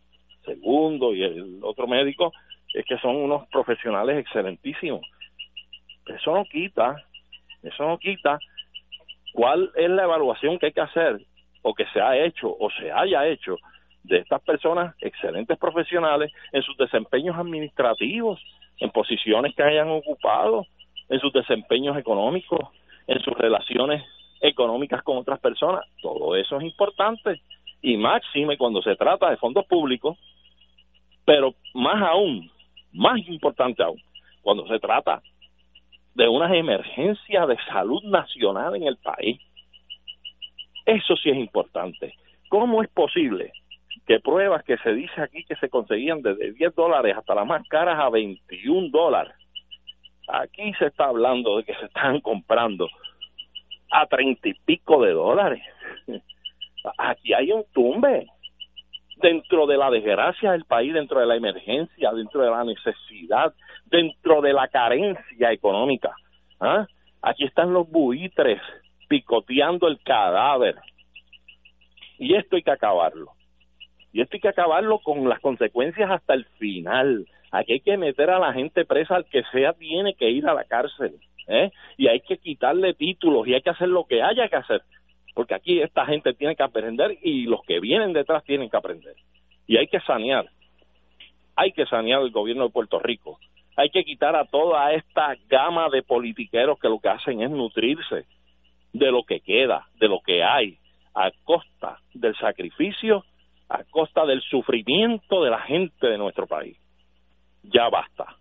segundo 0.44 1.14
y 1.14 1.22
el 1.22 1.60
otro 1.62 1.86
médico, 1.86 2.32
es 2.72 2.84
que 2.86 2.98
son 2.98 3.16
unos 3.16 3.46
profesionales 3.48 4.18
excelentísimos. 4.18 5.02
Eso 6.06 6.34
no 6.34 6.44
quita, 6.44 6.96
eso 7.62 7.86
no 7.86 7.98
quita 7.98 8.38
cuál 9.32 9.70
es 9.74 9.90
la 9.90 10.04
evaluación 10.04 10.58
que 10.58 10.66
hay 10.66 10.72
que 10.72 10.80
hacer 10.80 11.20
o 11.62 11.74
que 11.74 11.86
se 11.86 12.00
ha 12.00 12.16
hecho 12.16 12.54
o 12.58 12.70
se 12.70 12.90
haya 12.92 13.26
hecho 13.26 13.56
de 14.02 14.18
estas 14.18 14.42
personas 14.42 14.94
excelentes 15.00 15.58
profesionales 15.58 16.30
en 16.52 16.62
sus 16.62 16.76
desempeños 16.76 17.36
administrativos, 17.36 18.40
en 18.78 18.90
posiciones 18.90 19.54
que 19.54 19.62
hayan 19.62 19.88
ocupado, 19.88 20.66
en 21.08 21.20
sus 21.20 21.32
desempeños 21.32 21.96
económicos, 21.96 22.60
en 23.06 23.20
sus 23.20 23.34
relaciones 23.34 24.02
económicas 24.40 25.02
con 25.02 25.18
otras 25.18 25.40
personas. 25.40 25.84
Todo 26.02 26.36
eso 26.36 26.58
es 26.58 26.64
importante 26.64 27.40
y 27.82 27.96
máxime 27.96 28.56
cuando 28.56 28.82
se 28.82 28.96
trata 28.96 29.30
de 29.30 29.36
fondos 29.36 29.66
públicos, 29.66 30.18
pero 31.24 31.54
más 31.74 32.02
aún, 32.02 32.50
más 32.92 33.18
importante 33.28 33.82
aún, 33.82 34.00
cuando 34.42 34.66
se 34.66 34.78
trata 34.78 35.22
de 36.14 36.28
una 36.28 36.54
emergencia 36.56 37.46
de 37.46 37.56
salud 37.68 38.02
nacional 38.04 38.76
en 38.76 38.84
el 38.84 38.96
país. 38.96 39.40
Eso 40.86 41.16
sí 41.16 41.30
es 41.30 41.36
importante. 41.36 42.14
¿Cómo 42.48 42.82
es 42.82 42.88
posible 42.90 43.52
que 44.06 44.20
pruebas 44.20 44.62
que 44.64 44.76
se 44.78 44.92
dice 44.92 45.20
aquí 45.20 45.44
que 45.44 45.56
se 45.56 45.68
conseguían 45.68 46.22
desde 46.22 46.52
10 46.52 46.74
dólares 46.74 47.16
hasta 47.16 47.34
las 47.34 47.46
más 47.46 47.66
caras 47.68 47.98
a 47.98 48.10
21 48.10 48.90
dólares? 48.90 49.34
Aquí 50.28 50.72
se 50.78 50.86
está 50.86 51.06
hablando 51.06 51.58
de 51.58 51.64
que 51.64 51.74
se 51.74 51.86
están 51.86 52.20
comprando 52.20 52.88
a 53.90 54.06
treinta 54.06 54.48
y 54.48 54.54
pico 54.54 55.02
de 55.02 55.12
dólares. 55.12 55.62
Aquí 56.98 57.32
hay 57.32 57.52
un 57.52 57.64
tumbe 57.72 58.26
dentro 59.16 59.66
de 59.66 59.76
la 59.76 59.90
desgracia 59.90 60.52
del 60.52 60.64
país, 60.64 60.92
dentro 60.92 61.20
de 61.20 61.26
la 61.26 61.36
emergencia, 61.36 62.12
dentro 62.12 62.42
de 62.42 62.50
la 62.50 62.64
necesidad, 62.64 63.54
dentro 63.86 64.40
de 64.40 64.52
la 64.52 64.68
carencia 64.68 65.52
económica. 65.52 66.14
¿ah? 66.60 66.86
Aquí 67.22 67.44
están 67.44 67.72
los 67.72 67.88
buitres 67.88 68.60
picoteando 69.08 69.88
el 69.88 69.98
cadáver. 70.02 70.76
Y 72.18 72.34
esto 72.34 72.56
hay 72.56 72.62
que 72.62 72.70
acabarlo. 72.70 73.32
Y 74.12 74.20
esto 74.20 74.36
hay 74.36 74.40
que 74.40 74.48
acabarlo 74.48 74.98
con 74.98 75.28
las 75.28 75.40
consecuencias 75.40 76.10
hasta 76.10 76.34
el 76.34 76.44
final. 76.58 77.26
Aquí 77.54 77.74
hay 77.74 77.80
que 77.80 77.96
meter 77.96 78.30
a 78.30 78.40
la 78.40 78.52
gente 78.52 78.84
presa, 78.84 79.14
al 79.14 79.26
que 79.26 79.44
sea 79.52 79.74
tiene 79.74 80.14
que 80.14 80.28
ir 80.28 80.44
a 80.48 80.54
la 80.54 80.64
cárcel. 80.64 81.20
¿eh? 81.46 81.70
Y 81.96 82.08
hay 82.08 82.18
que 82.20 82.36
quitarle 82.38 82.94
títulos 82.94 83.46
y 83.46 83.54
hay 83.54 83.62
que 83.62 83.70
hacer 83.70 83.86
lo 83.86 84.06
que 84.06 84.22
haya 84.22 84.48
que 84.48 84.56
hacer. 84.56 84.82
Porque 85.34 85.54
aquí 85.54 85.80
esta 85.80 86.04
gente 86.04 86.34
tiene 86.34 86.56
que 86.56 86.64
aprender 86.64 87.16
y 87.22 87.44
los 87.44 87.62
que 87.62 87.78
vienen 87.78 88.12
detrás 88.12 88.42
tienen 88.42 88.68
que 88.68 88.76
aprender. 88.76 89.14
Y 89.68 89.76
hay 89.76 89.86
que 89.86 90.00
sanear. 90.00 90.46
Hay 91.54 91.70
que 91.70 91.86
sanear 91.86 92.22
el 92.22 92.32
gobierno 92.32 92.64
de 92.64 92.70
Puerto 92.70 92.98
Rico. 92.98 93.38
Hay 93.76 93.88
que 93.90 94.02
quitar 94.02 94.34
a 94.34 94.46
toda 94.46 94.92
esta 94.92 95.36
gama 95.48 95.88
de 95.90 96.02
politiqueros 96.02 96.80
que 96.80 96.88
lo 96.88 96.98
que 96.98 97.08
hacen 97.08 97.40
es 97.40 97.50
nutrirse 97.50 98.24
de 98.92 99.12
lo 99.12 99.22
que 99.22 99.38
queda, 99.38 99.86
de 100.00 100.08
lo 100.08 100.18
que 100.26 100.42
hay, 100.42 100.78
a 101.14 101.30
costa 101.44 102.00
del 102.14 102.34
sacrificio, 102.34 103.24
a 103.68 103.84
costa 103.84 104.26
del 104.26 104.42
sufrimiento 104.42 105.44
de 105.44 105.50
la 105.50 105.60
gente 105.60 106.08
de 106.08 106.18
nuestro 106.18 106.48
país. 106.48 106.76
Ya 107.72 107.88
basta. 107.88 108.36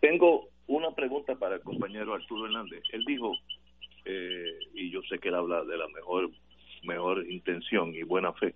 Tengo 0.00 0.48
una 0.66 0.90
pregunta 0.92 1.34
para 1.36 1.56
el 1.56 1.62
compañero 1.62 2.14
Arturo 2.14 2.46
Hernández. 2.46 2.82
Él 2.92 3.04
dijo, 3.06 3.32
eh, 4.04 4.58
y 4.74 4.90
yo 4.90 5.02
sé 5.02 5.18
que 5.18 5.28
él 5.28 5.34
habla 5.34 5.64
de 5.64 5.76
la 5.76 5.88
mejor, 5.88 6.30
mejor 6.82 7.30
intención 7.30 7.94
y 7.94 8.02
buena 8.02 8.32
fe, 8.32 8.54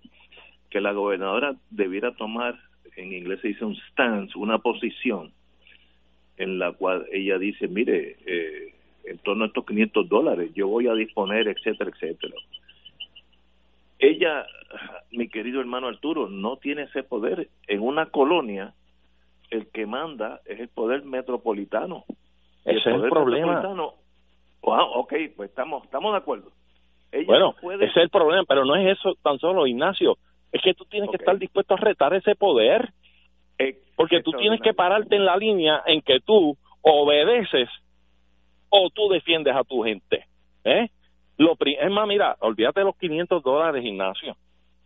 que 0.69 0.81
la 0.81 0.91
gobernadora 0.91 1.55
debiera 1.69 2.13
tomar, 2.15 2.59
en 2.95 3.13
inglés 3.13 3.39
se 3.41 3.49
dice 3.49 3.65
un 3.65 3.75
stance, 3.91 4.37
una 4.37 4.59
posición 4.59 5.31
en 6.37 6.57
la 6.57 6.71
cual 6.71 7.05
ella 7.11 7.37
dice, 7.37 7.67
mire, 7.67 8.17
eh, 8.25 8.73
en 9.03 9.17
torno 9.19 9.43
a 9.43 9.47
estos 9.47 9.65
500 9.65 10.07
dólares, 10.07 10.51
yo 10.53 10.67
voy 10.67 10.87
a 10.87 10.93
disponer, 10.93 11.47
etcétera, 11.47 11.91
etcétera. 11.93 12.35
Ella, 13.97 14.45
mi 15.11 15.27
querido 15.27 15.59
hermano 15.59 15.87
Arturo, 15.87 16.29
no 16.29 16.57
tiene 16.57 16.83
ese 16.83 17.03
poder. 17.03 17.49
En 17.67 17.81
una 17.81 18.05
colonia, 18.05 18.73
el 19.49 19.71
que 19.71 19.85
manda 19.85 20.41
es 20.45 20.59
el 20.59 20.69
poder 20.69 21.03
metropolitano. 21.03 22.05
Ese 22.65 22.77
es 22.79 22.85
el 22.85 23.09
problema. 23.09 23.61
Wow, 24.61 24.91
ok, 24.95 25.13
pues 25.35 25.49
estamos, 25.49 25.83
estamos 25.83 26.11
de 26.11 26.17
acuerdo. 26.17 26.51
bueno, 27.25 27.55
ese 27.75 27.85
es 27.85 27.97
el 27.97 28.09
problema, 28.09 28.43
pero 28.47 28.65
no 28.65 28.75
es 28.75 28.97
eso 28.97 29.15
tan 29.23 29.39
solo, 29.39 29.65
Ignacio. 29.65 30.17
Es 30.51 30.61
que 30.61 30.73
tú 30.73 30.85
tienes 30.85 31.09
que 31.09 31.17
estar 31.17 31.37
dispuesto 31.37 31.75
a 31.75 31.77
retar 31.77 32.13
ese 32.13 32.35
poder. 32.35 32.89
Eh, 33.57 33.77
porque 33.95 34.21
tú 34.21 34.31
tienes 34.33 34.61
que 34.61 34.73
pararte 34.73 35.15
en 35.15 35.25
la 35.25 35.35
línea 35.35 35.83
en 35.85 36.01
que 36.01 36.19
tú 36.21 36.55
obedeces 36.81 37.69
o 38.69 38.89
tú 38.89 39.09
defiendes 39.09 39.55
a 39.55 39.63
tu 39.63 39.83
gente. 39.83 40.25
¿eh? 40.63 40.89
Lo 41.37 41.57
es 41.59 41.91
más, 41.91 42.07
mira, 42.07 42.37
olvídate 42.39 42.81
de 42.81 42.85
los 42.85 42.97
500 42.97 43.43
dólares, 43.43 43.83
Ignacio. 43.83 44.35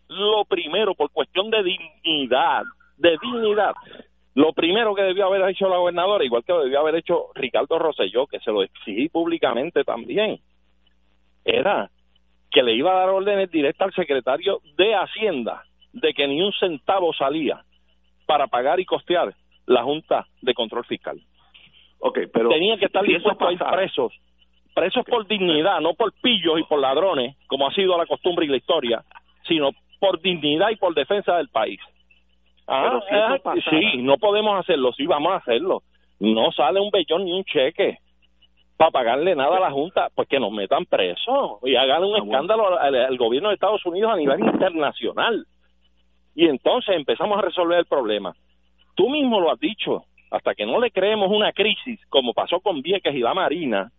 Lo 0.07 0.45
primero, 0.45 0.93
por 0.95 1.11
cuestión 1.11 1.49
de 1.49 1.64
dignidad, 1.64 2.64
de 2.97 3.18
dignidad, 3.22 3.74
lo 4.36 4.54
primero 4.54 4.96
que 4.96 5.04
debió 5.04 5.28
haber 5.28 5.48
hecho 5.50 5.70
la 5.70 5.78
gobernadora, 5.78 6.26
igual 6.26 6.44
que 6.44 6.54
lo 6.54 6.64
debió 6.64 6.80
haber 6.80 6.96
hecho 6.96 7.28
Ricardo 7.36 7.78
Rosselló, 7.78 8.26
que 8.26 8.40
se 8.40 8.52
lo 8.52 8.64
exigí 8.64 9.10
públicamente 9.10 9.84
también, 9.84 10.40
era 11.46 11.90
que 12.52 12.64
le 12.64 12.74
iba 12.74 12.92
a 12.92 13.00
dar 13.00 13.10
órdenes 13.10 13.52
directas 13.52 13.88
al 13.88 13.94
secretario 13.94 14.62
de 14.78 14.96
Hacienda 14.96 15.64
de 15.92 16.14
que 16.14 16.28
ni 16.28 16.42
un 16.42 16.52
centavo 16.54 17.14
salía 17.14 17.64
para 18.26 18.48
pagar 18.48 18.80
y 18.80 18.86
costear 18.86 19.34
la 19.68 19.84
Junta 19.84 20.26
de 20.42 20.54
Control 20.54 20.86
Fiscal. 20.86 21.22
Okay, 22.00 22.28
pero 22.28 22.50
tenía 22.50 22.78
que 22.78 22.86
estar 22.86 23.04
dispuesto 23.04 23.48
a 23.48 23.54
ir 23.54 23.60
presos, 23.60 24.14
presos 24.74 25.06
por 25.06 25.28
dignidad, 25.28 25.80
no 25.80 25.94
por 25.94 26.12
pillos 26.22 26.60
y 26.60 26.64
por 26.64 26.80
ladrones, 26.80 27.38
como 27.48 27.68
ha 27.68 27.74
sido 27.74 27.98
la 27.98 28.06
costumbre 28.06 28.46
y 28.46 28.50
la 28.50 28.58
historia, 28.58 29.04
sino 29.48 29.72
por 30.00 30.20
dignidad 30.22 30.70
y 30.72 30.76
por 30.76 30.94
defensa 30.94 31.38
del 31.38 31.50
país. 31.50 31.80
Ah, 32.68 32.99
sí, 33.70 34.01
no 34.01 34.18
podemos 34.18 34.59
hacerlo, 34.59 34.93
sí, 34.93 35.05
vamos 35.05 35.34
a 35.34 35.38
hacerlo. 35.38 35.84
No 36.20 36.51
sale 36.51 36.80
un 36.80 36.89
bellón 36.89 37.26
ni 37.26 37.34
un 37.34 37.43
cheque 37.43 37.97
para 38.78 38.91
pagarle 38.91 39.36
nada 39.36 39.57
a 39.57 39.59
la 39.59 39.72
Junta, 39.72 40.09
pues 40.16 40.28
que 40.28 40.39
nos 40.39 40.51
metan 40.51 40.86
presos 40.86 41.59
y 41.64 41.76
hagan 41.76 42.03
un 42.03 42.16
ah, 42.16 42.20
escándalo 42.24 42.80
al, 42.80 43.18
gobierno 43.18 43.49
de 43.49 43.55
Estados 43.55 43.86
Unidos 43.86 44.11
a 44.14 44.18
nivel 44.18 44.39
internacional. 44.39 45.45
Y 46.36 46.47
entonces 46.47 46.95
empezamos 46.95 47.38
a 47.38 47.41
resolver 47.41 47.80
el 47.80 47.86
problema. 47.86 48.34
Tú 48.95 49.09
mismo 49.09 49.39
lo 49.39 49.51
has 49.51 49.59
dicho, 49.59 50.05
hasta 50.32 50.55
que 50.55 50.66
no 50.66 50.80
le 50.80 50.91
creemos 50.91 51.30
una 51.30 51.51
crisis, 51.51 51.99
como 52.09 52.34
pasó 52.34 52.59
con 52.59 52.82
Vieques 52.82 53.14
y 53.14 53.20
la 53.20 53.34
Marina, 53.34 53.91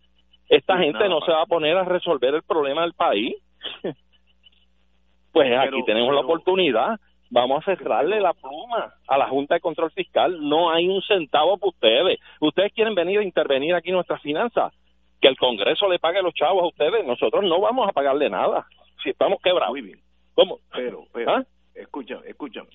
esta 0.49 0.77
gente 0.77 1.07
no, 1.09 1.21
se 1.21 1.31
va 1.31 1.43
a 1.43 1.47
poner 1.47 1.77
a 1.77 1.85
resolver 1.85 2.33
el 2.35 2.43
problema 2.43 2.81
del 2.81 2.93
país. 2.93 3.35
pues 5.31 5.57
aquí 5.57 5.83
tenemos 5.85 6.13
la 6.13 6.21
oportunidad 6.21 6.99
vamos 7.29 7.61
a 7.61 7.75
cerrarle 7.75 8.19
la 8.19 8.33
pluma 8.33 8.93
a 9.07 9.17
la 9.17 9.27
Junta 9.27 9.55
de 9.55 9.61
Control 9.61 9.91
Fiscal. 9.91 10.37
No 10.47 10.71
hay 10.71 10.87
un 10.87 11.01
centavo 11.01 11.57
para 11.57 11.69
ustedes. 11.69 12.19
Ustedes 12.39 12.73
quieren 12.73 12.95
venir 12.95 13.19
a 13.19 13.23
intervenir 13.23 13.75
aquí 13.75 13.89
en 13.89 13.95
nuestras 13.95 14.21
finanzas. 14.21 14.73
Que 15.21 15.27
el 15.27 15.37
Congreso 15.37 15.87
le 15.89 15.99
pague 15.99 16.21
los 16.21 16.33
chavos 16.33 16.63
a 16.63 16.67
ustedes. 16.67 17.05
Nosotros 17.05 17.43
no 17.43 17.59
vamos 17.61 17.87
a 17.87 17.93
pagarle 17.93 18.29
nada. 18.29 18.67
Si 19.03 19.09
estamos 19.09 19.39
quebrados. 19.41 19.71
Muy 19.71 19.81
bien. 19.81 19.99
¿Cómo? 20.33 20.59
Pero, 20.73 21.05
pero, 21.13 21.31
¿Ah? 21.31 21.45
escúchame, 21.73 22.27
escúchame. 22.27 22.69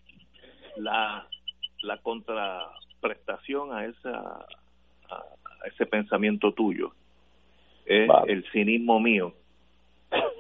La, 0.77 1.27
la 1.83 1.99
contraprestación 1.99 3.73
a, 3.73 3.85
esa, 3.85 4.47
a 5.11 5.69
ese 5.69 5.85
pensamiento 5.87 6.53
tuyo 6.53 6.93
es 7.85 8.09
el 8.27 8.45
cinismo 8.51 9.01
mío. 9.01 9.35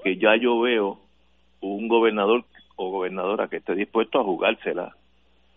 Que 0.03 0.17
ya 0.17 0.37
yo 0.37 0.61
veo 0.61 0.99
un 1.61 1.89
gobernador 1.89 2.45
o 2.83 2.91
gobernadora 2.91 3.49
que 3.49 3.59
esté 3.59 3.75
dispuesto 3.75 4.19
a 4.19 4.25
jugársela. 4.25 4.97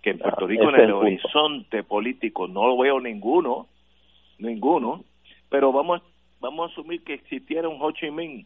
Que 0.02 0.10
en 0.10 0.20
Puerto 0.20 0.46
Rico, 0.46 0.68
en 0.68 0.82
el, 0.82 0.92
horizonte 0.92 1.82
político, 1.84 2.50
no 2.50 2.68
lo 2.68 2.78
veo 2.78 3.00
ninguno, 3.00 3.68
ninguno, 4.40 5.06
pero 5.50 5.72
vamos, 5.72 6.02
vamos 6.42 6.70
a 6.70 6.74
asumir 6.74 7.02
que 7.06 7.14
existiera 7.14 7.70
un 7.70 7.82
Ho 7.82 7.92
Chi 7.92 8.12
Minh, 8.12 8.46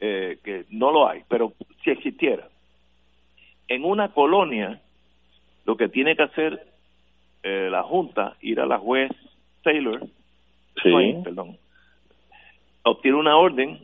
eh, 0.00 0.38
que 0.42 0.64
no 0.70 0.90
lo 0.90 1.06
hay, 1.06 1.22
pero 1.28 1.52
si 1.84 1.90
existiera. 1.90 2.48
En 3.68 3.84
una 3.84 4.08
colonia, 4.14 4.80
lo 5.66 5.76
que 5.76 5.90
tiene 5.90 6.16
que 6.16 6.22
hacer 6.22 6.66
eh, 7.42 7.68
la 7.70 7.82
Junta, 7.82 8.38
ir 8.40 8.58
a 8.58 8.64
la 8.64 8.78
juez 8.78 9.12
Taylor, 9.62 10.06
perdón, 10.82 11.58
obtiene 12.84 13.18
una 13.18 13.36
orden, 13.36 13.78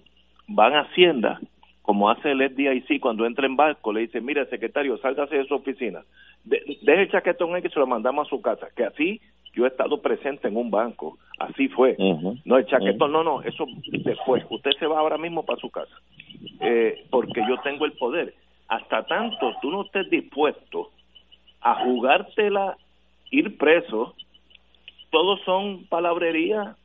van 0.49 0.73
a 0.73 0.81
Hacienda, 0.81 1.39
como 1.85 2.09
hace 2.09 2.31
el 2.31 2.41
FDIC 2.41 2.99
cuando 2.99 3.27
entra 3.27 3.45
en 3.45 3.57
barco, 3.57 3.93
le 3.93 4.01
dice, 4.01 4.19
mire, 4.23 4.47
secretario, 4.47 4.97
sálgase 4.97 5.37
de 5.37 5.45
su 5.45 5.55
oficina, 5.55 6.03
deje 6.43 7.03
el 7.03 7.11
chaquetón 7.11 7.55
ahí 7.55 7.61
que 7.61 7.69
se 7.69 7.79
lo 7.79 7.87
mandamos 7.87 8.27
a 8.27 8.31
su 8.31 8.41
casa, 8.41 8.69
que 8.75 8.85
así 8.85 9.21
yo 9.53 9.67
he 9.67 9.69
estado 9.69 10.01
presente 10.01 10.49
en 10.49 10.57
un 10.57 10.71
banco, 10.71 11.19
así 11.39 11.69
fue. 11.69 11.95
No, 12.47 12.57
el 12.57 12.65
chaquetón, 12.65 13.13
no, 13.13 13.23
no, 13.23 13.43
eso 13.43 13.67
después, 14.03 14.43
usted 14.49 14.71
se 14.79 14.87
va 14.87 14.99
ahora 14.99 15.19
mismo 15.19 15.45
para 15.45 15.61
su 15.61 15.69
casa, 15.69 15.95
eh, 16.61 17.05
porque 17.11 17.43
yo 17.47 17.59
tengo 17.63 17.85
el 17.85 17.93
poder. 17.93 18.33
Hasta 18.67 19.03
tanto 19.03 19.53
tú 19.61 19.71
no 19.71 19.83
estés 19.83 20.09
dispuesto 20.09 20.91
a 21.61 21.85
jugártela, 21.85 22.79
ir 23.31 23.59
preso, 23.59 24.15
todos 25.11 25.39
son 25.45 25.85
palabrería. 25.91 26.77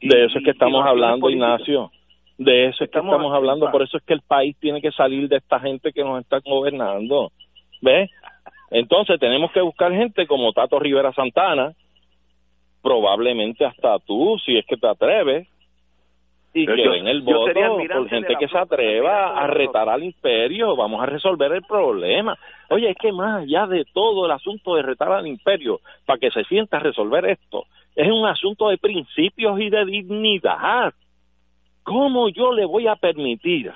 de 0.00 0.24
eso 0.24 0.38
es 0.38 0.44
que 0.44 0.50
estamos 0.50 0.84
hablando, 0.84 1.30
Ignacio 1.30 1.92
de 2.44 2.66
eso 2.66 2.84
es 2.84 2.90
que 2.90 2.98
estamos 2.98 3.34
hablando, 3.34 3.70
por 3.70 3.82
eso 3.82 3.96
es 3.96 4.02
que 4.04 4.14
el 4.14 4.22
país 4.22 4.56
tiene 4.58 4.80
que 4.80 4.92
salir 4.92 5.28
de 5.28 5.36
esta 5.36 5.60
gente 5.60 5.92
que 5.92 6.04
nos 6.04 6.20
está 6.20 6.40
gobernando. 6.40 7.30
¿Ves? 7.80 8.10
Entonces 8.70 9.18
tenemos 9.20 9.52
que 9.52 9.60
buscar 9.60 9.92
gente 9.92 10.26
como 10.26 10.52
Tato 10.52 10.78
Rivera 10.78 11.12
Santana, 11.12 11.72
probablemente 12.82 13.64
hasta 13.64 13.98
tú, 14.00 14.38
si 14.44 14.56
es 14.56 14.66
que 14.66 14.76
te 14.76 14.88
atreves, 14.88 15.48
y 16.54 16.66
que 16.66 16.72
den 16.72 17.06
el 17.06 17.22
voto 17.22 17.52
por 17.54 18.08
gente 18.08 18.36
que 18.38 18.48
se 18.48 18.58
atreva 18.58 19.42
a 19.42 19.46
retar 19.46 19.88
al 19.88 20.02
imperio, 20.02 20.76
vamos 20.76 21.02
a 21.02 21.06
resolver 21.06 21.50
el 21.52 21.62
problema. 21.62 22.36
Oye, 22.68 22.90
es 22.90 22.96
que 22.96 23.10
más 23.10 23.42
allá 23.42 23.66
de 23.66 23.84
todo 23.92 24.26
el 24.26 24.32
asunto 24.32 24.74
de 24.74 24.82
retar 24.82 25.10
al 25.12 25.26
imperio, 25.26 25.80
para 26.04 26.18
que 26.18 26.30
se 26.30 26.44
sienta 26.44 26.76
a 26.76 26.80
resolver 26.80 27.24
esto, 27.24 27.64
es 27.96 28.10
un 28.10 28.26
asunto 28.26 28.68
de 28.68 28.78
principios 28.78 29.60
y 29.60 29.70
de 29.70 29.84
dignidad. 29.84 30.92
¿Cómo 31.82 32.28
yo 32.28 32.52
le 32.52 32.64
voy 32.64 32.86
a 32.86 32.96
permitir 32.96 33.72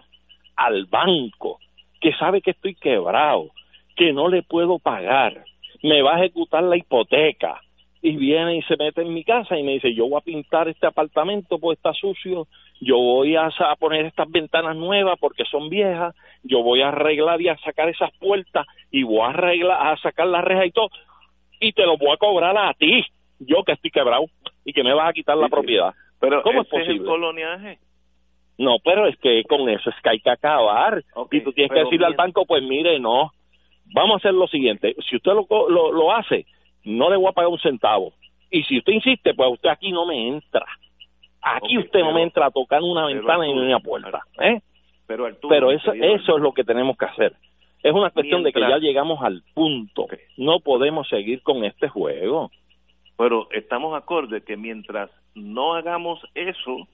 al 0.56 0.86
banco, 0.86 1.58
que 2.00 2.12
sabe 2.14 2.40
que 2.40 2.52
estoy 2.52 2.74
quebrado, 2.74 3.50
que 3.96 4.12
no 4.12 4.28
le 4.28 4.42
puedo 4.42 4.78
pagar, 4.78 5.44
me 5.82 6.02
va 6.02 6.16
a 6.16 6.18
ejecutar 6.20 6.62
la 6.62 6.76
hipoteca, 6.76 7.60
y 8.06 8.16
viene 8.16 8.58
y 8.58 8.62
se 8.62 8.76
mete 8.76 9.02
en 9.02 9.12
mi 9.12 9.24
casa 9.24 9.58
y 9.58 9.64
me 9.64 9.72
dice, 9.72 9.92
yo 9.92 10.08
voy 10.08 10.18
a 10.18 10.24
pintar 10.24 10.68
este 10.68 10.86
apartamento 10.86 11.58
porque 11.58 11.76
está 11.76 11.92
sucio, 11.92 12.46
yo 12.80 12.96
voy 12.98 13.34
a, 13.34 13.50
poner 13.80 14.06
estas 14.06 14.30
ventanas 14.30 14.76
nuevas 14.76 15.18
porque 15.18 15.44
son 15.50 15.68
viejas, 15.68 16.14
yo 16.44 16.62
voy 16.62 16.82
a 16.82 16.88
arreglar 16.88 17.40
y 17.40 17.48
a 17.48 17.56
sacar 17.58 17.88
esas 17.88 18.12
puertas 18.18 18.64
y 18.92 19.02
voy 19.02 19.22
a 19.22 19.30
arreglar, 19.30 19.88
a 19.88 19.96
sacar 19.96 20.28
la 20.28 20.40
reja 20.40 20.66
y 20.66 20.70
todo, 20.70 20.88
y 21.58 21.72
te 21.72 21.82
lo 21.82 21.96
voy 21.96 22.10
a 22.12 22.16
cobrar 22.16 22.56
a 22.56 22.74
ti, 22.74 23.04
yo 23.40 23.64
que 23.64 23.72
estoy 23.72 23.90
quebrado 23.90 24.26
y 24.64 24.72
que 24.72 24.84
me 24.84 24.94
vas 24.94 25.10
a 25.10 25.12
quitar 25.12 25.36
la 25.36 25.48
propiedad. 25.48 25.92
Pero 26.20 26.42
¿Cómo 26.42 26.62
es 26.62 26.68
posible? 26.68 26.92
el 26.92 27.04
coloniaje. 27.04 27.78
No, 28.58 28.76
pero 28.82 29.06
es 29.06 29.16
que 29.18 29.42
con 29.44 29.68
eso 29.68 29.90
es 29.90 29.96
que 30.02 30.10
hay 30.10 30.20
que 30.20 30.30
acabar. 30.30 31.02
y 31.30 31.40
tú 31.42 31.52
tienes 31.52 31.72
que 31.72 31.84
decirle 31.84 32.06
al 32.06 32.14
banco, 32.14 32.46
pues 32.46 32.62
mire, 32.62 32.98
no, 32.98 33.32
vamos 33.92 34.14
a 34.14 34.16
hacer 34.16 34.34
lo 34.34 34.46
siguiente, 34.48 34.94
si 35.08 35.16
usted 35.16 35.32
lo, 35.32 35.46
lo, 35.68 35.92
lo 35.92 36.12
hace, 36.12 36.46
no 36.84 37.10
le 37.10 37.16
voy 37.16 37.28
a 37.28 37.32
pagar 37.32 37.50
un 37.50 37.58
centavo. 37.58 38.12
Y 38.50 38.62
si 38.64 38.78
usted 38.78 38.92
insiste, 38.92 39.34
pues 39.34 39.52
usted 39.52 39.68
aquí 39.68 39.92
no 39.92 40.06
me 40.06 40.28
entra. 40.28 40.64
Aquí 41.42 41.78
usted 41.78 42.00
no 42.00 42.12
me 42.12 42.22
entra 42.22 42.46
a 42.46 42.50
tocar 42.50 42.82
una 42.82 43.06
ventana 43.06 43.44
ni 43.44 43.52
una 43.52 43.80
puerta. 43.80 44.20
¿eh? 44.40 44.60
Pero, 45.06 45.28
pero 45.48 45.70
eso, 45.70 45.92
eso 45.92 46.36
es 46.36 46.42
lo 46.42 46.52
que 46.52 46.64
tenemos 46.64 46.96
que 46.96 47.04
hacer. 47.04 47.34
Es 47.82 47.92
una 47.92 48.10
cuestión 48.10 48.42
de 48.42 48.52
que 48.52 48.60
ya 48.60 48.78
llegamos 48.78 49.22
al 49.22 49.42
punto. 49.54 50.06
No 50.36 50.60
podemos 50.60 51.08
seguir 51.08 51.42
con 51.42 51.64
este 51.64 51.88
juego. 51.88 52.50
Pero 53.16 53.48
estamos 53.52 53.94
acordes 53.96 54.44
que 54.44 54.56
mientras 54.56 55.10
no 55.34 55.74
hagamos 55.74 56.20
eso, 56.34 56.88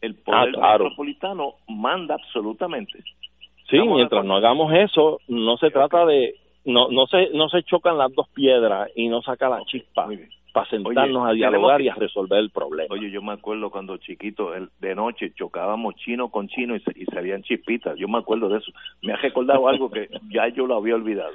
el 0.00 0.14
poder 0.16 0.54
ah, 0.60 0.72
metropolitano 0.72 1.54
manda 1.68 2.14
absolutamente. 2.14 3.02
Sí, 3.70 3.78
mientras 3.78 4.24
no 4.24 4.36
hagamos 4.36 4.72
eso, 4.72 5.20
no 5.28 5.56
se 5.58 5.70
trata 5.70 6.06
de 6.06 6.36
no 6.64 6.88
no 6.88 7.06
se 7.06 7.30
no 7.34 7.48
se 7.48 7.62
chocan 7.62 7.98
las 7.98 8.12
dos 8.14 8.28
piedras 8.28 8.90
y 8.94 9.08
no 9.08 9.22
saca 9.22 9.48
la 9.48 9.62
chispa 9.64 10.08
para 10.52 10.68
sentarnos 10.70 11.28
a 11.28 11.32
dialogar 11.32 11.80
y 11.82 11.88
a 11.88 11.94
resolver 11.94 12.38
el 12.38 12.50
problema. 12.50 12.94
Oye, 12.94 13.10
yo 13.10 13.22
me 13.22 13.32
acuerdo 13.32 13.70
cuando 13.70 13.96
chiquito 13.98 14.52
de 14.78 14.94
noche 14.94 15.32
chocábamos 15.34 15.96
chino 15.96 16.30
con 16.30 16.48
chino 16.48 16.74
y, 16.76 16.80
salían 17.06 17.42
chispitas. 17.42 17.96
Yo 17.98 18.08
me 18.08 18.18
acuerdo 18.18 18.48
de 18.48 18.58
eso. 18.58 18.72
Me 19.02 19.12
ha 19.12 19.16
recordado 19.16 19.68
algo 19.68 19.90
que 19.90 20.08
ya 20.30 20.48
yo 20.48 20.66
lo 20.66 20.76
había 20.76 20.94
olvidado. 20.94 21.34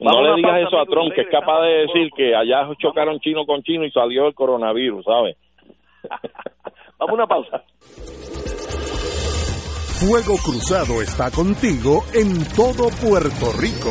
no 0.00 0.22
le 0.22 0.34
digas 0.36 0.66
eso 0.66 0.78
a 0.80 0.86
Trump, 0.86 1.12
que 1.12 1.22
es 1.22 1.28
capaz 1.28 1.62
de 1.62 1.86
decir 1.86 2.10
que 2.16 2.34
allá 2.34 2.68
chocaron 2.78 3.20
chino 3.20 3.46
con 3.46 3.62
chino 3.62 3.84
y 3.84 3.90
salió 3.90 4.26
el 4.26 4.34
coronavirus, 4.34 5.04
¿sabes? 5.04 5.36
Vamos 6.98 7.10
a 7.10 7.14
una 7.14 7.26
pausa. 7.26 7.62
Fuego 10.00 10.36
Cruzado 10.44 11.02
está 11.02 11.30
contigo 11.30 12.04
en 12.12 12.44
todo 12.54 12.88
Puerto 13.02 13.52
Rico. 13.58 13.90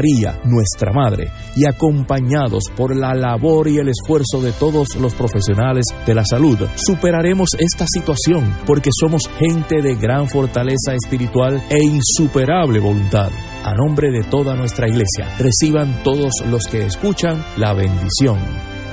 nuestra 0.43 0.91
Madre, 0.91 1.31
y 1.55 1.65
acompañados 1.65 2.63
por 2.75 2.95
la 2.95 3.13
labor 3.13 3.67
y 3.67 3.77
el 3.77 3.89
esfuerzo 3.89 4.41
de 4.41 4.51
todos 4.51 4.95
los 4.95 5.13
profesionales 5.13 5.85
de 6.05 6.15
la 6.15 6.23
salud, 6.25 6.57
superaremos 6.75 7.49
esta 7.59 7.85
situación 7.87 8.55
porque 8.65 8.89
somos 8.99 9.29
gente 9.37 9.81
de 9.81 9.95
gran 9.95 10.27
fortaleza 10.27 10.93
espiritual 10.93 11.61
e 11.69 11.83
insuperable 11.83 12.79
voluntad. 12.79 13.29
A 13.63 13.73
nombre 13.73 14.09
de 14.11 14.23
toda 14.23 14.55
nuestra 14.55 14.87
iglesia, 14.87 15.35
reciban 15.37 16.03
todos 16.03 16.33
los 16.49 16.63
que 16.63 16.85
escuchan 16.85 17.43
la 17.57 17.73
bendición. 17.73 18.39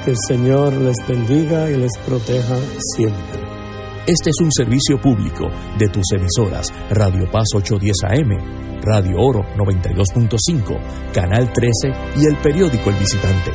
Que 0.04 0.10
el 0.10 0.16
Señor 0.26 0.74
les 0.74 0.96
bendiga 1.06 1.70
y 1.70 1.76
les 1.76 1.92
proteja 2.06 2.56
siempre. 2.96 3.40
Este 4.06 4.30
es 4.30 4.36
un 4.40 4.52
servicio 4.52 5.00
público 5.00 5.50
de 5.78 5.88
tus 5.88 6.04
emisoras 6.12 6.72
Radio 6.90 7.30
Paz 7.30 7.48
810 7.54 7.96
AM 8.04 8.67
Radio 8.88 9.20
Oro 9.20 9.40
92.5, 9.54 11.12
Canal 11.12 11.52
13 11.52 11.92
y 12.16 12.24
el 12.24 12.40
periódico 12.42 12.88
El 12.88 12.96
Visitante. 12.96 13.50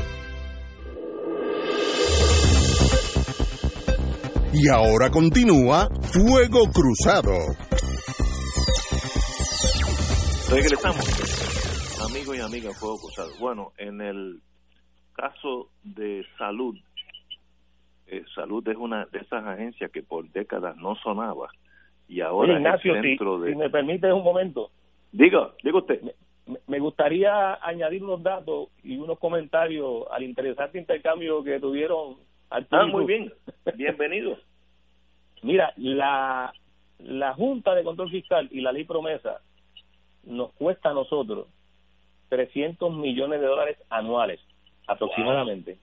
Y 4.53 4.69
ahora 4.69 5.09
continúa 5.09 5.87
Fuego 6.03 6.69
Cruzado. 6.71 7.33
Regresamos, 10.51 11.01
amigos 12.07 12.37
y 12.37 12.41
amigas 12.41 12.79
Fuego 12.79 12.99
Cruzado. 12.99 13.31
Bueno, 13.39 13.71
en 13.79 14.01
el 14.01 14.39
caso 15.13 15.69
de 15.83 16.23
salud, 16.37 16.77
eh, 18.05 18.23
salud 18.35 18.67
es 18.67 18.77
una 18.77 19.05
de 19.05 19.17
esas 19.17 19.43
agencias 19.43 19.89
que 19.91 20.03
por 20.03 20.29
décadas 20.29 20.77
no 20.77 20.95
sonaba 20.97 21.49
y 22.07 22.21
ahora 22.21 22.53
Ignacio, 22.53 22.93
si, 23.01 23.17
si 23.17 23.55
me 23.55 23.69
permite 23.71 24.13
un 24.13 24.23
momento, 24.23 24.69
Diga, 25.13 25.53
diga 25.63 25.77
usted. 25.77 26.01
Me, 26.67 26.79
gustaría 26.79 27.53
añadir 27.65 28.03
unos 28.03 28.21
datos 28.21 28.69
y 28.83 28.97
unos 28.97 29.19
comentarios 29.19 30.05
al 30.11 30.23
interesante 30.23 30.79
intercambio 30.79 31.43
que 31.43 31.59
tuvieron 31.59 32.17
al 32.49 32.67
Ah, 32.71 32.87
muy 32.87 33.05
bien. 33.05 33.31
Bienvenido. 33.75 34.37
Mira, 35.43 35.71
la, 35.77 36.51
la 36.97 37.33
Junta 37.35 37.75
de 37.75 37.83
Control 37.83 38.09
Fiscal 38.09 38.49
y 38.51 38.61
la 38.61 38.71
Ley 38.71 38.85
Promesa 38.85 39.39
nos 40.23 40.51
cuesta 40.53 40.89
a 40.89 40.93
nosotros 40.93 41.47
300 42.29 42.91
millones 42.91 43.39
de 43.39 43.45
dólares 43.45 43.77
anuales, 43.91 44.39
aproximadamente. 44.87 45.77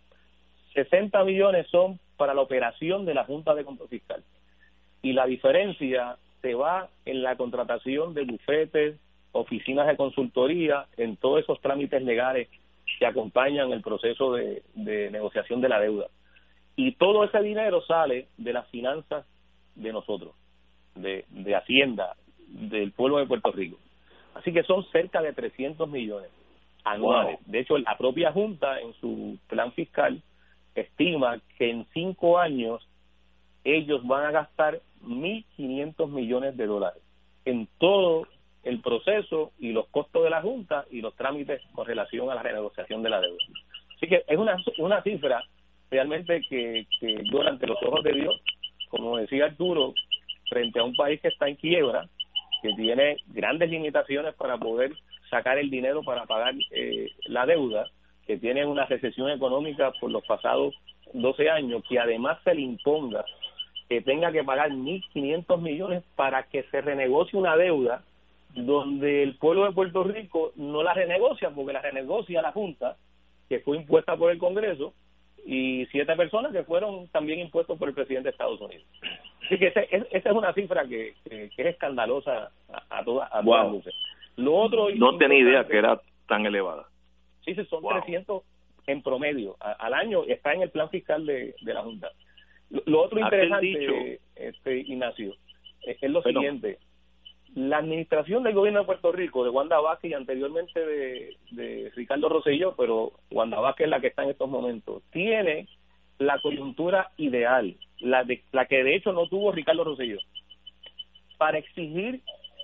60 0.75 1.23
millones 1.25 1.69
son 1.69 2.01
para 2.17 2.35
la 2.35 2.41
operación 2.41 3.07
de 3.07 3.15
la 3.15 3.25
Junta 3.25 3.55
de 3.55 3.65
Control 3.65 3.89
Fiscal. 3.89 4.25
Y 5.03 5.13
la 5.13 5.27
diferencia 5.27 6.17
se 6.43 6.55
va 6.55 6.89
en 7.05 7.23
la 7.23 7.37
contratación 7.37 8.13
de 8.13 8.25
bufetes, 8.25 8.97
oficinas 9.33 9.87
de 9.87 9.97
consultoría, 9.97 10.87
en 10.97 11.17
todos 11.17 11.41
esos 11.41 11.61
trámites 11.61 12.03
legales 12.03 12.49
que 12.99 13.07
acompañan 13.07 13.73
el 13.73 13.83
proceso 13.83 14.33
de, 14.35 14.63
negociación 14.75 15.61
de 15.61 15.69
la 15.69 15.81
deuda. 15.81 16.07
Y 16.77 16.93
todo 16.93 17.25
ese 17.25 17.41
dinero 17.41 17.83
sale 17.83 18.29
de 18.37 18.53
las 18.53 18.69
finanzas 18.69 19.27
de 19.75 19.93
nosotros, 19.93 20.35
de, 20.95 21.25
de 21.31 21.55
Hacienda, 21.55 22.17
del 22.49 22.93
pueblo 22.93 23.19
de 23.19 23.27
Puerto 23.27 23.53
Rico. 23.53 23.79
Así 24.35 24.53
que 24.53 24.63
son 24.63 24.85
cerca 24.91 25.23
de 25.23 25.33
300 25.33 25.89
millones 25.89 26.31
anuales. 26.85 27.39
De 27.47 27.61
hecho, 27.61 27.79
la 27.79 27.97
propia 27.97 28.33
Junta 28.33 28.81
en 28.81 28.95
su 28.95 29.39
plan 29.49 29.73
fiscal 29.73 30.23
estima 30.75 31.41
que 31.59 31.71
en 31.71 31.87
cinco 31.93 32.39
años 32.39 32.87
ellos 33.65 34.07
van 34.07 34.25
a 34.25 34.31
gastar 34.31 34.81
1.500 35.05 36.09
millones 36.09 36.57
de 36.57 36.67
dólares 36.67 37.03
en 37.45 37.69
todo 37.79 38.27
el 38.63 38.81
proceso 38.81 39.53
y 39.59 39.73
los 39.73 39.89
costos 39.89 40.25
de 40.25 40.31
la 40.31 40.43
Junta 40.43 40.85
y 40.91 41.01
los 41.01 41.15
trámites 41.17 41.63
con 41.73 41.87
relación 41.87 42.31
a 42.31 42.35
la 42.35 42.43
renegociación 42.43 43.03
de 43.03 43.11
la 43.11 43.21
deuda. 43.21 43.43
Así 43.97 44.07
que 44.07 44.25
es 44.27 44.39
una, 44.39 44.57
una 44.79 45.03
cifra 45.03 45.43
realmente 45.91 46.41
que, 46.49 46.87
durante 47.31 47.67
los 47.67 47.83
ojos 47.83 48.03
de 48.05 48.13
Dios, 48.13 48.41
como 48.89 49.17
decía 49.17 49.47
Arturo, 49.47 49.95
frente 50.49 50.79
a 50.79 50.85
un 50.85 50.95
país 50.95 51.21
que 51.21 51.29
está 51.29 51.49
en 51.49 51.57
quiebra, 51.57 52.09
que 52.63 52.73
tiene 52.75 53.17
grandes 53.29 53.71
limitaciones 53.71 54.35
para 54.35 54.59
poder 54.59 54.93
sacar 55.31 55.59
el 55.59 55.71
dinero 55.71 56.03
para 56.03 56.27
pagar 56.27 56.55
eh, 56.73 57.11
la 57.27 57.47
deuda, 57.47 57.87
que 58.27 58.37
tiene 58.37 58.67
una 58.67 58.85
recesión 58.87 59.31
económica 59.31 59.93
por 60.01 60.11
los 60.11 60.25
pasados 60.27 60.75
12 61.13 61.51
años, 61.51 61.83
que 61.89 61.99
además 61.99 62.39
se 62.45 62.55
le 62.55 62.63
imponga 62.63 63.25
que 63.89 64.01
tenga 64.03 64.31
que 64.31 64.45
pagar 64.45 64.71
1.500 64.71 65.61
millones 65.61 66.05
para 66.15 66.45
que 66.45 66.63
se 66.65 66.81
renegocie 66.81 67.39
una 67.39 67.57
deuda 67.57 68.05
donde 68.55 69.23
el 69.23 69.37
pueblo 69.37 69.65
de 69.65 69.73
Puerto 69.73 70.05
Rico 70.05 70.53
no 70.57 70.83
la 70.83 70.95
renegocia, 70.95 71.51
porque 71.51 71.73
la 71.73 71.83
renegocia 71.83 72.43
la 72.43 72.53
Junta, 72.53 72.97
que 73.49 73.61
fue 73.61 73.77
impuesta 73.77 74.17
por 74.17 74.31
el 74.31 74.39
Congreso, 74.39 74.95
y 75.45 75.87
siete 75.87 76.15
personas 76.17 76.53
que 76.53 76.65
fueron 76.65 77.09
también 77.09 77.41
impuestos 77.41 77.79
por 77.79 77.89
el 77.89 77.95
presidente 77.95 78.29
de 78.29 78.31
Estados 78.31 78.61
Unidos. 78.61 78.87
Así 79.47 79.59
que 79.59 79.69
esa 79.69 79.81
es 79.83 80.27
una 80.27 80.53
cifra 80.53 80.87
que, 80.87 81.15
es 81.25 81.53
escandalosa 81.57 82.51
a, 82.91 83.05
todas 83.05 83.29
luces. 83.71 83.95
Lo 84.37 84.55
otro 84.55 84.89
no 84.95 85.17
tenía 85.17 85.39
idea 85.39 85.67
que 85.67 85.79
era 85.79 86.01
tan 86.29 86.47
elevada. 86.47 86.87
Sí, 87.45 87.55
son 87.69 87.83
300 87.83 88.43
en 88.87 89.03
promedio 89.03 89.57
al 89.61 89.95
año, 89.95 90.25
está 90.25 90.53
en 90.53 90.63
el 90.63 90.71
plan 90.71 90.91
fiscal 90.91 91.25
de, 91.27 91.55
la 91.63 91.83
Junta. 91.83 92.11
Lo, 92.87 93.03
otro 93.03 93.19
interesante, 93.19 94.21
este, 94.37 94.79
Ignacio, 94.79 95.35
es, 95.83 96.03
lo 96.03 96.23
siguiente. 96.23 96.79
La 97.55 97.79
administración 97.79 98.43
del 98.43 98.55
gobierno 98.55 98.81
de 98.81 98.87
Puerto 98.87 99.11
Rico, 99.13 99.43
de 99.45 99.51
Wanda 99.51 99.81
Vázquez 99.81 100.13
y 100.13 100.15
anteriormente 100.15 100.81
de, 101.51 101.93
Ricardo 101.95 102.29
Rosselló, 102.29 102.75
pero 102.77 103.13
Wanda 103.31 103.59
Vázquez 103.59 103.87
es 103.87 103.91
la 103.91 104.01
que 104.01 104.07
está 104.09 104.23
en 104.23 104.31
estos 104.31 104.49
momentos, 104.49 105.03
tiene 105.11 105.69
la 106.19 106.39
coyuntura 106.41 107.11
ideal, 107.17 107.77
la, 107.99 108.25
de, 108.25 108.45
la 108.53 108.67
que 108.67 108.85
de 108.85 108.95
hecho 108.95 109.13
no 109.13 109.27
tuvo 109.27 109.53
Ricardo 109.53 109.85
Rosselló, 109.85 110.19
para 111.39 111.59
exigir 111.59 112.21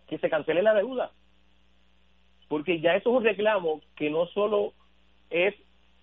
que 0.06 0.18
se 0.18 0.30
cancele 0.30 0.62
la 0.62 0.74
deuda. 0.74 1.10
Porque 2.48 2.80
ya 2.80 2.94
eso 2.94 3.10
es 3.10 3.16
un 3.16 3.24
reclamo 3.24 3.80
que 3.96 4.08
no 4.08 4.26
solo 4.26 4.72
es 5.30 5.54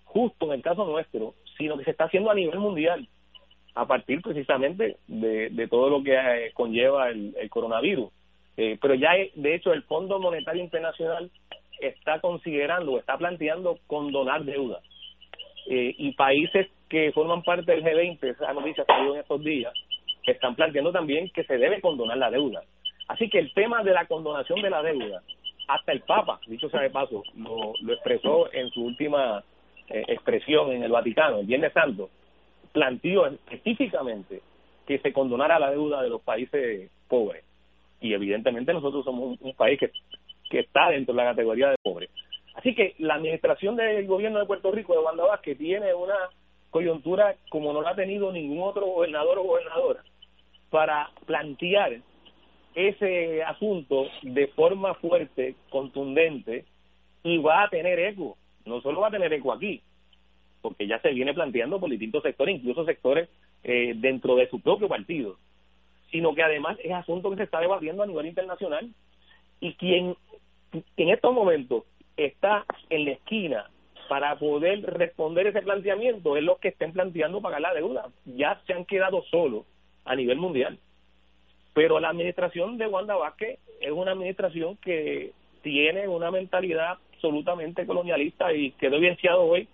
justo 0.04 0.46
en 0.46 0.52
el 0.52 0.62
caso 0.62 0.84
nuestro, 0.84 1.34
sino 1.56 1.78
que 1.78 1.84
se 1.84 1.90
está 1.90 2.04
haciendo 2.04 2.30
a 2.30 2.34
nivel 2.34 2.58
mundial, 2.58 3.08
a 3.74 3.86
partir 3.86 4.22
precisamente 4.22 4.98
de, 5.08 5.68
todo 5.68 5.90
lo 5.90 6.02
que 6.02 6.14
eh, 6.14 6.52
conlleva 6.54 7.10
el, 7.10 7.34
coronavirus. 7.50 8.10
Eh, 8.56 8.78
pero 8.80 8.94
ya, 8.94 9.10
de 9.34 9.54
hecho, 9.54 9.72
el 9.72 9.82
Fondo 9.82 10.18
Monetario 10.20 10.62
Internacional 10.62 11.30
está 11.80 12.20
considerando, 12.20 12.98
está 12.98 13.18
planteando 13.18 13.78
condonar 13.86 14.44
deuda. 14.44 14.80
Eh, 15.68 15.94
y 15.98 16.12
países 16.12 16.68
que 16.88 17.10
forman 17.12 17.42
parte 17.42 17.72
del 17.72 17.82
G20, 17.82 18.22
esa 18.22 18.52
noticia 18.52 18.84
salió 18.84 19.14
en 19.14 19.20
estos 19.20 19.42
días, 19.42 19.72
están 20.26 20.54
planteando 20.54 20.92
también 20.92 21.30
que 21.30 21.44
se 21.44 21.58
debe 21.58 21.80
condonar 21.80 22.18
la 22.18 22.30
deuda. 22.30 22.62
Así 23.08 23.28
que 23.28 23.38
el 23.38 23.52
tema 23.52 23.82
de 23.82 23.92
la 23.92 24.06
condonación 24.06 24.62
de 24.62 24.70
la 24.70 24.82
deuda, 24.82 25.22
hasta 25.68 25.92
el 25.92 26.00
Papa, 26.00 26.40
dicho 26.46 26.68
sea 26.68 26.80
de 26.80 26.90
paso, 26.90 27.22
lo, 27.36 27.72
lo 27.80 27.92
expresó 27.92 28.52
en 28.52 28.70
su 28.70 28.84
última 28.84 29.42
eh, 29.88 30.04
expresión 30.08 30.72
en 30.72 30.82
el 30.82 30.92
Vaticano, 30.92 31.40
el 31.40 31.46
Viernes 31.46 31.72
Santo, 31.72 32.10
planteó 32.72 33.26
específicamente 33.26 34.40
que 34.86 34.98
se 34.98 35.12
condonara 35.12 35.58
la 35.58 35.70
deuda 35.70 36.02
de 36.02 36.08
los 36.08 36.22
países 36.22 36.90
pobres. 37.08 37.44
Y 38.04 38.12
evidentemente 38.12 38.74
nosotros 38.74 39.02
somos 39.02 39.40
un, 39.40 39.54
país 39.54 39.80
que, 39.80 39.90
que 40.50 40.60
está 40.60 40.90
dentro 40.90 41.14
de 41.14 41.22
la 41.22 41.30
categoría 41.30 41.70
de 41.70 41.76
pobres. 41.82 42.10
Así 42.54 42.74
que 42.74 42.94
la 42.98 43.14
administración 43.14 43.76
del 43.76 44.06
gobierno 44.06 44.40
de 44.40 44.44
Puerto 44.44 44.70
Rico, 44.70 44.92
de 44.92 44.98
Wanda 44.98 45.40
que 45.42 45.54
tiene 45.54 45.94
una 45.94 46.14
coyuntura 46.68 47.34
como 47.48 47.72
no 47.72 47.80
la 47.80 47.90
ha 47.90 47.96
tenido 47.96 48.30
ningún 48.30 48.62
otro 48.62 48.84
gobernador 48.84 49.38
o 49.38 49.44
gobernadora, 49.44 50.04
para 50.68 51.08
plantear 51.24 52.02
ese 52.74 53.42
asunto 53.42 54.08
de 54.20 54.48
forma 54.48 54.92
fuerte, 54.96 55.54
contundente, 55.70 56.66
y 57.22 57.38
va 57.38 57.62
a 57.62 57.70
tener 57.70 57.98
eco. 58.00 58.36
No 58.66 58.82
solo 58.82 59.00
va 59.00 59.08
a 59.08 59.12
tener 59.12 59.32
eco 59.32 59.50
aquí, 59.50 59.80
porque 60.60 60.86
ya 60.86 60.98
se 61.00 61.08
viene 61.14 61.32
planteando 61.32 61.80
por 61.80 61.88
distintos 61.88 62.22
sectores, 62.22 62.56
incluso 62.56 62.84
sectores 62.84 63.30
eh, 63.62 63.94
dentro 63.96 64.36
de 64.36 64.46
su 64.50 64.60
propio 64.60 64.88
partido, 64.88 65.38
sino 66.14 66.32
que 66.32 66.44
además 66.44 66.78
es 66.84 66.92
asunto 66.92 67.28
que 67.28 67.38
se 67.38 67.42
está 67.42 67.58
debatiendo 67.58 68.04
a 68.04 68.06
nivel 68.06 68.26
internacional 68.26 68.88
y 69.58 69.74
quien 69.74 70.16
en 70.96 71.08
estos 71.08 71.34
momentos 71.34 71.82
está 72.16 72.64
en 72.88 73.06
la 73.06 73.10
esquina 73.10 73.68
para 74.08 74.38
poder 74.38 74.80
responder 74.82 75.48
ese 75.48 75.62
planteamiento 75.62 76.36
es 76.36 76.44
lo 76.44 76.58
que 76.58 76.68
estén 76.68 76.92
planteando 76.92 77.42
pagar 77.42 77.62
la 77.62 77.74
deuda. 77.74 78.10
Ya 78.26 78.62
se 78.64 78.74
han 78.74 78.84
quedado 78.84 79.24
solos 79.24 79.64
a 80.04 80.14
nivel 80.14 80.38
mundial. 80.38 80.78
Pero 81.72 81.98
la 81.98 82.10
administración 82.10 82.78
de 82.78 82.86
Wanda 82.86 83.16
Vázquez 83.16 83.58
es 83.80 83.90
una 83.90 84.12
administración 84.12 84.76
que 84.76 85.32
tiene 85.62 86.06
una 86.06 86.30
mentalidad 86.30 86.98
absolutamente 87.14 87.86
colonialista 87.86 88.52
y 88.52 88.70
quedó 88.70 88.98
evidenciado 88.98 89.42
hoy 89.42 89.66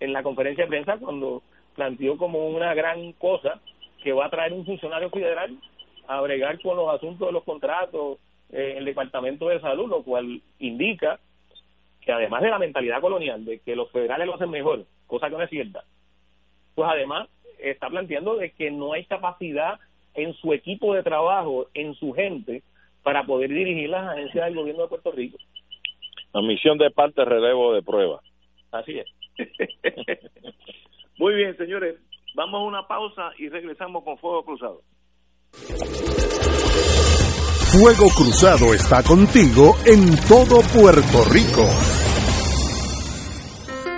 en 0.00 0.12
la 0.12 0.24
conferencia 0.24 0.64
de 0.64 0.70
prensa 0.70 0.98
cuando 0.98 1.44
planteó 1.76 2.16
como 2.16 2.48
una 2.48 2.74
gran 2.74 3.12
cosa 3.12 3.60
que 4.02 4.12
va 4.12 4.26
a 4.26 4.30
traer 4.30 4.52
un 4.52 4.64
funcionario 4.64 5.10
federal 5.10 5.56
a 6.06 6.20
bregar 6.20 6.60
con 6.60 6.76
los 6.76 6.88
asuntos 6.94 7.28
de 7.28 7.32
los 7.32 7.44
contratos 7.44 8.18
en 8.50 8.78
el 8.78 8.84
Departamento 8.84 9.48
de 9.48 9.60
Salud, 9.60 9.88
lo 9.88 10.02
cual 10.02 10.40
indica 10.58 11.20
que 12.00 12.12
además 12.12 12.42
de 12.42 12.50
la 12.50 12.58
mentalidad 12.58 13.00
colonial 13.00 13.44
de 13.44 13.58
que 13.60 13.76
los 13.76 13.90
federales 13.90 14.26
lo 14.26 14.34
hacen 14.34 14.50
mejor, 14.50 14.84
cosa 15.06 15.28
que 15.28 15.36
no 15.36 15.42
es 15.42 15.50
cierta, 15.50 15.84
pues 16.74 16.88
además 16.90 17.28
está 17.58 17.88
planteando 17.88 18.36
de 18.36 18.52
que 18.52 18.70
no 18.70 18.92
hay 18.92 19.04
capacidad 19.04 19.78
en 20.14 20.32
su 20.34 20.52
equipo 20.52 20.94
de 20.94 21.02
trabajo, 21.02 21.66
en 21.74 21.94
su 21.94 22.12
gente, 22.12 22.62
para 23.02 23.24
poder 23.24 23.50
dirigir 23.50 23.90
las 23.90 24.08
agencias 24.08 24.46
del 24.46 24.54
gobierno 24.54 24.82
de 24.82 24.88
Puerto 24.88 25.12
Rico. 25.12 25.38
La 26.32 26.42
misión 26.42 26.78
de 26.78 26.90
parte 26.90 27.24
relevo 27.24 27.72
de 27.72 27.82
prueba. 27.82 28.20
Así 28.72 28.98
es. 28.98 29.06
Muy 31.18 31.34
bien, 31.34 31.56
señores. 31.56 31.96
Vamos 32.38 32.60
a 32.60 32.64
una 32.64 32.86
pausa 32.86 33.32
y 33.36 33.48
regresamos 33.48 34.04
con 34.04 34.16
Fuego 34.16 34.44
Cruzado. 34.44 34.82
Fuego 37.72 38.06
Cruzado 38.16 38.72
está 38.72 39.02
contigo 39.02 39.74
en 39.84 40.14
todo 40.28 40.60
Puerto 40.72 41.24
Rico. 41.32 41.66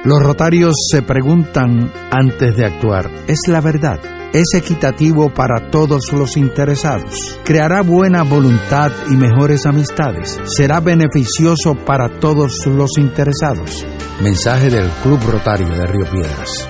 Los 0.06 0.22
rotarios 0.22 0.74
se 0.90 1.02
preguntan 1.02 1.92
antes 2.10 2.56
de 2.56 2.64
actuar, 2.64 3.10
¿es 3.28 3.40
la 3.46 3.60
verdad? 3.60 4.00
es 4.32 4.54
equitativo 4.54 5.34
para 5.34 5.70
todos 5.70 6.12
los 6.12 6.36
interesados, 6.36 7.36
creará 7.44 7.82
buena 7.82 8.22
voluntad 8.22 8.92
y 9.10 9.16
mejores 9.16 9.66
amistades, 9.66 10.40
será 10.44 10.78
beneficioso 10.78 11.74
para 11.74 12.20
todos 12.20 12.64
los 12.66 12.96
interesados. 12.96 13.84
Mensaje 14.22 14.70
del 14.70 14.88
Club 15.02 15.18
Rotario 15.28 15.68
de 15.68 15.86
Río 15.86 16.06
Piedras. 16.08 16.69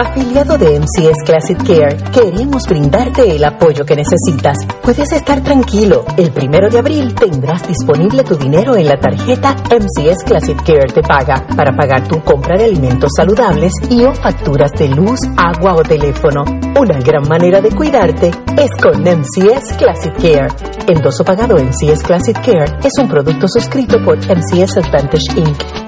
Afiliado 0.00 0.56
de 0.56 0.78
MCS 0.78 1.24
Classic 1.26 1.58
Care, 1.58 1.96
queremos 2.12 2.68
brindarte 2.68 3.34
el 3.34 3.42
apoyo 3.42 3.84
que 3.84 3.96
necesitas. 3.96 4.56
Puedes 4.80 5.10
estar 5.10 5.42
tranquilo. 5.42 6.04
El 6.16 6.30
primero 6.30 6.70
de 6.70 6.78
abril 6.78 7.16
tendrás 7.16 7.66
disponible 7.66 8.22
tu 8.22 8.36
dinero 8.36 8.76
en 8.76 8.86
la 8.86 9.00
tarjeta 9.00 9.56
MCS 9.64 10.22
Classic 10.24 10.56
Care 10.58 10.92
Te 10.94 11.02
Paga 11.02 11.44
para 11.56 11.74
pagar 11.74 12.06
tu 12.06 12.22
compra 12.22 12.56
de 12.56 12.66
alimentos 12.66 13.10
saludables 13.16 13.72
y 13.90 14.04
o 14.04 14.14
facturas 14.14 14.70
de 14.78 14.86
luz, 14.86 15.18
agua 15.36 15.74
o 15.74 15.82
teléfono. 15.82 16.44
Una 16.78 17.00
gran 17.00 17.26
manera 17.28 17.60
de 17.60 17.70
cuidarte 17.70 18.30
es 18.56 18.70
con 18.80 19.02
MCS 19.02 19.76
Classic 19.78 20.14
Care. 20.14 20.46
Endoso 20.86 21.24
pagado 21.24 21.56
MCS 21.56 22.04
Classic 22.04 22.36
Care 22.36 22.78
es 22.84 22.92
un 23.00 23.08
producto 23.08 23.48
suscrito 23.48 23.96
por 24.04 24.16
MCS 24.18 24.76
Advantage 24.76 25.40
Inc. 25.40 25.87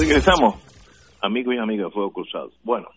Regresamos, 0.00 0.54
amigos 1.20 1.54
y 1.54 1.58
amigas 1.58 1.92
Fuego 1.92 2.10
Cruzado. 2.10 2.50
Bueno, 2.64 2.88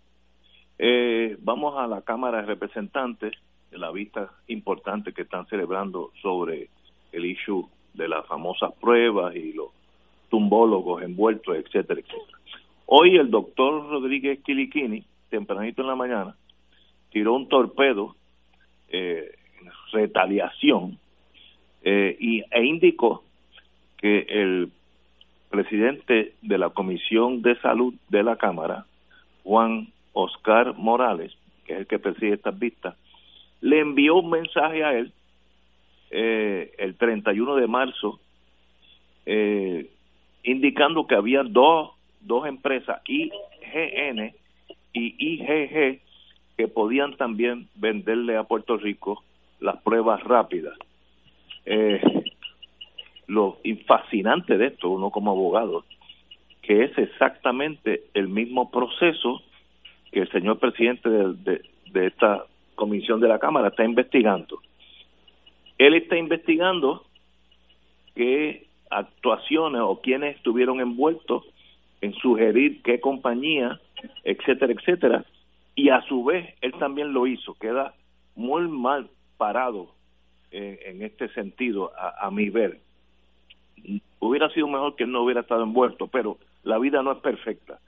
eh, 0.80 1.36
vamos 1.41 1.78
a 1.78 1.86
la 1.86 2.01
Cámara 2.01 2.38
de 2.38 2.47
Representantes, 2.47 3.34
la 3.72 3.91
vista 3.91 4.32
importante 4.47 5.12
que 5.12 5.24
están 5.24 5.45
celebrando 5.47 6.12
sobre 6.22 6.70
el 7.12 7.26
issue 7.26 7.68
de 7.93 8.08
las 8.08 8.26
famosas 8.26 8.72
pruebas 8.80 9.36
y 9.36 9.51
los 9.51 9.72
tumbólogos 10.30 11.04
envueltos, 11.04 11.58
etcétera, 11.58 11.99
etcétera. 11.99 12.38
Hoy 12.86 13.18
el 13.18 13.30
doctor 13.30 13.86
Rodríguez 13.89 14.39
Quiliquini, 14.41 15.04
tempranito 15.30 15.82
en 15.82 15.88
la 15.89 15.95
mañana, 15.95 16.38
tiró 17.12 17.34
un 17.34 17.49
torpedo, 17.49 18.16
eh, 18.88 19.30
retaliación, 19.91 20.97
eh, 21.84 22.16
y, 22.18 22.43
e 22.49 22.64
indicó 22.64 23.26
que 23.97 24.20
el 24.30 24.72
presidente 25.54 26.34
de 26.41 26.58
la 26.58 26.72
Comisión 26.72 27.43
de 27.43 27.56
Salud 27.60 27.93
de 28.10 28.24
la 28.24 28.38
Cámara, 28.38 28.88
Juan 29.43 29.88
Oscar 30.14 30.74
Morales, 30.74 31.32
que 31.66 31.74
es 31.74 31.80
el 31.82 31.86
que 31.86 31.99
preside 31.99 32.34
estas 32.34 32.58
vistas, 32.58 32.95
le 33.62 33.80
envió 33.80 34.16
un 34.16 34.32
mensaje 34.32 34.84
a 34.84 34.97
él 34.97 35.12
eh, 36.10 36.74
el 36.80 36.95
31 36.95 37.56
de 37.58 37.68
marzo, 37.68 38.20
eh, 39.28 39.91
indicando 40.41 41.06
que 41.06 41.14
había 41.14 41.43
dos, 41.43 41.91
dos 42.22 42.47
empresas, 42.47 42.99
IGN 43.06 44.34
y 44.91 45.34
IGG, 45.34 45.99
que 46.58 46.68
podían 46.68 47.16
también 47.16 47.68
venderle 47.76 48.38
a 48.38 48.43
Puerto 48.43 48.76
Rico 48.78 49.24
las 49.60 49.80
pruebas 49.84 50.24
rápidas. 50.24 50.76
Eh, 51.68 52.01
lo 53.28 53.58
fascinante 53.86 54.58
de 54.58 54.68
esto, 54.68 54.90
uno 54.90 55.10
como 55.10 55.32
abogado, 55.32 55.86
que 56.62 56.84
es 56.84 56.98
exactamente 56.98 58.04
el 58.14 58.28
mismo 58.28 58.72
proceso 58.72 59.42
que 60.12 60.22
el 60.22 60.32
señor 60.32 60.60
presidente 60.60 61.10
de, 61.10 61.62
de 61.92 62.08
esta 62.08 62.46
comisión 62.76 63.20
de 63.20 63.28
la 63.28 63.40
Cámara 63.40 63.70
está 63.70 63.84
investigando. 63.84 64.62
Él 65.78 65.96
está 65.96 66.18
investigando 66.18 67.06
qué 68.16 68.68
actuaciones 68.90 69.82
o 69.82 70.00
quiénes 70.02 70.36
estuvieron 70.36 70.80
envueltos 70.80 71.44
en 72.02 72.14
sugerir 72.16 72.82
qué 72.84 73.00
compañía, 73.00 73.80
etcétera, 74.24 74.74
etcétera, 74.74 75.26
y 75.76 75.90
a 75.90 76.02
su 76.02 76.24
vez 76.24 76.54
él 76.62 76.74
también 76.74 77.14
lo 77.14 77.26
hizo, 77.26 77.56
queda 77.56 77.96
muy 78.36 78.68
mal 78.68 79.10
parado 79.38 79.90
en, 80.52 81.02
este 81.02 81.30
sentido, 81.30 81.92
a, 81.98 82.28
a 82.28 82.30
mi 82.30 82.50
ver. 82.50 82.80
Hubiera 84.20 84.50
sido 84.50 84.68
mejor 84.68 84.96
que 84.96 85.04
él 85.04 85.12
no 85.12 85.24
hubiera 85.24 85.42
estado 85.42 85.64
envuelto, 85.64 86.08
pero 86.08 86.38
la 86.64 86.78
vida 86.80 87.04
no 87.04 87.12
es 87.12 87.20
perfecta. 87.20 87.80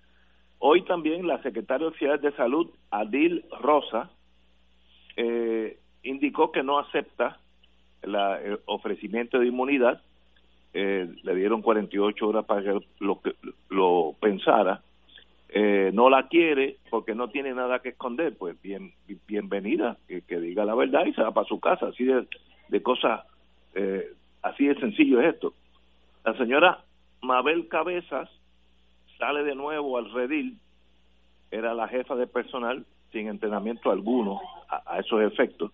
Hoy 0.60 0.82
también 0.84 1.28
la 1.28 1.42
secretaria 1.42 1.88
oficial 1.88 2.20
de 2.20 2.32
Salud, 2.34 2.70
Adil 2.90 3.46
Rosa, 3.62 4.10
eh, 5.16 5.78
indicó 6.04 6.52
que 6.52 6.64
no 6.64 6.80
acepta 6.80 7.40
el 8.02 8.60
ofrecimiento 8.66 9.40
de 9.40 9.48
inmunidad. 9.48 10.02
Eh, 10.74 11.08
le 11.24 11.36
dieron 11.36 11.62
48 11.62 12.28
horas 12.28 12.46
para 12.46 12.62
que 12.62 12.80
lo, 13.70 14.16
pensara. 14.20 14.82
Eh, 15.50 15.92
no 15.94 16.10
la 16.10 16.28
quiere 16.28 16.78
porque 16.90 17.16
no 17.16 17.30
tiene 17.30 17.54
nada 17.54 17.80
que 17.80 17.90
esconder. 17.90 18.36
Pues 18.38 18.62
bien, 18.62 18.94
bienvenida, 19.28 19.98
que, 20.08 20.40
diga 20.40 20.66
la 20.66 20.76
verdad 20.76 21.06
y 21.06 21.14
se 21.14 21.22
va 21.22 21.32
para 21.32 21.48
su 21.48 21.60
casa. 21.60 21.88
Así 21.88 22.04
de, 22.04 22.28
de 22.70 22.84
cosas, 22.84 23.22
eh, 23.74 24.14
así 24.42 24.68
de 24.68 24.76
sencillo 24.76 25.22
es 25.22 25.34
esto. 25.34 25.54
La 26.26 26.36
señora 26.38 26.84
Mabel 27.22 27.68
Cabezas 27.68 28.28
sale 29.20 29.44
de 29.44 29.54
nuevo 29.54 30.00
al 30.00 30.12
redil, 30.12 30.58
era 31.52 31.76
la 31.76 31.88
jefa 31.88 32.16
de 32.16 32.26
personal 32.26 32.84
sin 33.12 33.28
entrenamiento 33.28 33.92
alguno 33.92 34.42
a, 34.68 35.00
esos 35.00 35.22
efectos. 35.22 35.72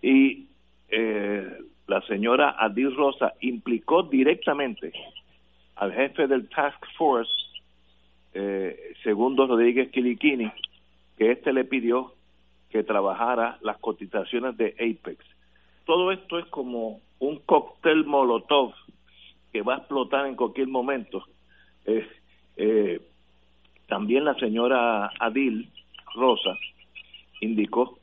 Y 0.00 0.46
eh, 0.88 1.58
la 1.86 2.00
señora 2.06 2.56
Adil 2.58 2.96
Rosa 2.96 3.34
implicó 3.40 4.02
directamente 4.04 4.94
al 5.74 5.92
jefe 5.92 6.26
del 6.26 6.48
Task 6.48 6.82
Force, 6.96 7.30
eh, 8.32 8.94
Segundo 9.02 9.46
Rodríguez 9.46 9.90
Quiliquini, 9.90 10.50
que 11.18 11.32
éste 11.32 11.52
le 11.52 11.66
pidió 11.66 12.14
que 12.70 12.82
trabajara 12.82 13.58
las 13.60 13.76
cotizaciones 13.76 14.56
de 14.56 14.74
Apex. 14.80 15.22
Todo 15.84 16.12
esto 16.12 16.38
es 16.38 16.46
como 16.46 17.02
un 17.18 17.40
cóctel 17.40 18.06
molotov 18.06 18.72
que 19.56 19.62
va 19.62 19.76
a 19.76 19.78
explotar 19.78 20.26
en 20.26 20.36
cualquier 20.36 20.68
momento. 20.68 21.24
Eh, 21.86 22.06
eh, 22.58 23.00
también 23.88 24.26
la 24.26 24.34
señora 24.34 25.10
Adil 25.18 25.70
Rosa 26.14 26.58
indicó 27.40 27.98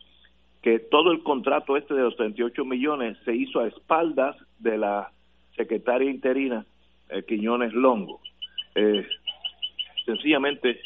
que 0.64 0.80
todo 0.80 1.12
el 1.12 1.22
contrato 1.22 1.78
este 1.78 1.94
de 1.94 2.02
los 2.02 2.18
38 2.18 2.66
millones 2.66 3.20
se 3.24 3.36
hizo 3.36 3.60
a 3.60 3.68
espaldas 3.68 4.36
de 4.58 4.80
la 4.80 5.12
secretaria 5.56 6.10
interina 6.10 6.66
eh, 7.10 7.22
Quiñones 7.22 7.72
Longo. 7.74 8.20
Eh, 8.74 9.06
sencillamente 10.08 10.82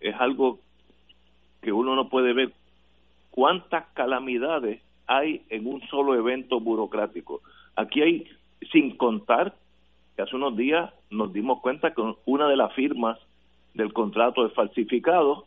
es 0.00 0.14
algo 0.18 0.60
que 1.62 1.72
uno 1.72 1.94
no 1.94 2.10
puede 2.10 2.34
ver 2.34 2.52
cuántas 3.30 3.86
calamidades 3.94 4.82
hay 5.06 5.40
en 5.48 5.66
un 5.66 5.80
solo 5.88 6.14
evento 6.14 6.60
burocrático. 6.60 7.40
Aquí 7.76 8.02
hay, 8.02 8.28
sin 8.70 8.94
contar, 8.98 9.54
que 10.16 10.22
hace 10.22 10.34
unos 10.34 10.56
días 10.56 10.90
nos 11.10 11.32
dimos 11.32 11.60
cuenta 11.60 11.92
que 11.92 12.02
una 12.24 12.48
de 12.48 12.56
las 12.56 12.72
firmas 12.72 13.18
del 13.74 13.92
contrato 13.92 14.46
es 14.46 14.52
falsificado, 14.54 15.46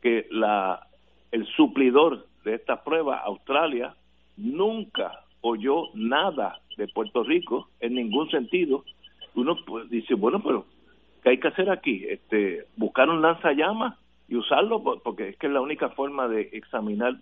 que 0.00 0.26
la 0.30 0.86
el 1.32 1.46
suplidor 1.48 2.26
de 2.44 2.54
esta 2.54 2.82
prueba, 2.82 3.18
Australia, 3.18 3.94
nunca 4.36 5.20
oyó 5.40 5.88
nada 5.94 6.60
de 6.76 6.88
Puerto 6.88 7.22
Rico 7.22 7.68
en 7.80 7.94
ningún 7.94 8.30
sentido. 8.30 8.84
Uno 9.34 9.56
pues, 9.66 9.90
dice, 9.90 10.14
bueno, 10.14 10.40
pero 10.42 10.64
¿qué 11.22 11.30
hay 11.30 11.40
que 11.40 11.48
hacer 11.48 11.70
aquí? 11.70 12.04
Este, 12.08 12.64
buscar 12.76 13.10
un 13.10 13.20
lanzallamas 13.20 13.98
y 14.28 14.36
usarlo 14.36 14.82
porque 15.02 15.30
es 15.30 15.36
que 15.36 15.48
es 15.48 15.52
la 15.52 15.60
única 15.60 15.90
forma 15.90 16.28
de 16.28 16.48
examinar 16.52 17.16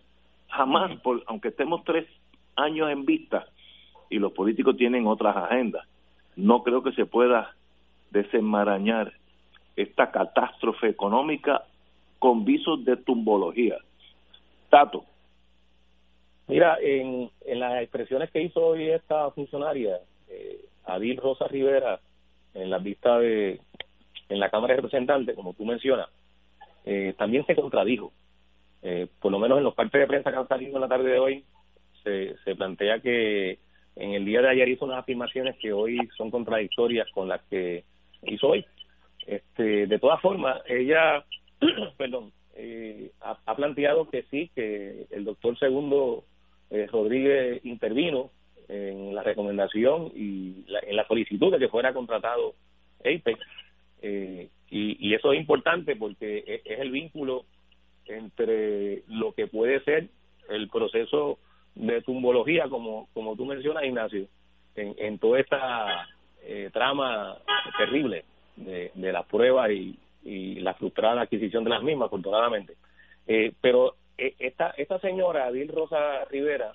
jamás, 0.48 1.00
por, 1.00 1.22
aunque 1.26 1.48
estemos 1.48 1.82
tres 1.84 2.06
años 2.54 2.90
en 2.90 3.04
vista 3.04 3.46
y 4.08 4.18
los 4.18 4.32
políticos 4.32 4.76
tienen 4.76 5.06
otras 5.06 5.36
agendas, 5.36 5.86
no 6.36 6.62
creo 6.62 6.82
que 6.82 6.92
se 6.92 7.06
pueda 7.06 7.54
desenmarañar 8.10 9.12
esta 9.74 10.10
catástrofe 10.10 10.88
económica 10.88 11.64
con 12.18 12.44
visos 12.44 12.84
de 12.84 12.96
tumbología. 12.96 13.76
Tato. 14.70 15.04
Mira, 16.48 16.78
en, 16.80 17.30
en 17.44 17.60
las 17.60 17.82
expresiones 17.82 18.30
que 18.30 18.42
hizo 18.42 18.64
hoy 18.64 18.90
esta 18.90 19.30
funcionaria, 19.32 19.98
eh, 20.28 20.64
Adil 20.84 21.16
Rosa 21.16 21.48
Rivera, 21.48 22.00
en 22.54 22.70
la 22.70 22.78
vista 22.78 23.18
de 23.18 23.60
en 24.28 24.40
la 24.40 24.50
Cámara 24.50 24.74
de 24.74 24.82
Representantes, 24.82 25.36
como 25.36 25.54
tú 25.54 25.64
mencionas, 25.64 26.08
eh, 26.84 27.14
también 27.16 27.44
se 27.46 27.54
contradijo. 27.54 28.12
Eh, 28.82 29.08
por 29.20 29.32
lo 29.32 29.38
menos 29.38 29.58
en 29.58 29.64
los 29.64 29.74
partes 29.74 30.00
de 30.00 30.06
prensa 30.06 30.30
que 30.30 30.36
han 30.36 30.48
salido 30.48 30.76
en 30.76 30.80
la 30.80 30.88
tarde 30.88 31.10
de 31.10 31.18
hoy, 31.18 31.44
se, 32.02 32.36
se 32.44 32.54
plantea 32.54 33.00
que 33.00 33.58
en 33.96 34.12
el 34.12 34.24
día 34.24 34.42
de 34.42 34.50
ayer 34.50 34.68
hizo 34.68 34.84
unas 34.84 34.98
afirmaciones 34.98 35.56
que 35.56 35.72
hoy 35.72 35.98
son 36.16 36.30
contradictorias 36.30 37.08
con 37.12 37.28
las 37.28 37.42
que 37.44 37.84
hizo 38.22 38.48
hoy. 38.48 38.64
Este, 39.26 39.86
de 39.86 39.98
todas 39.98 40.20
formas, 40.20 40.60
ella, 40.66 41.24
perdón, 41.96 42.32
eh, 42.54 43.10
ha, 43.20 43.56
planteado 43.56 44.08
que 44.08 44.22
sí, 44.30 44.50
que 44.54 45.06
el 45.10 45.24
doctor 45.24 45.58
Segundo 45.58 46.24
eh, 46.70 46.86
Rodríguez 46.86 47.64
intervino 47.64 48.30
en 48.68 49.14
la 49.14 49.22
recomendación 49.22 50.12
y 50.14 50.64
en 50.82 50.96
la 50.96 51.06
solicitud 51.06 51.52
de 51.52 51.58
que 51.58 51.68
fuera 51.68 51.94
contratado 51.94 52.54
Apex. 53.00 53.38
Eh, 54.02 54.48
y, 54.68 55.08
y, 55.08 55.14
eso 55.14 55.32
es 55.32 55.40
importante 55.40 55.96
porque 55.96 56.44
es, 56.46 56.60
es, 56.64 56.80
el 56.80 56.90
vínculo 56.90 57.44
entre 58.04 59.02
lo 59.08 59.32
que 59.32 59.46
puede 59.46 59.80
ser 59.84 60.08
el 60.50 60.68
proceso 60.68 61.38
de 61.76 62.02
tumbología, 62.02 62.68
como, 62.68 63.08
como 63.14 63.36
tú 63.36 63.44
mencionas, 63.46 63.84
Ignacio, 63.84 64.26
en, 64.74 64.94
en 64.98 65.18
toda 65.18 65.40
esta 65.40 66.08
eh, 66.42 66.70
trama 66.72 67.36
terrible 67.78 68.24
de, 68.56 68.90
de 68.94 69.12
las 69.12 69.26
pruebas 69.26 69.70
y, 69.70 69.98
y 70.24 70.56
la 70.56 70.74
frustrada 70.74 71.22
adquisición 71.22 71.64
de 71.64 71.70
las 71.70 71.82
mismas, 71.82 72.06
afortunadamente. 72.06 72.74
Eh, 73.26 73.52
pero 73.60 73.94
eh, 74.18 74.34
esta, 74.38 74.70
esta 74.70 74.98
señora, 74.98 75.46
Adil 75.46 75.68
Rosa 75.68 76.24
Rivera, 76.30 76.72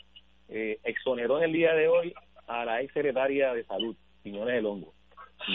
eh, 0.49 0.79
exoneró 0.83 1.37
en 1.37 1.45
el 1.45 1.53
día 1.53 1.73
de 1.73 1.87
hoy 1.87 2.13
a 2.47 2.65
la 2.65 2.81
ex 2.81 2.93
secretaria 2.93 3.53
de 3.53 3.63
Salud, 3.63 3.95
Quiñones 4.23 4.55
del 4.55 4.65
Hongo, 4.65 4.93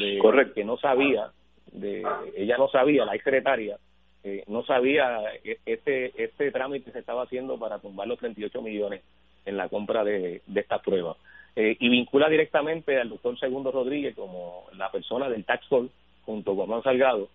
de, 0.00 0.18
Correcto. 0.18 0.54
que 0.54 0.64
no 0.64 0.76
sabía, 0.78 1.30
de, 1.72 2.04
ella 2.36 2.56
no 2.58 2.68
sabía, 2.68 3.04
la 3.04 3.14
ex 3.14 3.24
secretaria, 3.24 3.78
eh, 4.24 4.42
no 4.48 4.64
sabía 4.64 5.20
este, 5.64 6.12
este 6.22 6.50
trámite 6.50 6.90
se 6.90 6.98
estaba 6.98 7.22
haciendo 7.22 7.58
para 7.58 7.78
tumbar 7.78 8.08
los 8.08 8.18
38 8.18 8.60
millones 8.60 9.02
en 9.46 9.56
la 9.56 9.68
compra 9.68 10.04
de, 10.04 10.42
de 10.46 10.60
estas 10.60 10.82
pruebas. 10.82 11.16
Eh, 11.54 11.76
y 11.80 11.88
vincula 11.88 12.28
directamente 12.28 13.00
al 13.00 13.08
doctor 13.08 13.38
Segundo 13.38 13.72
Rodríguez 13.72 14.14
como 14.14 14.66
la 14.76 14.90
persona 14.90 15.28
del 15.30 15.44
tax 15.44 15.66
call 15.70 15.90
junto 16.26 16.54
con 16.54 16.66
Juan 16.66 16.82
Salgado 16.82 17.28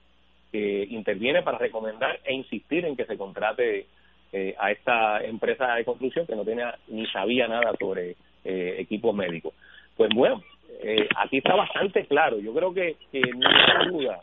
que 0.52 0.86
interviene 0.90 1.42
para 1.42 1.58
recomendar 1.58 2.20
e 2.24 2.34
insistir 2.34 2.86
en 2.86 2.96
que 2.96 3.06
se 3.06 3.18
contrate 3.18 3.88
eh, 4.34 4.56
a 4.60 4.72
esta 4.72 5.24
empresa 5.24 5.74
de 5.76 5.86
construcción 5.86 6.28
que 6.28 6.36
no 6.36 6.44
tenía 6.44 6.78
ni 6.90 7.06
sabía 7.08 7.48
nada 7.48 7.74
sobre 7.80 8.16
eh, 8.44 8.76
equipos 8.80 9.16
médicos. 9.16 9.54
Pues 9.96 10.10
bueno, 10.14 10.44
eh, 10.84 11.08
aquí 11.18 11.38
está 11.38 11.56
bastante 11.56 12.06
claro. 12.06 12.40
Yo 12.40 12.54
creo 12.54 12.74
que, 12.74 12.98
que 13.12 13.22
no 13.22 13.50
hay 13.50 13.88
duda. 13.90 14.20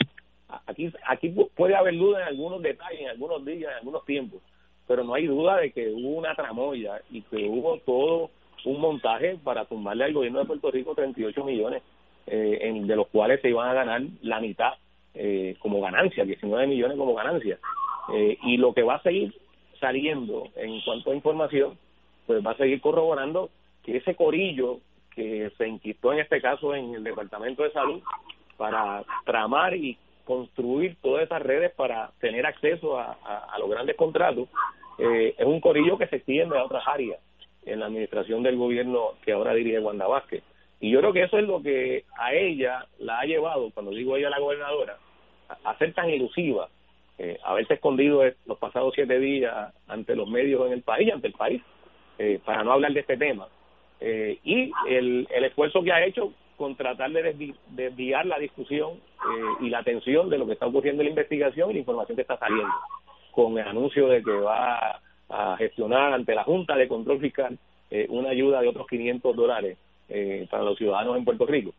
Aquí, 0.66 0.90
aquí 1.06 1.34
puede 1.54 1.74
haber 1.74 1.96
duda 1.96 2.22
en 2.22 2.28
algunos 2.28 2.62
detalles, 2.62 3.00
en 3.00 3.08
algunos 3.08 3.44
días, 3.44 3.70
en 3.70 3.78
algunos 3.78 4.04
tiempos, 4.04 4.40
pero 4.88 5.04
no 5.04 5.14
hay 5.14 5.26
duda 5.26 5.58
de 5.58 5.70
que 5.70 5.90
hubo 5.90 6.18
una 6.18 6.34
tramoya 6.34 7.00
y 7.10 7.22
que 7.22 7.46
hubo 7.46 7.78
todo 7.78 8.30
un 8.64 8.80
montaje 8.80 9.38
para 9.44 9.66
tumbarle 9.66 10.04
al 10.04 10.14
gobierno 10.14 10.40
de 10.40 10.46
Puerto 10.46 10.70
Rico 10.70 10.94
38 10.94 11.44
millones, 11.44 11.82
eh, 12.26 12.58
en, 12.62 12.86
de 12.86 12.96
los 12.96 13.06
cuales 13.08 13.40
se 13.40 13.50
iban 13.50 13.68
a 13.68 13.74
ganar 13.74 14.02
la 14.22 14.40
mitad 14.40 14.72
eh, 15.14 15.56
como 15.60 15.80
ganancia, 15.80 16.24
19 16.24 16.66
millones 16.66 16.96
como 16.96 17.14
ganancia. 17.14 17.58
Eh, 18.12 18.38
y 18.42 18.56
lo 18.56 18.72
que 18.72 18.82
va 18.82 18.96
a 18.96 19.02
seguir 19.02 19.34
saliendo 19.78 20.48
en 20.56 20.80
cuanto 20.80 21.10
a 21.10 21.14
información, 21.14 21.78
pues 22.26 22.44
va 22.44 22.52
a 22.52 22.56
seguir 22.56 22.80
corroborando 22.80 23.50
que 23.84 23.98
ese 23.98 24.14
corillo 24.14 24.80
que 25.14 25.50
se 25.58 25.68
inquistó 25.68 26.12
en 26.12 26.20
este 26.20 26.40
caso 26.40 26.74
en 26.74 26.94
el 26.94 27.04
Departamento 27.04 27.62
de 27.62 27.72
Salud, 27.72 28.02
para 28.56 29.04
tramar 29.24 29.74
y 29.74 29.96
construir 30.24 30.96
todas 31.00 31.22
esas 31.24 31.40
redes 31.40 31.72
para 31.74 32.10
tener 32.20 32.44
acceso 32.44 32.98
a, 32.98 33.16
los 33.58 33.70
grandes 33.70 33.96
contratos, 33.96 34.48
eh, 34.98 35.34
es 35.36 35.46
un 35.46 35.60
corillo 35.60 35.98
que 35.98 36.06
se 36.06 36.16
extiende 36.16 36.58
a 36.58 36.64
otras 36.64 36.86
áreas 36.86 37.18
en 37.64 37.80
la 37.80 37.86
administración 37.86 38.42
del 38.42 38.56
gobierno 38.56 39.14
que 39.24 39.32
ahora 39.32 39.54
dirige 39.54 39.78
Wanda 39.78 40.06
Vázquez. 40.06 40.42
Y 40.80 40.90
yo 40.90 41.00
creo 41.00 41.12
que 41.12 41.24
eso 41.24 41.38
es 41.38 41.46
lo 41.46 41.62
que 41.62 42.04
a 42.16 42.32
ella 42.34 42.86
la 42.98 43.20
ha 43.20 43.24
llevado, 43.24 43.70
cuando 43.72 43.92
digo 43.92 44.16
ella 44.16 44.30
la 44.30 44.38
gobernadora, 44.38 44.96
a, 45.64 45.76
ser 45.78 45.92
tan 45.92 46.08
ilusiva, 46.08 46.68
eh, 47.18 47.38
haberse 47.44 47.74
escondido 47.74 48.22
los 48.46 48.58
pasados 48.58 48.94
siete 48.94 49.18
días 49.18 49.74
ante 49.88 50.14
los 50.14 50.28
medios 50.28 50.66
en 50.66 50.72
el 50.72 50.82
país, 50.82 51.12
ante 51.12 51.28
el 51.28 51.32
país, 51.32 51.62
eh, 52.18 52.38
para 52.44 52.62
no 52.62 52.72
hablar 52.72 52.92
de 52.92 53.00
este 53.00 53.16
tema. 53.16 53.48
Eh, 54.00 54.38
y 54.44 54.70
el, 54.88 55.26
el 55.30 55.44
esfuerzo 55.44 55.82
que 55.82 55.92
ha 55.92 56.04
hecho 56.04 56.32
con 56.58 56.74
tratar 56.74 57.10
de 57.12 57.54
desviar 57.68 58.26
la 58.26 58.38
discusión 58.38 58.94
eh, 58.94 59.64
y 59.64 59.70
la 59.70 59.78
atención 59.78 60.28
de 60.28 60.38
lo 60.38 60.46
que 60.46 60.54
está 60.54 60.66
ocurriendo 60.66 61.02
en 61.02 61.06
la 61.06 61.10
investigación 61.10 61.70
y 61.70 61.74
la 61.74 61.78
información 61.78 62.16
que 62.16 62.22
está 62.22 62.36
saliendo, 62.36 62.74
con 63.38 63.56
el 63.56 63.68
anuncio 63.68 64.08
de 64.08 64.20
que 64.20 64.32
va 64.32 65.00
a 65.28 65.56
gestionar 65.58 66.12
ante 66.12 66.34
la 66.34 66.42
Junta 66.42 66.74
de 66.74 66.88
Control 66.88 67.20
Fiscal 67.20 67.56
eh, 67.88 68.04
una 68.08 68.30
ayuda 68.30 68.60
de 68.60 68.66
otros 68.66 68.88
500 68.88 69.36
dólares 69.36 69.78
eh, 70.08 70.48
para 70.50 70.64
los 70.64 70.76
ciudadanos 70.76 71.16
en 71.16 71.24
Puerto 71.24 71.46
Rico. 71.46 71.72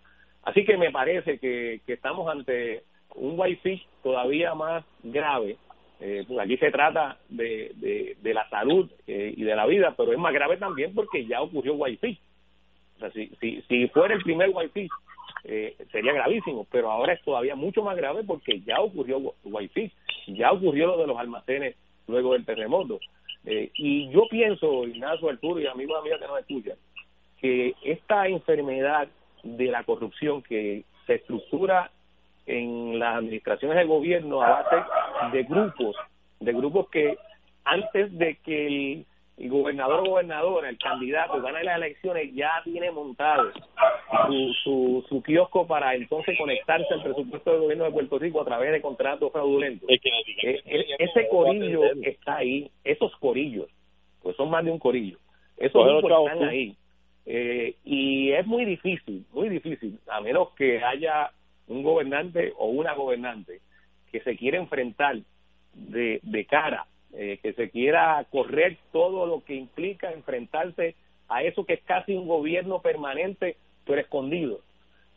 Así 0.43 0.63
que 0.63 0.77
me 0.77 0.89
parece 0.89 1.37
que, 1.37 1.81
que 1.85 1.93
estamos 1.93 2.29
ante 2.29 2.83
un 3.15 3.37
whitefish 3.37 3.85
todavía 4.01 4.55
más 4.55 4.85
grave. 5.03 5.57
Eh, 5.99 6.23
pues 6.25 6.39
aquí 6.39 6.55
se 6.55 6.71
trata 6.71 7.17
de, 7.27 8.15
de, 8.21 8.33
la 8.33 8.47
salud 8.47 8.89
eh, 9.05 9.33
y 9.35 9.43
de 9.43 9.53
la 9.53 9.65
vida, 9.65 9.93
pero 9.97 10.13
es 10.13 10.17
más 10.17 10.33
grave 10.33 10.55
también 10.55 10.93
porque 10.95 11.25
ya 11.25 11.41
ocurrió 11.41 11.73
whitefish. 11.73 12.21
O 12.95 12.99
sea, 12.99 13.11
si, 13.11 13.29
si, 13.41 13.61
si 13.63 13.89
fuera 13.89 14.13
el 14.13 14.21
primer 14.21 14.49
whitefish, 14.53 14.89
eh, 15.43 15.75
sería 15.91 16.13
gravísimo, 16.13 16.65
pero 16.71 16.91
ahora 16.91 17.13
es 17.13 17.21
todavía 17.23 17.55
mucho 17.55 17.83
más 17.83 17.95
grave 17.95 18.23
porque 18.23 18.61
ya 18.61 18.79
ocurrió 18.79 19.33
whitefish, 19.43 19.91
ya 20.27 20.51
ocurrió 20.51 20.87
lo 20.87 20.97
de 20.97 21.07
los 21.07 21.17
almacenes 21.17 21.75
luego 22.07 22.33
del 22.33 22.45
terremoto. 22.45 22.99
Eh, 23.45 23.71
y 23.75 24.09
yo 24.09 24.27
pienso, 24.29 24.85
Ignacio 24.85 25.29
Arturo 25.29 25.59
y 25.59 25.67
amigos 25.67 25.97
y 25.97 25.99
amigas 25.99 26.19
que 26.19 26.27
nos 26.27 26.39
escuchan, 26.39 26.77
que 27.39 27.75
esta 27.83 28.27
enfermedad 28.27 29.07
de 29.43 29.65
la 29.67 29.83
corrupción 29.83 30.41
que 30.41 30.83
se 31.07 31.15
estructura 31.15 31.91
en 32.45 32.99
las 32.99 33.17
administraciones 33.17 33.77
del 33.77 33.87
gobierno 33.87 34.41
a 34.41 34.63
base 34.63 34.75
de 35.31 35.43
grupos, 35.43 35.95
de 36.39 36.53
grupos 36.53 36.89
que 36.89 37.17
antes 37.63 38.17
de 38.17 38.35
que 38.37 38.67
el, 38.67 39.05
gobernador 39.47 39.99
o 40.01 40.11
gobernadora, 40.11 40.69
el 40.69 40.77
candidato, 40.77 41.41
gane 41.41 41.63
las 41.63 41.77
elecciones, 41.77 42.33
ya 42.33 42.51
tiene 42.63 42.91
montado 42.91 43.51
su, 44.27 44.53
su, 44.63 45.05
su 45.07 45.23
kiosco 45.23 45.65
para 45.65 45.95
entonces 45.95 46.37
conectarse 46.37 46.93
al 46.93 47.03
presupuesto 47.03 47.51
del 47.51 47.61
gobierno 47.61 47.85
de 47.85 47.91
Puerto 47.91 48.19
Rico 48.19 48.41
a 48.41 48.45
través 48.45 48.71
de 48.71 48.81
contratos 48.81 49.31
fraudulentos. 49.31 49.89
Eh, 49.89 49.99
eh, 50.43 50.85
ese 50.99 51.29
corillo 51.29 51.83
está 52.01 52.37
ahí, 52.37 52.69
esos 52.83 53.15
corillos, 53.17 53.69
pues 54.21 54.35
son 54.35 54.49
más 54.49 54.65
de 54.65 54.71
un 54.71 54.79
corillo, 54.79 55.17
esos 55.57 55.85
grupos 55.85 56.31
están 56.31 56.49
ahí. 56.49 56.75
Eh, 57.25 57.75
y 57.85 58.31
es 58.31 58.45
muy 58.45 58.65
difícil, 58.65 59.25
muy 59.31 59.49
difícil, 59.49 59.99
a 60.07 60.19
menos 60.19 60.49
que 60.55 60.83
haya 60.83 61.31
un 61.67 61.83
gobernante 61.83 62.53
o 62.57 62.69
una 62.69 62.93
gobernante 62.93 63.61
que 64.11 64.19
se 64.21 64.35
quiera 64.35 64.57
enfrentar 64.57 65.17
de, 65.73 66.19
de 66.23 66.45
cara, 66.45 66.87
eh, 67.13 67.39
que 67.41 67.53
se 67.53 67.69
quiera 67.69 68.25
correr 68.31 68.77
todo 68.91 69.25
lo 69.25 69.43
que 69.43 69.55
implica 69.55 70.11
enfrentarse 70.11 70.95
a 71.27 71.43
eso 71.43 71.65
que 71.65 71.73
es 71.73 71.83
casi 71.83 72.13
un 72.13 72.27
gobierno 72.27 72.81
permanente, 72.81 73.55
pero 73.85 74.01
escondido. 74.01 74.59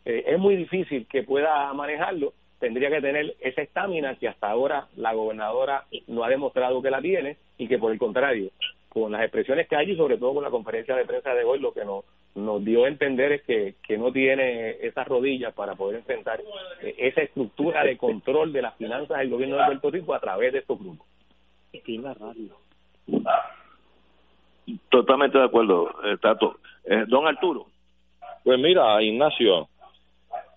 Eh, 0.05 0.23
es 0.27 0.39
muy 0.39 0.55
difícil 0.55 1.07
que 1.07 1.23
pueda 1.23 1.71
manejarlo, 1.73 2.33
tendría 2.59 2.89
que 2.89 3.01
tener 3.01 3.35
esa 3.41 3.61
estamina 3.61 4.15
que 4.15 4.27
hasta 4.27 4.49
ahora 4.49 4.87
la 4.95 5.13
gobernadora 5.13 5.85
no 6.07 6.23
ha 6.23 6.29
demostrado 6.29 6.81
que 6.81 6.89
la 6.89 7.01
tiene 7.01 7.37
y 7.57 7.67
que 7.67 7.77
por 7.77 7.91
el 7.91 7.99
contrario, 7.99 8.51
con 8.89 9.11
las 9.11 9.21
expresiones 9.21 9.67
que 9.67 9.75
hay 9.75 9.91
y 9.91 9.97
sobre 9.97 10.17
todo 10.17 10.35
con 10.35 10.43
la 10.43 10.49
conferencia 10.49 10.95
de 10.95 11.05
prensa 11.05 11.33
de 11.33 11.43
hoy, 11.43 11.59
lo 11.59 11.73
que 11.73 11.83
nos, 11.83 12.05
nos 12.35 12.63
dio 12.63 12.85
a 12.85 12.87
entender 12.87 13.31
es 13.33 13.41
que, 13.43 13.75
que 13.85 13.97
no 13.97 14.11
tiene 14.11 14.77
esas 14.85 15.07
rodillas 15.07 15.53
para 15.53 15.75
poder 15.75 15.97
enfrentar 15.97 16.41
eh, 16.81 16.95
esa 16.97 17.21
estructura 17.21 17.83
de 17.83 17.97
control 17.97 18.53
de 18.53 18.61
las 18.61 18.75
finanzas 18.75 19.17
del 19.17 19.29
gobierno 19.29 19.57
de 19.57 19.65
Puerto 19.65 19.91
Rico 19.91 20.13
a 20.13 20.19
través 20.19 20.53
de 20.53 20.59
estos 20.59 20.79
grupos. 20.79 21.07
Totalmente 24.89 25.37
de 25.37 25.43
acuerdo, 25.43 25.89
eh, 26.05 26.17
Tato. 26.21 26.57
Eh, 26.85 27.05
don 27.07 27.27
Arturo. 27.27 27.67
Pues 28.43 28.59
mira, 28.59 29.01
Ignacio, 29.01 29.67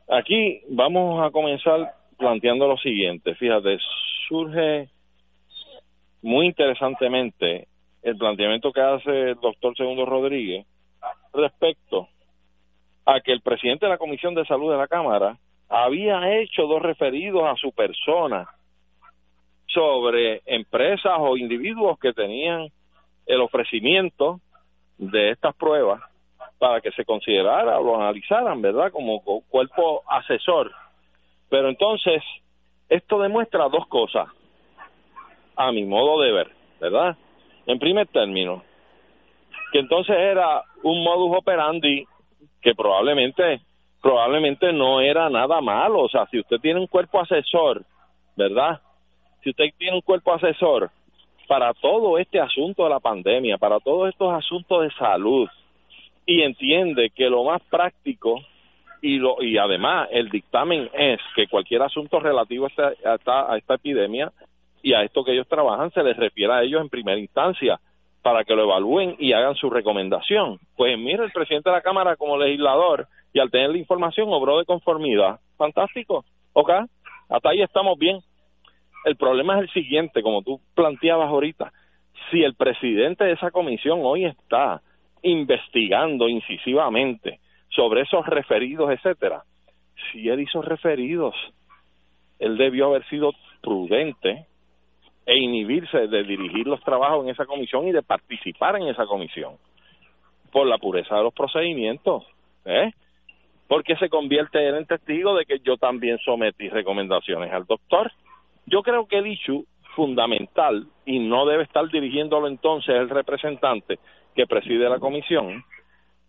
aquí 0.08 0.60
vamos 0.68 1.24
a 1.24 1.30
comenzar 1.30 1.94
planteando 2.18 2.66
lo 2.66 2.76
siguiente. 2.76 3.34
Fíjate, 3.34 3.78
surge 4.28 4.88
muy 6.22 6.46
interesantemente 6.46 7.68
el 8.02 8.16
planteamiento 8.16 8.72
que 8.72 8.80
hace 8.80 9.30
el 9.30 9.34
doctor 9.36 9.76
Segundo 9.76 10.04
Rodríguez 10.04 10.66
respecto 11.32 12.08
a 13.04 13.20
que 13.20 13.32
el 13.32 13.40
presidente 13.40 13.86
de 13.86 13.90
la 13.90 13.98
Comisión 13.98 14.34
de 14.34 14.44
Salud 14.44 14.70
de 14.70 14.78
la 14.78 14.88
Cámara 14.88 15.38
había 15.68 16.38
hecho 16.38 16.66
dos 16.66 16.82
referidos 16.82 17.44
a 17.44 17.56
su 17.56 17.72
persona 17.72 18.48
sobre 19.66 20.42
empresas 20.46 21.14
o 21.18 21.36
individuos 21.36 21.98
que 21.98 22.12
tenían 22.12 22.68
el 23.26 23.40
ofrecimiento 23.40 24.40
de 24.98 25.30
estas 25.30 25.54
pruebas 25.56 26.00
para 26.58 26.80
que 26.80 26.90
se 26.92 27.04
considerara 27.04 27.78
o 27.78 27.84
lo 27.84 27.96
analizaran, 27.96 28.62
¿verdad? 28.62 28.90
Como 28.92 29.20
cuerpo 29.20 30.02
asesor. 30.08 30.72
Pero 31.50 31.68
entonces, 31.68 32.22
esto 32.88 33.20
demuestra 33.20 33.68
dos 33.68 33.86
cosas, 33.88 34.28
a 35.56 35.72
mi 35.72 35.84
modo 35.84 36.20
de 36.22 36.32
ver, 36.32 36.50
¿verdad? 36.80 37.16
En 37.66 37.78
primer 37.78 38.06
término, 38.08 38.62
que 39.72 39.80
entonces 39.80 40.16
era 40.16 40.62
un 40.82 41.02
modus 41.02 41.36
operandi 41.36 42.06
que 42.62 42.74
probablemente 42.74 43.60
probablemente 44.00 44.72
no 44.72 45.00
era 45.00 45.28
nada 45.28 45.60
malo, 45.60 46.02
o 46.02 46.08
sea, 46.08 46.26
si 46.26 46.38
usted 46.38 46.58
tiene 46.58 46.78
un 46.78 46.86
cuerpo 46.86 47.20
asesor, 47.20 47.84
¿verdad? 48.36 48.80
Si 49.46 49.50
usted 49.50 49.66
tiene 49.78 49.94
un 49.94 50.00
cuerpo 50.00 50.32
asesor 50.32 50.90
para 51.46 51.72
todo 51.74 52.18
este 52.18 52.40
asunto 52.40 52.82
de 52.82 52.90
la 52.90 52.98
pandemia, 52.98 53.58
para 53.58 53.78
todos 53.78 54.08
estos 54.08 54.34
asuntos 54.34 54.82
de 54.82 54.90
salud 54.98 55.48
y 56.26 56.42
entiende 56.42 57.10
que 57.10 57.30
lo 57.30 57.44
más 57.44 57.62
práctico 57.70 58.40
y 59.00 59.18
lo 59.18 59.40
y 59.40 59.56
además 59.56 60.08
el 60.10 60.30
dictamen 60.30 60.90
es 60.92 61.20
que 61.36 61.46
cualquier 61.46 61.82
asunto 61.82 62.18
relativo 62.18 62.66
a 62.66 62.68
esta, 62.68 63.52
a 63.52 63.56
esta 63.56 63.74
epidemia 63.74 64.32
y 64.82 64.94
a 64.94 65.04
esto 65.04 65.22
que 65.22 65.30
ellos 65.30 65.46
trabajan 65.46 65.92
se 65.92 66.02
les 66.02 66.16
refiere 66.16 66.52
a 66.52 66.64
ellos 66.64 66.80
en 66.80 66.88
primera 66.88 67.20
instancia 67.20 67.78
para 68.22 68.42
que 68.42 68.56
lo 68.56 68.64
evalúen 68.64 69.14
y 69.20 69.32
hagan 69.32 69.54
su 69.54 69.70
recomendación. 69.70 70.58
Pues 70.76 70.98
mire, 70.98 71.22
el 71.22 71.30
presidente 71.30 71.70
de 71.70 71.76
la 71.76 71.82
Cámara 71.82 72.16
como 72.16 72.36
legislador 72.36 73.06
y 73.32 73.38
al 73.38 73.52
tener 73.52 73.70
la 73.70 73.78
información 73.78 74.26
obró 74.32 74.58
de 74.58 74.64
conformidad. 74.64 75.38
Fantástico, 75.56 76.24
¿ok? 76.52 76.70
Hasta 77.28 77.50
ahí 77.50 77.62
estamos 77.62 77.96
bien. 77.96 78.18
El 79.06 79.14
problema 79.14 79.54
es 79.54 79.62
el 79.62 79.70
siguiente, 79.70 80.20
como 80.20 80.42
tú 80.42 80.60
planteabas 80.74 81.28
ahorita, 81.28 81.72
si 82.28 82.42
el 82.42 82.56
presidente 82.56 83.22
de 83.22 83.34
esa 83.34 83.52
comisión 83.52 84.00
hoy 84.02 84.24
está 84.24 84.82
investigando 85.22 86.28
incisivamente 86.28 87.38
sobre 87.68 88.00
esos 88.00 88.26
referidos, 88.26 88.90
etcétera, 88.90 89.44
si 90.10 90.28
él 90.28 90.40
hizo 90.40 90.60
referidos, 90.60 91.36
él 92.40 92.56
debió 92.56 92.86
haber 92.86 93.06
sido 93.06 93.32
prudente 93.62 94.46
e 95.24 95.38
inhibirse 95.38 96.08
de 96.08 96.24
dirigir 96.24 96.66
los 96.66 96.82
trabajos 96.82 97.24
en 97.24 97.30
esa 97.30 97.46
comisión 97.46 97.86
y 97.86 97.92
de 97.92 98.02
participar 98.02 98.74
en 98.74 98.88
esa 98.88 99.06
comisión 99.06 99.52
por 100.50 100.66
la 100.66 100.78
pureza 100.78 101.14
de 101.14 101.22
los 101.22 101.32
procedimientos, 101.32 102.24
¿eh? 102.64 102.90
Porque 103.68 103.94
se 103.98 104.08
convierte 104.08 104.66
él 104.66 104.74
en 104.74 104.86
testigo 104.86 105.36
de 105.36 105.44
que 105.44 105.60
yo 105.60 105.76
también 105.76 106.18
sometí 106.24 106.68
recomendaciones 106.68 107.52
al 107.52 107.66
doctor. 107.66 108.10
Yo 108.66 108.82
creo 108.82 109.06
que 109.06 109.18
el 109.18 109.28
issue 109.28 109.64
fundamental, 109.94 110.86
y 111.04 111.18
no 111.20 111.46
debe 111.46 111.62
estar 111.62 111.88
dirigiéndolo 111.88 112.48
entonces 112.48 112.94
el 112.94 113.08
representante 113.08 113.98
que 114.34 114.46
preside 114.46 114.90
la 114.90 114.98
comisión, 114.98 115.64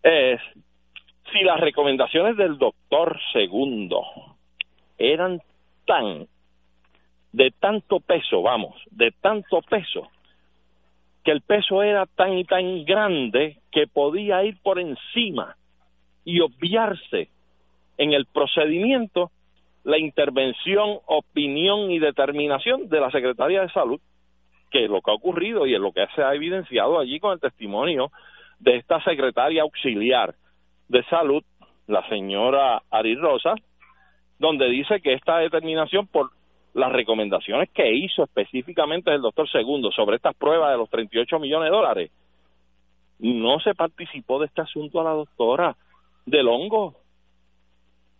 es 0.02 0.40
si 1.32 1.40
las 1.44 1.60
recomendaciones 1.60 2.36
del 2.36 2.56
doctor 2.56 3.18
segundo 3.32 4.02
eran 4.96 5.40
tan 5.86 6.26
de 7.32 7.50
tanto 7.60 8.00
peso, 8.00 8.40
vamos, 8.42 8.74
de 8.90 9.12
tanto 9.20 9.60
peso, 9.62 10.08
que 11.24 11.30
el 11.30 11.42
peso 11.42 11.82
era 11.82 12.06
tan 12.06 12.38
y 12.38 12.44
tan 12.44 12.84
grande 12.84 13.58
que 13.70 13.86
podía 13.86 14.42
ir 14.44 14.56
por 14.62 14.78
encima 14.78 15.56
y 16.24 16.40
obviarse 16.40 17.28
en 17.98 18.12
el 18.12 18.26
procedimiento 18.26 19.30
la 19.88 19.96
intervención, 19.96 20.98
opinión 21.06 21.90
y 21.90 21.98
determinación 21.98 22.90
de 22.90 23.00
la 23.00 23.10
Secretaría 23.10 23.62
de 23.62 23.70
Salud, 23.70 23.98
que 24.70 24.84
es 24.84 24.90
lo 24.90 25.00
que 25.00 25.10
ha 25.10 25.14
ocurrido 25.14 25.66
y 25.66 25.72
es 25.72 25.80
lo 25.80 25.92
que 25.92 26.06
se 26.14 26.22
ha 26.22 26.34
evidenciado 26.34 26.98
allí 26.98 27.18
con 27.18 27.32
el 27.32 27.40
testimonio 27.40 28.10
de 28.58 28.76
esta 28.76 29.02
secretaria 29.02 29.62
auxiliar 29.62 30.34
de 30.88 31.02
salud, 31.04 31.42
la 31.86 32.06
señora 32.10 32.82
Ari 32.90 33.14
Rosa, 33.14 33.54
donde 34.38 34.68
dice 34.68 35.00
que 35.00 35.14
esta 35.14 35.38
determinación 35.38 36.06
por 36.06 36.32
las 36.74 36.92
recomendaciones 36.92 37.70
que 37.70 37.90
hizo 37.90 38.24
específicamente 38.24 39.10
el 39.10 39.22
doctor 39.22 39.48
Segundo 39.48 39.90
sobre 39.90 40.16
estas 40.16 40.36
pruebas 40.36 40.70
de 40.70 40.76
los 40.76 40.90
38 40.90 41.38
millones 41.38 41.70
de 41.70 41.76
dólares, 41.76 42.10
no 43.20 43.58
se 43.60 43.74
participó 43.74 44.38
de 44.38 44.46
este 44.48 44.60
asunto 44.60 45.00
a 45.00 45.04
la 45.04 45.12
doctora 45.12 45.76
del 46.26 46.46
hongo 46.46 47.07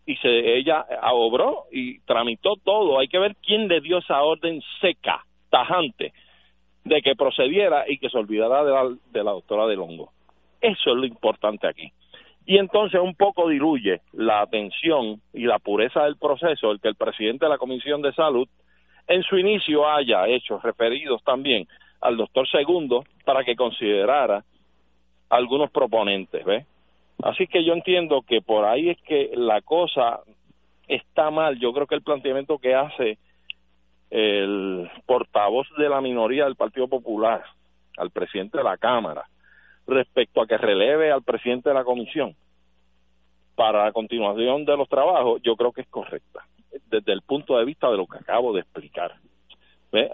y 0.09 0.17
se 0.17 0.57
ella 0.57 0.87
obró 1.13 1.65
y 1.71 2.01
tramitó 2.01 2.55
todo. 2.65 2.99
Hay 2.99 3.09
que 3.09 3.19
ver 3.19 3.37
quién 3.45 3.69
le 3.69 3.83
dio 3.83 3.99
esa 3.99 4.23
orden 4.23 4.63
seca, 4.81 5.23
tajante, 5.51 6.15
de 6.83 7.03
que 7.03 7.15
procediera 7.15 7.85
y 7.87 7.99
que 7.99 8.09
se 8.09 8.17
olvidara 8.17 8.65
de 8.65 8.73
la, 8.73 8.97
de 9.13 9.23
la 9.23 9.33
doctora 9.33 9.67
del 9.67 9.81
hongo. 9.81 10.11
Eso 10.63 10.93
es 10.93 10.97
lo 10.97 11.05
importante 11.05 11.69
aquí. 11.69 11.93
Y 12.47 12.57
entonces 12.57 12.99
un 12.99 13.15
poco 13.17 13.51
diluye 13.51 14.01
la 14.15 14.41
atención 14.41 15.21
y 15.35 15.45
la 15.45 15.59
pureza 15.59 16.05
del 16.05 16.17
proceso 16.17 16.71
el 16.71 16.81
que 16.81 16.89
el 16.89 16.95
presidente 16.95 17.45
de 17.45 17.51
la 17.51 17.59
Comisión 17.59 18.01
de 18.01 18.15
Salud 18.15 18.49
en 19.09 19.23
su 19.25 19.37
inicio 19.37 19.87
haya 19.87 20.27
hecho 20.27 20.59
referidos 20.59 21.23
también 21.23 21.69
al 22.01 22.17
doctor 22.17 22.49
Segundo 22.49 23.05
para 23.27 23.45
que 23.45 23.57
considerara 23.57 24.43
algunos 25.29 25.71
proponentes, 25.71 26.43
¿ves? 26.47 26.67
Así 27.23 27.47
que 27.47 27.65
yo 27.65 27.73
entiendo 27.73 28.23
que 28.23 28.41
por 28.41 28.65
ahí 28.65 28.91
es 28.91 29.01
que 29.03 29.31
la 29.35 29.61
cosa 29.61 30.21
está 30.87 31.31
mal. 31.31 31.59
Yo 31.59 31.73
creo 31.73 31.87
que 31.87 31.97
el 31.97 32.03
planteamiento 32.03 32.59
que 32.59 32.75
hace 32.75 33.19
el 34.11 34.91
portavoz 35.07 35.67
de 35.77 35.89
la 35.89 36.01
minoría 36.01 36.45
del 36.45 36.57
Partido 36.57 36.89
Popular 36.89 37.45
al 37.97 38.11
presidente 38.11 38.59
de 38.59 38.65
la 38.65 38.79
Cámara 38.79 39.25
respecto 39.87 40.41
a 40.41 40.47
que 40.47 40.57
releve 40.57 41.11
al 41.11 41.23
presidente 41.23 41.69
de 41.69 41.75
la 41.75 41.85
comisión 41.85 42.35
para 43.55 43.85
la 43.85 43.93
continuación 43.93 44.65
de 44.65 44.77
los 44.77 44.89
trabajos, 44.89 45.43
yo 45.43 45.57
creo 45.57 45.73
que 45.73 45.81
es 45.81 45.89
correcta 45.89 46.47
desde 46.87 47.13
el 47.13 47.23
punto 47.23 47.59
de 47.59 47.65
vista 47.65 47.91
de 47.91 47.97
lo 47.97 48.07
que 48.07 48.19
acabo 48.19 48.53
de 48.53 48.61
explicar. 48.61 49.15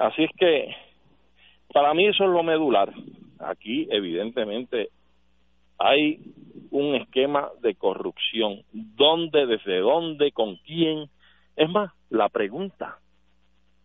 Así 0.01 0.25
es 0.25 0.31
que 0.39 0.75
para 1.73 1.93
mí 1.93 2.07
eso 2.07 2.25
es 2.25 2.31
lo 2.31 2.43
medular. 2.43 2.93
Aquí 3.39 3.87
evidentemente 3.91 4.89
hay 5.79 6.21
un 6.75 6.97
esquema 6.97 7.51
de 7.61 7.77
corrupción. 7.77 8.63
¿Dónde, 8.73 9.47
desde 9.47 9.79
dónde, 9.79 10.33
con 10.33 10.57
quién? 10.57 11.09
Es 11.55 11.71
más, 11.71 11.93
la 12.11 12.29
pregunta, 12.29 12.99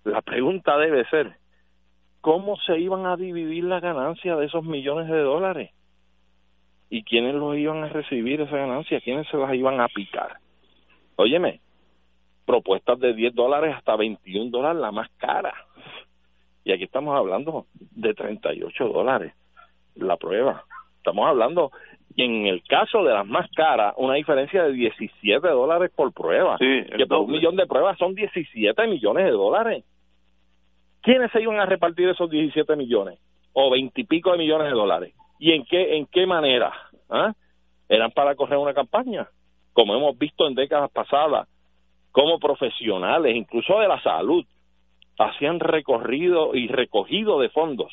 la 0.03 0.21
pregunta 0.21 0.75
debe 0.77 1.05
ser, 1.05 1.35
¿cómo 2.21 2.57
se 2.57 2.79
iban 2.79 3.05
a 3.05 3.15
dividir 3.15 3.63
la 3.65 3.79
ganancia 3.79 4.35
de 4.35 4.47
esos 4.47 4.63
millones 4.63 5.07
de 5.07 5.19
dólares? 5.19 5.71
¿Y 6.89 7.03
quiénes 7.03 7.35
los 7.35 7.55
iban 7.55 7.83
a 7.83 7.89
recibir 7.89 8.41
esa 8.41 8.57
ganancia? 8.57 8.99
¿Quiénes 9.01 9.27
se 9.27 9.37
las 9.37 9.53
iban 9.53 9.79
a 9.79 9.87
picar? 9.87 10.37
Óyeme, 11.15 11.61
propuestas 12.45 12.99
de 12.99 13.13
10 13.13 13.35
dólares 13.35 13.75
hasta 13.75 13.95
21 13.95 14.49
dólares, 14.49 14.81
la 14.81 14.91
más 14.91 15.09
cara. 15.17 15.53
Y 16.63 16.71
aquí 16.71 16.85
estamos 16.85 17.15
hablando 17.15 17.67
de 17.75 18.15
38 18.15 18.87
dólares 18.87 19.33
la 19.93 20.17
prueba. 20.17 20.65
Estamos 20.97 21.27
hablando, 21.27 21.71
en 22.23 22.47
el 22.47 22.63
caso 22.63 23.03
de 23.03 23.13
las 23.13 23.25
más 23.25 23.49
caras, 23.55 23.93
una 23.97 24.15
diferencia 24.15 24.63
de 24.63 24.73
17 24.73 25.47
dólares 25.47 25.91
por 25.95 26.11
prueba. 26.13 26.57
Sí, 26.57 26.83
que 26.97 27.05
por 27.05 27.19
un 27.19 27.31
millón 27.31 27.55
de 27.55 27.67
pruebas 27.67 27.97
son 27.97 28.15
17 28.15 28.87
millones 28.87 29.25
de 29.25 29.31
dólares. 29.31 29.83
¿Quiénes 31.01 31.31
se 31.31 31.41
iban 31.41 31.59
a 31.59 31.65
repartir 31.65 32.09
esos 32.09 32.29
17 32.29 32.75
millones? 32.75 33.19
O 33.53 33.69
20 33.69 34.01
y 34.01 34.03
pico 34.03 34.31
de 34.31 34.37
millones 34.37 34.67
de 34.67 34.73
dólares. 34.73 35.13
¿Y 35.39 35.53
en 35.53 35.63
qué, 35.65 35.97
en 35.97 36.05
qué 36.07 36.25
manera? 36.25 36.73
¿Ah? 37.09 37.33
Eran 37.87 38.11
para 38.11 38.35
correr 38.35 38.57
una 38.57 38.73
campaña, 38.73 39.27
como 39.73 39.95
hemos 39.95 40.17
visto 40.17 40.47
en 40.47 40.55
décadas 40.55 40.91
pasadas, 40.91 41.47
como 42.11 42.39
profesionales, 42.39 43.35
incluso 43.35 43.79
de 43.79 43.87
la 43.87 44.01
salud, 44.01 44.45
hacían 45.17 45.59
recorrido 45.59 46.55
y 46.55 46.67
recogido 46.67 47.39
de 47.39 47.49
fondos 47.49 47.91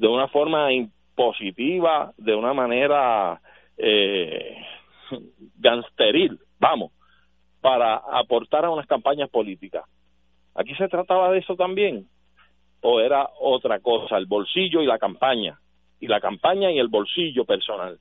de 0.00 0.08
una 0.08 0.28
forma 0.28 0.68
positiva 1.20 2.14
de 2.16 2.34
una 2.34 2.54
manera 2.54 3.38
eh, 3.76 4.56
gangsteril, 5.58 6.38
vamos, 6.58 6.92
para 7.60 7.96
aportar 7.96 8.64
a 8.64 8.70
unas 8.70 8.86
campañas 8.86 9.28
políticas. 9.28 9.84
¿Aquí 10.54 10.74
se 10.76 10.88
trataba 10.88 11.30
de 11.30 11.40
eso 11.40 11.56
también? 11.56 12.06
¿O 12.80 13.00
era 13.00 13.28
otra 13.38 13.80
cosa, 13.80 14.16
el 14.16 14.24
bolsillo 14.24 14.80
y 14.80 14.86
la 14.86 14.98
campaña? 14.98 15.58
Y 16.00 16.06
la 16.06 16.22
campaña 16.22 16.72
y 16.72 16.78
el 16.78 16.88
bolsillo 16.88 17.44
personal. 17.44 17.98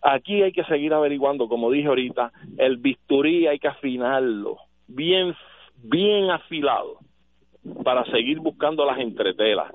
Aquí 0.00 0.42
hay 0.42 0.52
que 0.52 0.64
seguir 0.64 0.94
averiguando, 0.94 1.48
como 1.48 1.70
dije 1.70 1.88
ahorita, 1.88 2.32
el 2.56 2.78
bisturí 2.78 3.46
hay 3.46 3.58
que 3.58 3.68
afinarlo, 3.68 4.56
bien, 4.88 5.36
bien 5.76 6.30
afilado, 6.30 6.96
para 7.84 8.06
seguir 8.06 8.40
buscando 8.40 8.86
las 8.86 8.98
entretelas 9.00 9.70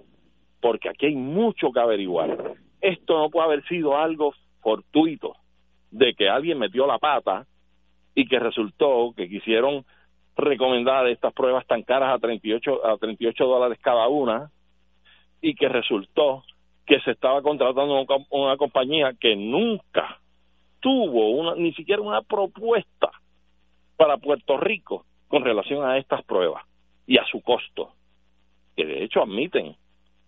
porque 0.59 0.89
aquí 0.89 1.07
hay 1.07 1.15
mucho 1.15 1.71
que 1.71 1.79
averiguar. 1.79 2.55
Esto 2.81 3.19
no 3.19 3.29
puede 3.29 3.45
haber 3.45 3.67
sido 3.67 3.97
algo 3.97 4.34
fortuito 4.61 5.35
de 5.91 6.13
que 6.13 6.29
alguien 6.29 6.59
metió 6.59 6.85
la 6.85 6.99
pata 6.99 7.45
y 8.13 8.27
que 8.27 8.39
resultó 8.39 9.13
que 9.15 9.29
quisieron 9.29 9.85
recomendar 10.35 11.07
estas 11.07 11.34
pruebas 11.34 11.65
tan 11.65 11.84
caras 11.84 12.13
a 12.13 12.19
38 12.19 12.85
a 12.85 12.97
38 12.97 13.45
dólares 13.45 13.79
cada 13.81 14.07
una 14.07 14.51
y 15.41 15.55
que 15.55 15.67
resultó 15.67 16.43
que 16.85 16.99
se 17.01 17.11
estaba 17.11 17.41
contratando 17.41 18.01
una, 18.01 18.25
una 18.29 18.57
compañía 18.57 19.13
que 19.19 19.35
nunca 19.35 20.19
tuvo 20.79 21.31
una, 21.31 21.55
ni 21.55 21.73
siquiera 21.73 22.01
una 22.01 22.21
propuesta 22.21 23.11
para 23.97 24.17
Puerto 24.17 24.57
Rico 24.57 25.05
con 25.27 25.43
relación 25.43 25.84
a 25.84 25.97
estas 25.97 26.23
pruebas 26.23 26.63
y 27.05 27.17
a 27.17 27.25
su 27.25 27.41
costo, 27.41 27.93
que 28.75 28.85
de 28.85 29.03
hecho 29.03 29.23
admiten 29.23 29.75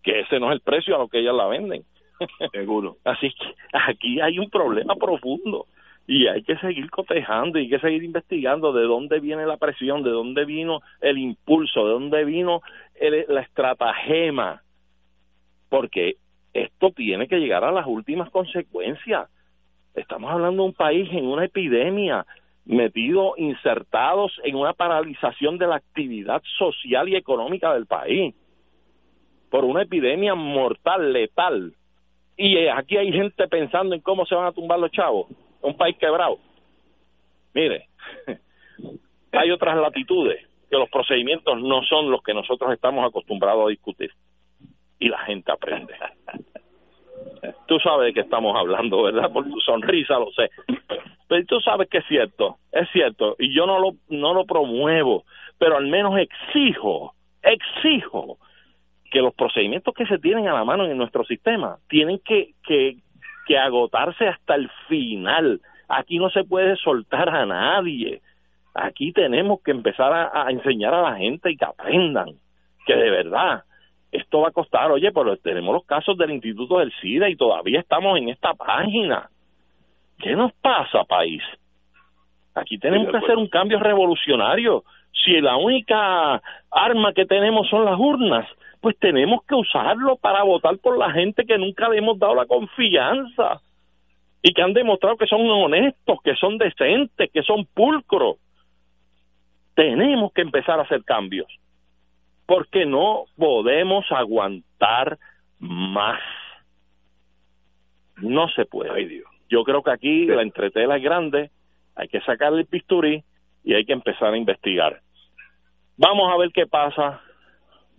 que 0.03 0.21
ese 0.21 0.39
no 0.39 0.47
es 0.49 0.55
el 0.55 0.61
precio 0.61 0.95
a 0.95 0.99
lo 0.99 1.07
que 1.07 1.19
ellas 1.19 1.35
la 1.35 1.47
venden. 1.47 1.83
Seguro. 2.51 2.97
Así 3.03 3.31
que 3.31 3.55
aquí 3.73 4.19
hay 4.19 4.39
un 4.39 4.49
problema 4.49 4.95
profundo 4.95 5.67
y 6.07 6.27
hay 6.27 6.41
que 6.43 6.57
seguir 6.57 6.89
cotejando 6.89 7.59
y 7.59 7.63
hay 7.63 7.69
que 7.69 7.79
seguir 7.79 8.03
investigando 8.03 8.73
de 8.73 8.83
dónde 8.83 9.19
viene 9.19 9.45
la 9.45 9.57
presión, 9.57 10.01
de 10.03 10.09
dónde 10.09 10.43
vino 10.45 10.81
el 11.01 11.17
impulso, 11.17 11.85
de 11.85 11.93
dónde 11.93 12.25
vino 12.25 12.61
la 13.27 13.41
estratagema, 13.41 14.63
porque 15.69 16.15
esto 16.53 16.91
tiene 16.91 17.27
que 17.27 17.37
llegar 17.37 17.63
a 17.63 17.71
las 17.71 17.85
últimas 17.85 18.29
consecuencias. 18.31 19.29
Estamos 19.93 20.31
hablando 20.31 20.63
de 20.63 20.69
un 20.69 20.73
país 20.73 21.07
en 21.11 21.25
una 21.25 21.45
epidemia, 21.45 22.25
metido, 22.65 23.35
insertados 23.37 24.31
en 24.43 24.55
una 24.55 24.73
paralización 24.73 25.59
de 25.59 25.67
la 25.67 25.75
actividad 25.75 26.41
social 26.57 27.07
y 27.07 27.15
económica 27.17 27.73
del 27.73 27.85
país 27.85 28.33
por 29.49 29.65
una 29.65 29.83
epidemia 29.83 30.35
mortal, 30.35 31.13
letal. 31.13 31.73
Y 32.37 32.57
eh, 32.57 32.71
aquí 32.71 32.97
hay 32.97 33.11
gente 33.11 33.47
pensando 33.47 33.95
en 33.95 34.01
cómo 34.01 34.25
se 34.25 34.35
van 34.35 34.45
a 34.45 34.51
tumbar 34.51 34.79
los 34.79 34.91
chavos. 34.91 35.27
Un 35.61 35.75
país 35.75 35.97
quebrado. 35.97 36.39
Mire, 37.53 37.87
hay 39.31 39.51
otras 39.51 39.77
latitudes 39.77 40.47
que 40.69 40.77
los 40.77 40.89
procedimientos 40.89 41.59
no 41.61 41.81
son 41.83 42.11
los 42.11 42.21
que 42.21 42.33
nosotros 42.33 42.71
estamos 42.71 43.05
acostumbrados 43.05 43.65
a 43.65 43.69
discutir. 43.69 44.11
Y 44.99 45.09
la 45.09 45.19
gente 45.19 45.51
aprende. 45.51 45.93
Tú 47.67 47.79
sabes 47.79 48.07
de 48.07 48.13
qué 48.13 48.21
estamos 48.21 48.55
hablando, 48.55 49.03
¿verdad? 49.03 49.31
Por 49.31 49.45
tu 49.49 49.59
sonrisa 49.61 50.19
lo 50.19 50.31
sé. 50.31 50.49
Pero 51.27 51.45
tú 51.45 51.59
sabes 51.61 51.87
que 51.87 51.99
es 51.99 52.05
cierto, 52.07 52.57
es 52.71 52.89
cierto. 52.91 53.35
Y 53.37 53.53
yo 53.53 53.67
no 53.67 53.79
lo, 53.79 53.91
no 54.09 54.33
lo 54.33 54.45
promuevo, 54.45 55.25
pero 55.59 55.77
al 55.77 55.85
menos 55.85 56.17
exijo, 56.17 57.13
exijo 57.43 58.39
que 59.09 59.21
los 59.21 59.33
procedimientos 59.33 59.93
que 59.93 60.05
se 60.05 60.19
tienen 60.19 60.47
a 60.47 60.53
la 60.53 60.63
mano 60.63 60.85
en 60.85 60.97
nuestro 60.97 61.23
sistema 61.23 61.77
tienen 61.87 62.19
que, 62.19 62.53
que, 62.63 62.97
que 63.45 63.57
agotarse 63.57 64.27
hasta 64.27 64.55
el 64.55 64.69
final. 64.87 65.61
Aquí 65.87 66.19
no 66.19 66.29
se 66.29 66.43
puede 66.43 66.75
soltar 66.77 67.29
a 67.29 67.45
nadie. 67.45 68.21
Aquí 68.73 69.11
tenemos 69.11 69.61
que 69.63 69.71
empezar 69.71 70.13
a, 70.13 70.45
a 70.45 70.51
enseñar 70.51 70.93
a 70.93 71.01
la 71.01 71.15
gente 71.17 71.51
y 71.51 71.57
que 71.57 71.65
aprendan 71.65 72.29
que 72.85 72.95
de 72.95 73.09
verdad 73.09 73.63
esto 74.11 74.41
va 74.41 74.49
a 74.49 74.51
costar. 74.51 74.91
Oye, 74.91 75.11
pero 75.11 75.37
tenemos 75.37 75.73
los 75.73 75.85
casos 75.85 76.17
del 76.17 76.31
Instituto 76.31 76.79
del 76.79 76.91
SIDA 77.01 77.29
y 77.29 77.35
todavía 77.35 77.79
estamos 77.79 78.17
en 78.17 78.29
esta 78.29 78.53
página. 78.53 79.29
¿Qué 80.19 80.35
nos 80.35 80.51
pasa, 80.53 81.03
país? 81.03 81.41
Aquí 82.55 82.77
tenemos 82.77 83.09
que 83.09 83.17
hacer 83.17 83.37
un 83.37 83.47
cambio 83.47 83.79
revolucionario. 83.79 84.83
Si 85.23 85.39
la 85.39 85.55
única 85.57 86.41
arma 86.71 87.13
que 87.13 87.25
tenemos 87.25 87.69
son 87.69 87.85
las 87.85 87.97
urnas, 87.97 88.47
pues 88.81 88.97
tenemos 88.97 89.43
que 89.45 89.55
usarlo 89.55 90.15
para 90.17 90.43
votar 90.43 90.77
por 90.77 90.97
la 90.97 91.11
gente 91.11 91.45
que 91.45 91.57
nunca 91.57 91.89
le 91.89 91.97
hemos 91.97 92.17
dado 92.17 92.35
la 92.35 92.45
confianza 92.45 93.61
y 94.41 94.53
que 94.53 94.61
han 94.61 94.73
demostrado 94.73 95.17
que 95.17 95.27
son 95.27 95.41
honestos, 95.49 96.19
que 96.23 96.35
son 96.35 96.57
decentes, 96.57 97.29
que 97.31 97.43
son 97.43 97.65
pulcros. 97.65 98.37
Tenemos 99.75 100.31
que 100.33 100.41
empezar 100.41 100.79
a 100.79 100.83
hacer 100.83 101.03
cambios 101.03 101.47
porque 102.45 102.85
no 102.85 103.25
podemos 103.37 104.05
aguantar 104.11 105.19
más. 105.59 106.19
No 108.17 108.47
se 108.49 108.65
puede. 108.65 109.23
Yo 109.49 109.63
creo 109.63 109.83
que 109.83 109.91
aquí 109.91 110.25
la 110.25 110.41
entretela 110.41 110.97
es 110.97 111.03
grande, 111.03 111.51
hay 111.95 112.07
que 112.07 112.21
sacarle 112.21 112.61
el 112.61 112.67
pisturí 112.67 113.23
y 113.63 113.73
hay 113.73 113.85
que 113.85 113.93
empezar 113.93 114.33
a 114.33 114.37
investigar. 114.37 115.01
Vamos 115.97 116.31
a 116.33 116.37
ver 116.37 116.49
qué 116.51 116.65
pasa, 116.65 117.21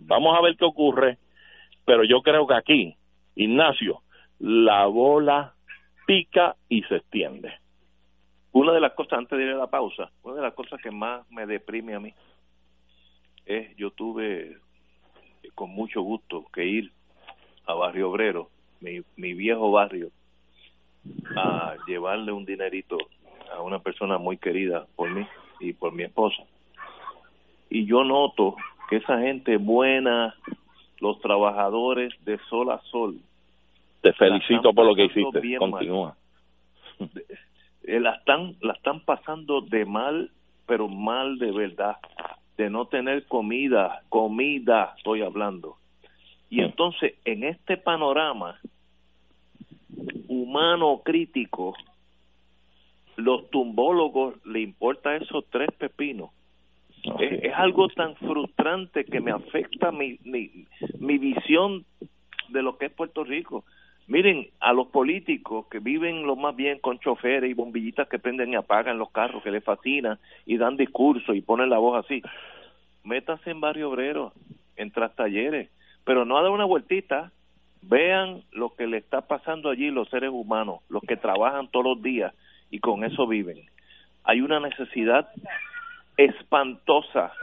vamos 0.05 0.37
a 0.37 0.41
ver 0.41 0.55
qué 0.57 0.65
ocurre, 0.65 1.17
pero 1.85 2.03
yo 2.03 2.21
creo 2.21 2.47
que 2.47 2.53
aquí, 2.53 2.95
Ignacio, 3.35 4.01
la 4.39 4.85
bola 4.85 5.53
pica 6.05 6.55
y 6.69 6.83
se 6.83 6.97
extiende. 6.97 7.53
Una 8.53 8.73
de 8.73 8.81
las 8.81 8.93
cosas, 8.93 9.19
antes 9.19 9.37
de 9.37 9.45
ir 9.45 9.51
a 9.51 9.57
la 9.57 9.67
pausa, 9.67 10.11
una 10.23 10.35
de 10.35 10.41
las 10.41 10.53
cosas 10.53 10.81
que 10.81 10.91
más 10.91 11.29
me 11.31 11.45
deprime 11.45 11.95
a 11.95 11.99
mí 11.99 12.13
es, 13.45 13.75
yo 13.77 13.91
tuve 13.91 14.57
con 15.55 15.69
mucho 15.69 16.01
gusto 16.01 16.45
que 16.53 16.65
ir 16.65 16.91
a 17.65 17.73
Barrio 17.73 18.09
Obrero, 18.09 18.49
mi, 18.79 19.01
mi 19.15 19.33
viejo 19.33 19.71
barrio, 19.71 20.09
a 21.35 21.75
llevarle 21.87 22.31
un 22.31 22.45
dinerito 22.45 22.97
a 23.53 23.61
una 23.61 23.79
persona 23.79 24.17
muy 24.17 24.37
querida 24.37 24.85
por 24.95 25.09
mí 25.09 25.25
y 25.59 25.73
por 25.73 25.93
mi 25.93 26.03
esposa. 26.03 26.43
Y 27.69 27.85
yo 27.85 28.03
noto 28.03 28.55
que 28.91 28.97
esa 28.97 29.19
gente 29.19 29.55
buena, 29.55 30.35
los 30.99 31.17
trabajadores 31.21 32.13
de 32.25 32.37
sol 32.49 32.71
a 32.71 32.81
sol. 32.91 33.21
Te 34.01 34.11
felicito 34.11 34.73
por 34.73 34.85
lo 34.85 34.93
que 34.93 35.05
hiciste. 35.05 35.57
Continúa. 35.57 36.17
Eh, 37.83 37.99
la 37.99 38.11
están, 38.11 38.55
la 38.61 38.73
están 38.73 38.99
pasando 38.99 39.61
de 39.61 39.85
mal, 39.85 40.29
pero 40.67 40.87
mal 40.87 41.39
de 41.39 41.51
verdad. 41.51 41.95
De 42.57 42.69
no 42.69 42.85
tener 42.85 43.25
comida, 43.27 44.03
comida 44.09 44.93
estoy 44.97 45.21
hablando. 45.21 45.77
Y 46.49 46.59
entonces, 46.59 47.15
en 47.23 47.43
este 47.43 47.77
panorama 47.77 48.59
humano 50.27 51.01
crítico, 51.03 51.73
los 53.15 53.49
tumbólogos 53.49 54.35
le 54.45 54.59
importa 54.59 55.15
esos 55.15 55.45
tres 55.49 55.69
pepinos. 55.77 56.29
Es, 57.19 57.53
algo 57.55 57.87
tan 57.89 58.15
frustrante 58.15 59.05
que 59.05 59.19
me 59.19 59.31
afecta 59.31 59.91
mi, 59.91 60.19
mi, 60.23 61.17
visión 61.17 61.85
de 62.49 62.61
lo 62.61 62.77
que 62.77 62.87
es 62.87 62.91
Puerto 62.91 63.23
Rico. 63.23 63.65
Miren, 64.07 64.47
a 64.59 64.73
los 64.73 64.87
políticos 64.87 65.67
que 65.67 65.79
viven 65.79 66.23
lo 66.23 66.35
más 66.35 66.55
bien 66.55 66.79
con 66.79 66.99
choferes 66.99 67.49
y 67.49 67.53
bombillitas 67.53 68.07
que 68.07 68.19
prenden 68.19 68.51
y 68.51 68.55
apagan 68.55 68.97
los 68.97 69.11
carros, 69.11 69.43
que 69.43 69.51
les 69.51 69.63
fascinan 69.63 70.19
y 70.45 70.57
dan 70.57 70.75
discursos 70.77 71.35
y 71.35 71.41
ponen 71.41 71.69
la 71.69 71.77
voz 71.77 72.03
así. 72.03 72.21
Métase 73.03 73.51
en 73.51 73.61
barrio 73.61 73.89
obrero, 73.89 74.33
en 74.75 74.91
tras 74.91 75.15
talleres, 75.15 75.69
pero 76.03 76.25
no 76.25 76.37
a 76.37 76.43
dar 76.43 76.51
una 76.51 76.65
vueltita. 76.65 77.31
Vean 77.83 78.43
lo 78.51 78.75
que 78.75 78.85
le 78.85 78.97
está 78.97 79.21
pasando 79.21 79.69
allí 79.69 79.89
los 79.89 80.07
seres 80.09 80.29
humanos, 80.31 80.81
los 80.89 81.01
que 81.01 81.17
trabajan 81.17 81.67
todos 81.69 81.95
los 81.95 82.03
días 82.03 82.33
y 82.69 82.79
con 82.79 83.03
eso 83.03 83.25
viven. 83.25 83.65
Hay 84.23 84.41
una 84.41 84.59
necesidad 84.59 85.29
espantosa 86.17 87.33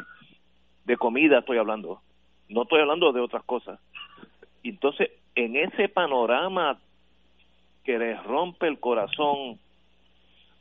de 0.85 0.97
comida, 0.97 1.41
estoy 1.41 1.59
hablando. 1.59 2.01
No 2.49 2.63
estoy 2.63 2.81
hablando 2.81 3.13
de 3.13 3.21
otras 3.21 3.45
cosas. 3.45 3.79
Entonces, 4.63 5.11
en 5.35 5.57
ese 5.57 5.89
panorama 5.89 6.79
que 7.85 7.99
les 7.99 8.23
rompe 8.25 8.67
el 8.67 8.81
corazón 8.81 9.59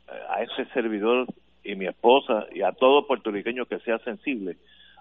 eh, 0.08 0.20
a 0.30 0.42
ese 0.42 0.66
servidor 0.72 1.26
y 1.64 1.74
mi 1.74 1.86
esposa 1.86 2.46
y 2.54 2.62
a 2.62 2.72
todo 2.72 3.06
puertorriqueño 3.06 3.66
que 3.66 3.80
sea 3.80 3.98
sensible, 3.98 4.56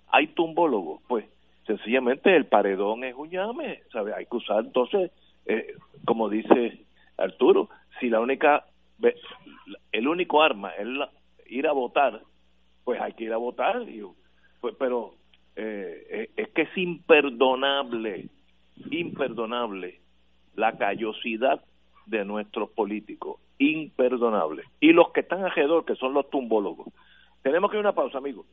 hay 0.09 0.27
tumbólogos, 0.27 1.01
pues 1.07 1.25
sencillamente 1.65 2.35
el 2.35 2.45
paredón 2.45 3.03
es 3.03 3.15
un 3.15 3.29
llame, 3.29 3.81
¿sabe? 3.91 4.13
Hay 4.13 4.25
que 4.25 4.37
usar 4.37 4.59
entonces, 4.59 5.11
eh, 5.45 5.75
como 6.05 6.29
dice 6.29 6.81
Arturo, 7.17 7.69
si 7.99 8.09
la 8.09 8.19
única, 8.19 8.65
el 9.91 10.07
único 10.07 10.41
arma 10.41 10.71
es 10.71 10.87
ir 11.47 11.67
a 11.67 11.73
votar, 11.73 12.21
pues 12.87 13.01
hay 13.01 13.11
que 13.11 13.25
ir 13.25 13.33
a 13.33 13.37
votar, 13.37 13.81
pues, 14.61 14.73
pero 14.79 15.15
eh, 15.57 16.07
eh, 16.09 16.29
es 16.37 16.47
que 16.51 16.61
es 16.61 16.77
imperdonable, 16.77 18.29
imperdonable 18.89 19.99
la 20.55 20.71
callosidad 20.77 21.61
de 22.05 22.23
nuestros 22.23 22.69
políticos, 22.69 23.41
imperdonable. 23.59 24.63
Y 24.79 24.93
los 24.93 25.11
que 25.11 25.19
están 25.19 25.43
alrededor, 25.43 25.83
que 25.83 25.97
son 25.97 26.13
los 26.13 26.29
tumbólogos. 26.29 26.87
Tenemos 27.43 27.69
que 27.69 27.75
ir 27.75 27.85
a 27.85 27.89
una 27.89 27.93
pausa, 27.93 28.19
amigos. 28.19 28.45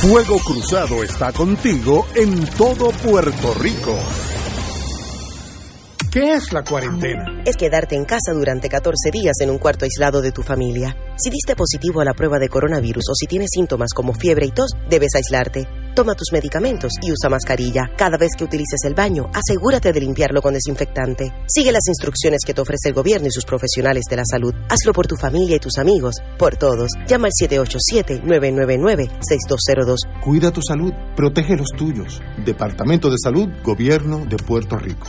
Fuego 0.00 0.38
Cruzado 0.44 1.04
está 1.04 1.32
contigo 1.32 2.06
en 2.16 2.44
todo 2.58 2.90
Puerto 3.08 3.54
Rico. 3.62 4.21
¿Qué 6.12 6.34
es 6.34 6.52
la 6.52 6.62
cuarentena? 6.62 7.42
Es 7.46 7.56
quedarte 7.56 7.96
en 7.96 8.04
casa 8.04 8.34
durante 8.34 8.68
14 8.68 9.10
días 9.10 9.32
en 9.40 9.48
un 9.48 9.56
cuarto 9.56 9.86
aislado 9.86 10.20
de 10.20 10.30
tu 10.30 10.42
familia. 10.42 10.94
Si 11.16 11.30
diste 11.30 11.56
positivo 11.56 12.02
a 12.02 12.04
la 12.04 12.12
prueba 12.12 12.38
de 12.38 12.50
coronavirus 12.50 13.04
o 13.08 13.14
si 13.14 13.26
tienes 13.26 13.48
síntomas 13.50 13.94
como 13.94 14.12
fiebre 14.12 14.44
y 14.44 14.50
tos, 14.50 14.72
debes 14.90 15.14
aislarte. 15.14 15.66
Toma 15.94 16.14
tus 16.14 16.30
medicamentos 16.30 16.92
y 17.00 17.12
usa 17.12 17.30
mascarilla. 17.30 17.92
Cada 17.96 18.18
vez 18.18 18.32
que 18.36 18.44
utilices 18.44 18.84
el 18.84 18.92
baño, 18.94 19.30
asegúrate 19.32 19.90
de 19.90 20.00
limpiarlo 20.00 20.42
con 20.42 20.52
desinfectante. 20.52 21.32
Sigue 21.48 21.72
las 21.72 21.88
instrucciones 21.88 22.40
que 22.46 22.52
te 22.52 22.60
ofrece 22.60 22.90
el 22.90 22.94
gobierno 22.94 23.28
y 23.28 23.30
sus 23.30 23.46
profesionales 23.46 24.04
de 24.10 24.16
la 24.16 24.24
salud. 24.30 24.52
Hazlo 24.68 24.92
por 24.92 25.06
tu 25.06 25.16
familia 25.16 25.56
y 25.56 25.60
tus 25.60 25.78
amigos, 25.78 26.16
por 26.38 26.58
todos. 26.58 26.90
Llama 27.06 27.28
al 27.28 27.32
787-999-6202. 27.48 29.96
Cuida 30.22 30.50
tu 30.50 30.60
salud, 30.60 30.92
protege 31.16 31.56
los 31.56 31.70
tuyos. 31.70 32.20
Departamento 32.44 33.10
de 33.10 33.16
Salud, 33.16 33.48
Gobierno 33.64 34.26
de 34.26 34.36
Puerto 34.36 34.76
Rico. 34.76 35.08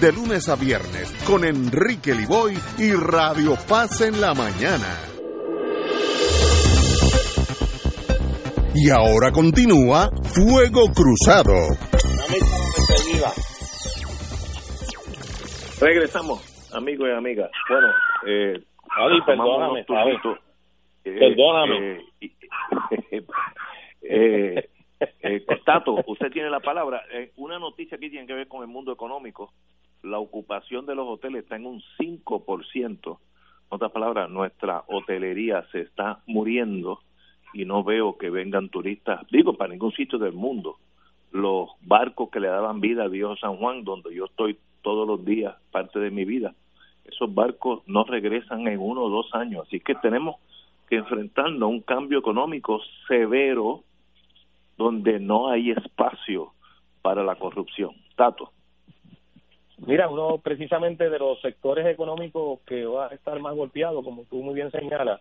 de 0.00 0.12
lunes 0.12 0.48
a 0.48 0.56
viernes 0.56 1.10
con 1.26 1.44
Enrique 1.44 2.14
Liboy 2.14 2.54
y 2.78 2.92
Radio 2.92 3.54
Paz 3.68 4.02
en 4.02 4.20
la 4.20 4.34
mañana. 4.34 4.92
Y 8.74 8.90
ahora 8.90 9.32
continúa 9.32 10.10
Fuego 10.22 10.92
Cruzado. 10.92 11.54
Regresamos, 15.80 16.74
amigos 16.74 17.08
y 17.08 17.12
amigas. 17.12 17.50
Bueno, 17.68 17.88
eh, 18.26 18.62
perdóname, 19.24 19.80
eh, 21.04 21.18
perdóname. 21.18 22.00
Eh, 24.08 24.70
eh, 25.00 25.08
eh, 25.20 25.40
Tato, 25.64 25.96
usted 26.06 26.30
tiene 26.30 26.48
la 26.48 26.60
palabra. 26.60 27.02
Eh, 27.12 27.32
una 27.36 27.58
noticia 27.58 27.98
que 27.98 28.08
tiene 28.08 28.26
que 28.26 28.34
ver 28.34 28.48
con 28.48 28.62
el 28.62 28.68
mundo 28.68 28.92
económico. 28.92 29.52
La 30.02 30.18
ocupación 30.18 30.86
de 30.86 30.94
los 30.94 31.06
hoteles 31.08 31.42
está 31.42 31.56
en 31.56 31.66
un 31.66 31.82
5%. 31.98 32.96
En 33.06 33.18
otras 33.68 33.90
palabras, 33.92 34.30
nuestra 34.30 34.84
hotelería 34.86 35.66
se 35.72 35.80
está 35.80 36.20
muriendo 36.26 37.00
y 37.52 37.64
no 37.64 37.82
veo 37.82 38.16
que 38.18 38.30
vengan 38.30 38.68
turistas, 38.68 39.26
digo, 39.30 39.54
para 39.54 39.72
ningún 39.72 39.92
sitio 39.92 40.18
del 40.18 40.32
mundo, 40.32 40.76
los 41.32 41.70
barcos 41.80 42.30
que 42.30 42.40
le 42.40 42.48
daban 42.48 42.80
vida 42.80 43.04
a 43.04 43.08
Viejo 43.08 43.36
San 43.36 43.56
Juan, 43.56 43.84
donde 43.84 44.14
yo 44.14 44.26
estoy 44.26 44.58
todos 44.82 45.06
los 45.06 45.24
días, 45.24 45.54
parte 45.70 45.98
de 45.98 46.10
mi 46.10 46.24
vida, 46.24 46.54
esos 47.04 47.32
barcos 47.32 47.82
no 47.86 48.04
regresan 48.04 48.66
en 48.66 48.78
uno 48.78 49.02
o 49.02 49.10
dos 49.10 49.34
años. 49.34 49.66
Así 49.66 49.80
que 49.80 49.94
tenemos 49.96 50.36
que 50.88 50.96
enfrentarnos 50.96 51.62
a 51.62 51.66
un 51.66 51.80
cambio 51.80 52.18
económico 52.18 52.80
severo 53.08 53.82
donde 54.76 55.18
no 55.18 55.48
hay 55.48 55.70
espacio 55.70 56.52
para 57.02 57.24
la 57.24 57.36
corrupción. 57.36 57.92
Tato. 58.16 58.52
Mira, 59.78 60.08
uno 60.08 60.38
precisamente 60.38 61.10
de 61.10 61.18
los 61.18 61.40
sectores 61.40 61.86
económicos 61.86 62.60
que 62.66 62.86
va 62.86 63.08
a 63.08 63.14
estar 63.14 63.38
más 63.40 63.54
golpeado, 63.54 64.02
como 64.02 64.24
tú 64.24 64.42
muy 64.42 64.54
bien 64.54 64.70
señalas, 64.70 65.20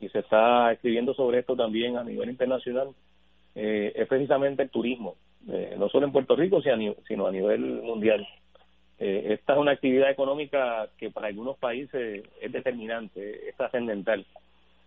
y 0.00 0.08
se 0.08 0.20
está 0.20 0.72
escribiendo 0.72 1.14
sobre 1.14 1.40
esto 1.40 1.54
también 1.54 1.96
a 1.96 2.04
nivel 2.04 2.30
internacional, 2.30 2.88
eh, 3.54 3.92
es 3.94 4.08
precisamente 4.08 4.62
el 4.62 4.70
turismo, 4.70 5.16
eh, 5.48 5.74
no 5.78 5.88
solo 5.90 6.06
en 6.06 6.12
Puerto 6.12 6.34
Rico, 6.34 6.62
sino 6.62 7.26
a 7.26 7.30
nivel 7.30 7.60
mundial. 7.82 8.26
Eh, 8.98 9.34
esta 9.34 9.54
es 9.54 9.58
una 9.58 9.72
actividad 9.72 10.10
económica 10.10 10.88
que 10.96 11.10
para 11.10 11.26
algunos 11.26 11.58
países 11.58 12.24
es 12.40 12.52
determinante, 12.52 13.48
es 13.48 13.56
trascendental. 13.56 14.24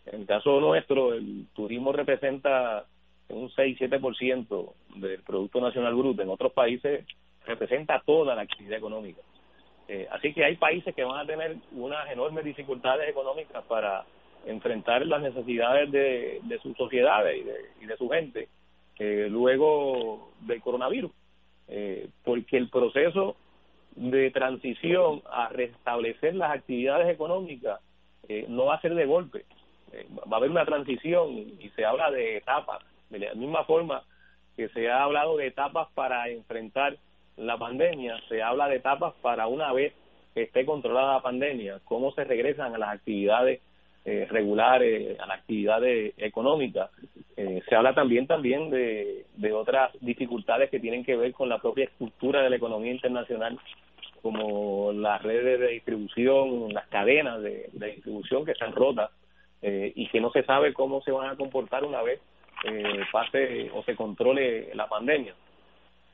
En 0.05 0.21
el 0.21 0.25
caso 0.25 0.59
nuestro, 0.59 1.13
el 1.13 1.45
turismo 1.53 1.91
representa 1.91 2.85
un 3.29 3.49
6-7% 3.49 4.73
del 4.95 5.21
Producto 5.23 5.61
Nacional 5.61 5.95
Bruto. 5.95 6.21
En 6.21 6.29
otros 6.29 6.53
países 6.53 7.05
representa 7.45 8.01
toda 8.05 8.35
la 8.35 8.41
actividad 8.41 8.77
económica. 8.77 9.21
Eh, 9.87 10.07
así 10.11 10.33
que 10.33 10.43
hay 10.43 10.55
países 10.55 10.95
que 10.95 11.03
van 11.03 11.19
a 11.19 11.25
tener 11.25 11.57
unas 11.71 12.09
enormes 12.11 12.43
dificultades 12.43 13.07
económicas 13.07 13.63
para 13.65 14.03
enfrentar 14.45 15.05
las 15.05 15.21
necesidades 15.21 15.91
de, 15.91 16.59
sus 16.61 16.75
sociedades 16.75 17.45
y 17.81 17.85
de, 17.85 17.97
su 17.97 18.09
gente 18.09 18.47
eh, 18.99 19.27
luego 19.29 20.31
del 20.41 20.61
coronavirus, 20.61 21.11
eh, 21.67 22.09
porque 22.23 22.57
el 22.57 22.69
proceso 22.69 23.35
de 23.95 24.29
transición 24.31 25.21
a 25.31 25.49
restablecer 25.49 26.35
las 26.35 26.51
actividades 26.51 27.07
económicas 27.09 27.79
no 28.47 28.65
va 28.65 28.75
a 28.75 28.81
ser 28.81 28.95
de 28.95 29.05
golpe, 29.05 29.45
va 30.17 30.33
a 30.33 30.37
haber 30.37 30.49
una 30.49 30.65
transición 30.65 31.29
y 31.31 31.71
se 31.75 31.85
habla 31.85 32.09
de 32.09 32.37
etapas, 32.37 32.83
de 33.11 33.19
la 33.19 33.35
misma 33.35 33.63
forma 33.65 34.03
que 34.55 34.67
se 34.69 34.89
ha 34.89 35.03
hablado 35.03 35.37
de 35.37 35.47
etapas 35.47 35.87
para 35.93 36.27
enfrentar 36.29 36.97
la 37.37 37.57
pandemia, 37.57 38.19
se 38.29 38.41
habla 38.41 38.67
de 38.67 38.77
etapas 38.77 39.13
para 39.21 39.47
una 39.47 39.71
vez 39.73 39.93
que 40.33 40.43
esté 40.43 40.65
controlada 40.65 41.15
la 41.15 41.21
pandemia, 41.21 41.79
cómo 41.85 42.11
se 42.11 42.23
regresan 42.23 42.75
a 42.75 42.77
las 42.77 42.89
actividades 42.89 43.61
eh, 44.03 44.27
regulares, 44.29 45.19
a 45.19 45.25
las 45.25 45.39
actividades 45.39 46.13
económicas. 46.17 46.91
Eh, 47.37 47.61
se 47.67 47.75
habla 47.75 47.95
también 47.95 48.27
también 48.27 48.69
de, 48.69 49.25
de 49.35 49.53
otras 49.53 49.91
dificultades 50.01 50.69
que 50.69 50.79
tienen 50.79 51.03
que 51.03 51.15
ver 51.15 51.33
con 51.33 51.49
la 51.49 51.59
propia 51.59 51.85
estructura 51.85 52.41
de 52.41 52.49
la 52.49 52.55
economía 52.57 52.91
internacional, 52.91 53.57
como 54.21 54.91
las 54.93 55.21
redes 55.23 55.59
de 55.59 55.67
distribución, 55.69 56.73
las 56.73 56.87
cadenas 56.87 57.41
de, 57.41 57.69
distribución 57.73 58.45
que 58.45 58.51
están 58.51 58.73
rotas 58.73 59.11
eh, 59.61 59.91
y 59.95 60.07
que 60.09 60.21
no 60.21 60.31
se 60.31 60.43
sabe 60.43 60.73
cómo 60.73 61.01
se 61.01 61.11
van 61.11 61.29
a 61.29 61.35
comportar 61.35 61.83
una 61.83 62.01
vez 62.01 62.21
pase 63.11 63.69
o 63.73 63.83
se 63.83 63.95
controle 63.95 64.73
la 64.73 64.87
pandemia. 64.87 65.35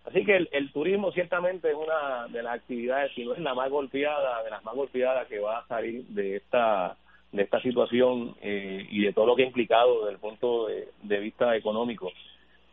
Así 0.06 0.23
que 0.26 0.48
el, 0.52 0.72
turismo 0.72 1.11
ciertamente 1.11 1.69
es 1.69 1.76
una 1.76 2.28
de 2.28 2.41
las 2.41 2.56
actividades, 2.56 3.11
si 3.14 3.23
no 3.23 3.34
es 3.34 3.40
la 3.40 3.53
más 3.53 3.69
golpeada, 3.69 4.41
de 4.44 4.49
las 4.49 4.64
más 4.64 4.73
golpeadas 4.73 5.28
que 5.28 5.40
va 5.40 5.60
a 5.60 5.68
salir 5.68 6.06
de 6.07 6.38
esta 6.38 6.98
de 7.32 7.44
esta 7.44 7.61
situación 7.61 8.36
eh, 8.41 8.88
y 8.90 9.03
de 9.03 9.14
todo 9.14 9.26
lo 9.26 9.38
que 9.38 9.44
ha 9.44 9.48
implicado 9.48 10.02
desde 10.02 10.15
el 10.15 10.19
punto 10.19 10.68
de, 10.68 11.19
vista 11.19 11.56
económico. 11.56 12.11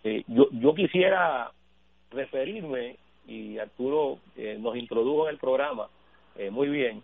Eh, 0.03 0.25
yo, 0.27 0.49
yo 0.51 0.75
quisiera 0.75 1.53
referirme, 2.11 2.97
y 3.29 3.57
Arturo 3.59 4.19
eh, 4.37 4.57
nos 4.59 4.77
introdujo 4.77 5.29
en 5.29 5.35
el 5.35 5.39
programa 5.39 5.89
muy 6.51 6.69
bien, 6.69 7.03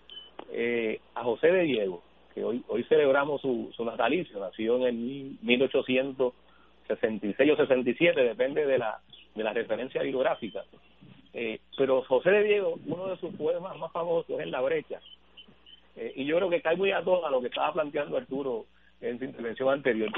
a 1.17 1.25
José 1.25 1.51
de 1.51 1.63
Diego, 1.63 2.05
que 2.35 2.45
hoy, 2.45 2.63
hoy 2.69 2.85
celebramos 2.85 3.41
su, 3.41 3.73
su 3.77 3.85
natalicio, 3.85 4.39
nació 4.39 4.77
en 4.77 4.85
el 4.85 4.95
1866 4.95 7.51
o 7.51 7.57
67, 7.57 8.23
depende 8.23 8.65
de 8.65 8.79
la 8.79 9.01
de 9.35 9.44
la 9.44 9.52
referencia 9.52 10.02
bibliográfica. 10.02 10.65
Eh, 11.32 11.61
pero 11.77 12.02
José 12.02 12.31
de 12.31 12.44
Diego, 12.44 12.78
uno 12.86 13.09
de 13.09 13.16
sus 13.16 13.35
poemas 13.35 13.77
más 13.78 13.93
famosos 13.93 14.39
es 14.39 14.47
La 14.48 14.61
Brecha. 14.61 15.01
Eh, 15.97 16.12
y 16.16 16.24
yo 16.24 16.36
creo 16.36 16.51
que 16.51 16.62
cae 16.62 16.77
muy 16.77 16.93
a 16.93 17.02
todo 17.02 17.27
a 17.27 17.31
lo 17.31 17.40
que 17.40 17.48
estaba 17.48 17.73
planteando 17.73 18.16
Arturo 18.16 18.66
en 19.01 19.19
su 19.19 19.24
intervención 19.24 19.69
anterior. 19.69 20.11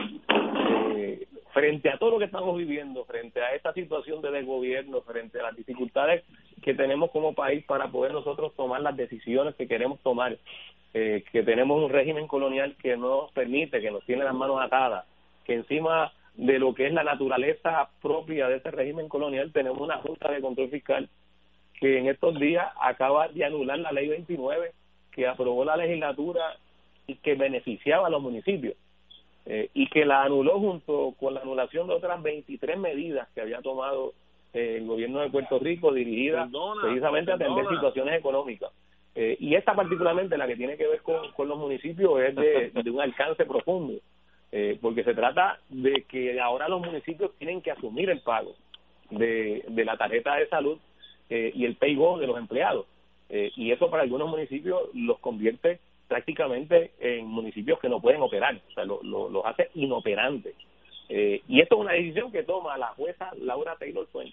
Eh, 0.96 1.26
frente 1.52 1.90
a 1.90 1.98
todo 1.98 2.12
lo 2.12 2.18
que 2.18 2.26
estamos 2.26 2.56
viviendo, 2.56 3.04
frente 3.04 3.40
a 3.40 3.54
esta 3.54 3.72
situación 3.72 4.20
de 4.22 4.30
desgobierno, 4.30 5.00
frente 5.02 5.40
a 5.40 5.44
las 5.44 5.56
dificultades 5.56 6.24
que 6.62 6.74
tenemos 6.74 7.10
como 7.10 7.34
país 7.34 7.64
para 7.64 7.88
poder 7.88 8.12
nosotros 8.12 8.54
tomar 8.54 8.80
las 8.80 8.96
decisiones 8.96 9.54
que 9.54 9.66
queremos 9.66 10.00
tomar, 10.00 10.36
eh, 10.94 11.24
que 11.32 11.42
tenemos 11.42 11.82
un 11.82 11.90
régimen 11.90 12.26
colonial 12.26 12.76
que 12.82 12.96
no 12.96 13.22
nos 13.22 13.32
permite, 13.32 13.80
que 13.80 13.90
nos 13.90 14.04
tiene 14.04 14.24
las 14.24 14.34
manos 14.34 14.60
atadas, 14.60 15.06
que 15.44 15.54
encima 15.54 16.12
de 16.36 16.58
lo 16.58 16.74
que 16.74 16.86
es 16.86 16.92
la 16.92 17.02
naturaleza 17.02 17.88
propia 18.02 18.48
de 18.48 18.56
ese 18.56 18.70
régimen 18.70 19.08
colonial, 19.08 19.52
tenemos 19.52 19.80
una 19.80 19.98
Junta 19.98 20.30
de 20.30 20.40
Control 20.40 20.70
Fiscal 20.70 21.08
que 21.80 21.98
en 21.98 22.08
estos 22.08 22.38
días 22.38 22.66
acaba 22.80 23.28
de 23.28 23.44
anular 23.44 23.78
la 23.78 23.92
ley 23.92 24.08
29 24.08 24.72
que 25.12 25.26
aprobó 25.26 25.64
la 25.64 25.76
legislatura 25.76 26.56
y 27.06 27.16
que 27.16 27.34
beneficiaba 27.34 28.06
a 28.06 28.10
los 28.10 28.22
municipios 28.22 28.74
eh, 29.46 29.70
y 29.74 29.88
que 29.88 30.04
la 30.04 30.22
anuló 30.22 30.58
junto 30.58 31.14
con 31.18 31.34
la 31.34 31.40
anulación 31.40 31.86
de 31.86 31.94
otras 31.94 32.22
23 32.22 32.78
medidas 32.78 33.28
que 33.34 33.40
había 33.40 33.62
tomado 33.62 34.12
eh, 34.52 34.76
el 34.78 34.86
gobierno 34.86 35.20
de 35.20 35.30
Puerto 35.30 35.58
Rico 35.58 35.92
dirigidas 35.92 36.50
precisamente 36.82 37.32
a 37.32 37.36
atender 37.36 37.66
situaciones 37.68 38.18
económicas. 38.18 38.72
Eh, 39.14 39.36
y 39.40 39.54
esta 39.54 39.74
particularmente, 39.74 40.36
la 40.36 40.46
que 40.46 40.56
tiene 40.56 40.76
que 40.76 40.86
ver 40.86 41.00
con, 41.00 41.32
con 41.32 41.48
los 41.48 41.58
municipios, 41.58 42.20
es 42.20 42.34
de 42.36 42.90
un 42.90 43.00
alcance 43.00 43.46
profundo 43.46 43.94
eh, 44.58 44.78
porque 44.80 45.04
se 45.04 45.12
trata 45.12 45.60
de 45.68 46.06
que 46.08 46.40
ahora 46.40 46.66
los 46.66 46.80
municipios 46.80 47.30
tienen 47.36 47.60
que 47.60 47.72
asumir 47.72 48.08
el 48.08 48.22
pago 48.22 48.54
de, 49.10 49.62
de 49.68 49.84
la 49.84 49.98
tarjeta 49.98 50.36
de 50.36 50.48
salud 50.48 50.78
eh, 51.28 51.52
y 51.54 51.66
el 51.66 51.76
paygo 51.76 52.16
de 52.16 52.26
los 52.26 52.38
empleados. 52.38 52.86
Eh, 53.28 53.52
y 53.54 53.70
eso 53.70 53.90
para 53.90 54.04
algunos 54.04 54.30
municipios 54.30 54.80
los 54.94 55.18
convierte 55.18 55.78
prácticamente 56.08 56.92
en 57.00 57.26
municipios 57.26 57.78
que 57.80 57.90
no 57.90 58.00
pueden 58.00 58.22
operar, 58.22 58.58
o 58.70 58.72
sea, 58.72 58.86
lo, 58.86 59.02
los 59.02 59.44
hace 59.44 59.68
inoperantes. 59.74 60.54
y 61.10 61.60
esto 61.60 61.74
es 61.74 61.80
una 61.82 61.92
decisión 61.92 62.32
que 62.32 62.42
toma 62.42 62.78
la 62.78 62.94
jueza 62.94 63.32
Laura 63.38 63.76
Taylor 63.78 64.08
Swain, 64.10 64.32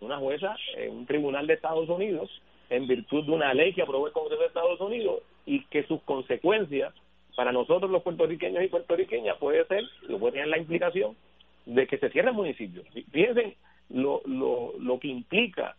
una 0.00 0.16
jueza 0.16 0.56
en 0.78 0.90
un 0.90 1.04
tribunal 1.04 1.46
de 1.46 1.52
Estados 1.52 1.86
Unidos, 1.90 2.30
en 2.70 2.86
virtud 2.86 3.26
de 3.26 3.32
una 3.32 3.52
ley 3.52 3.74
que 3.74 3.82
aprobó 3.82 4.06
el 4.06 4.14
Congreso 4.14 4.40
de 4.40 4.48
Estados 4.48 4.80
Unidos 4.80 5.20
y 5.44 5.66
que 5.66 5.82
sus 5.82 6.00
consecuencias 6.04 6.94
para 7.36 7.52
nosotros 7.52 7.90
los 7.90 8.02
puertorriqueños 8.02 8.62
y 8.62 8.68
puertorriqueñas 8.68 9.36
puede 9.38 9.64
ser, 9.66 9.84
lo 10.08 10.18
puede 10.18 10.32
tener 10.32 10.48
la 10.48 10.58
implicación 10.58 11.16
de 11.66 11.86
que 11.86 11.98
se 11.98 12.10
cierre 12.10 12.30
el 12.30 12.34
municipio. 12.34 12.82
Fíjense 13.12 13.56
lo, 13.90 14.22
lo, 14.24 14.74
lo 14.78 14.98
que 14.98 15.08
implica 15.08 15.76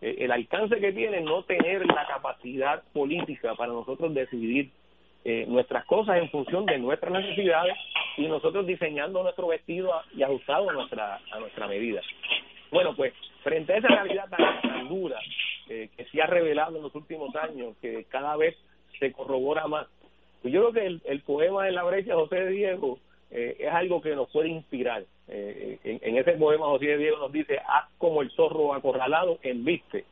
eh, 0.00 0.16
el 0.20 0.32
alcance 0.32 0.78
que 0.78 0.92
tiene 0.92 1.20
no 1.20 1.42
tener 1.42 1.84
la 1.86 2.06
capacidad 2.06 2.82
política 2.92 3.54
para 3.54 3.72
nosotros 3.72 4.14
decidir 4.14 4.70
eh, 5.24 5.44
nuestras 5.48 5.84
cosas 5.86 6.18
en 6.18 6.30
función 6.30 6.64
de 6.66 6.78
nuestras 6.78 7.12
necesidades 7.12 7.76
y 8.16 8.26
nosotros 8.26 8.66
diseñando 8.66 9.22
nuestro 9.22 9.48
vestido 9.48 9.92
y 10.14 10.22
ajustado 10.22 10.70
a 10.70 10.72
nuestra 10.72 11.20
a 11.32 11.38
nuestra 11.40 11.66
medida. 11.66 12.00
Bueno, 12.70 12.94
pues 12.94 13.12
frente 13.42 13.72
a 13.72 13.78
esa 13.78 13.88
realidad 13.88 14.28
tan, 14.28 14.88
dura 14.88 15.18
eh, 15.68 15.90
que 15.96 16.04
se 16.06 16.22
ha 16.22 16.26
revelado 16.26 16.76
en 16.76 16.82
los 16.82 16.94
últimos 16.94 17.34
años, 17.36 17.76
que 17.80 18.04
cada 18.04 18.36
vez 18.36 18.56
se 18.98 19.12
corrobora 19.12 19.66
más, 19.66 19.86
yo 20.44 20.60
creo 20.60 20.72
que 20.72 20.86
el, 20.86 21.02
el 21.04 21.20
poema 21.22 21.64
de 21.64 21.72
la 21.72 21.84
brecha 21.84 22.10
de 22.10 22.20
José 22.20 22.36
de 22.36 22.50
Diego 22.50 22.98
eh, 23.30 23.56
es 23.58 23.72
algo 23.72 24.00
que 24.00 24.14
nos 24.14 24.30
puede 24.30 24.48
inspirar. 24.48 25.04
Eh, 25.28 25.78
en, 25.84 26.16
ese 26.16 26.32
poema 26.32 26.66
José 26.66 26.86
de 26.86 26.98
Diego 26.98 27.18
nos 27.18 27.32
dice, 27.32 27.58
haz 27.58 27.90
como 27.98 28.22
el 28.22 28.30
zorro 28.30 28.72
acorralado 28.72 29.38
embiste 29.42 30.04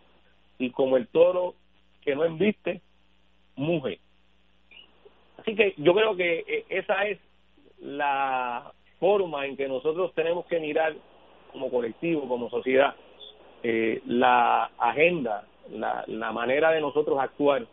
y 0.59 0.71
como 0.71 0.97
el 0.97 1.09
toro 1.09 1.55
que 2.03 2.15
no 2.15 2.25
embiste, 2.25 2.83
muge. 3.55 4.01
Así 5.39 5.55
que 5.55 5.75
yo 5.79 5.95
creo 5.95 6.17
que 6.17 6.45
eh, 6.47 6.65
esa 6.69 7.07
es 7.07 7.19
la 7.81 8.73
forma 9.01 9.47
en 9.47 9.57
que 9.57 9.69
nosotros 9.69 10.13
tenemos 10.15 10.47
que 10.47 10.61
mirar 10.61 10.95
como 11.53 11.71
colectivo, 11.71 12.29
como 12.29 12.51
sociedad, 12.51 12.95
la 14.07 14.71
agenda, 14.79 15.45
la, 15.71 16.05
la 16.07 16.31
manera 16.31 16.71
de 16.71 16.81
nosotros 16.81 17.19
actuar 17.19 17.67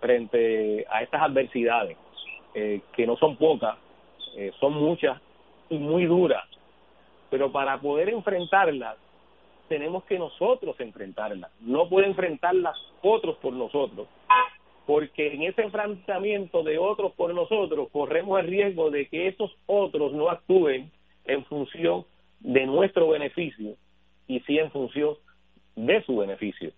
frente 0.00 0.86
a 0.90 1.02
estas 1.02 1.22
adversidades, 1.22 1.96
eh, 2.54 2.80
que 2.94 3.06
no 3.06 3.16
son 3.16 3.36
pocas, 3.36 3.76
eh, 4.36 4.52
son 4.60 4.74
muchas 4.74 5.20
y 5.68 5.78
muy 5.78 6.06
duras, 6.06 6.44
pero 7.30 7.50
para 7.50 7.80
poder 7.80 8.08
enfrentarlas 8.08 8.96
tenemos 9.68 10.04
que 10.04 10.18
nosotros 10.18 10.78
enfrentarlas, 10.78 11.50
no 11.60 11.88
pueden 11.88 12.10
enfrentarlas 12.10 12.76
otros 13.02 13.36
por 13.38 13.52
nosotros, 13.52 14.06
porque 14.86 15.34
en 15.34 15.42
ese 15.42 15.62
enfrentamiento 15.62 16.62
de 16.62 16.78
otros 16.78 17.12
por 17.12 17.34
nosotros 17.34 17.88
corremos 17.90 18.38
el 18.40 18.46
riesgo 18.46 18.90
de 18.90 19.08
que 19.08 19.26
esos 19.26 19.50
otros 19.66 20.12
no 20.12 20.30
actúen 20.30 20.90
en 21.24 21.44
función 21.46 22.04
de 22.40 22.66
nuestro 22.66 23.08
beneficio 23.08 23.74
y 24.28 24.40
sí 24.40 24.58
en 24.58 24.70
función 24.70 25.16
de 25.74 26.02
su 26.04 26.16
beneficio. 26.16 26.70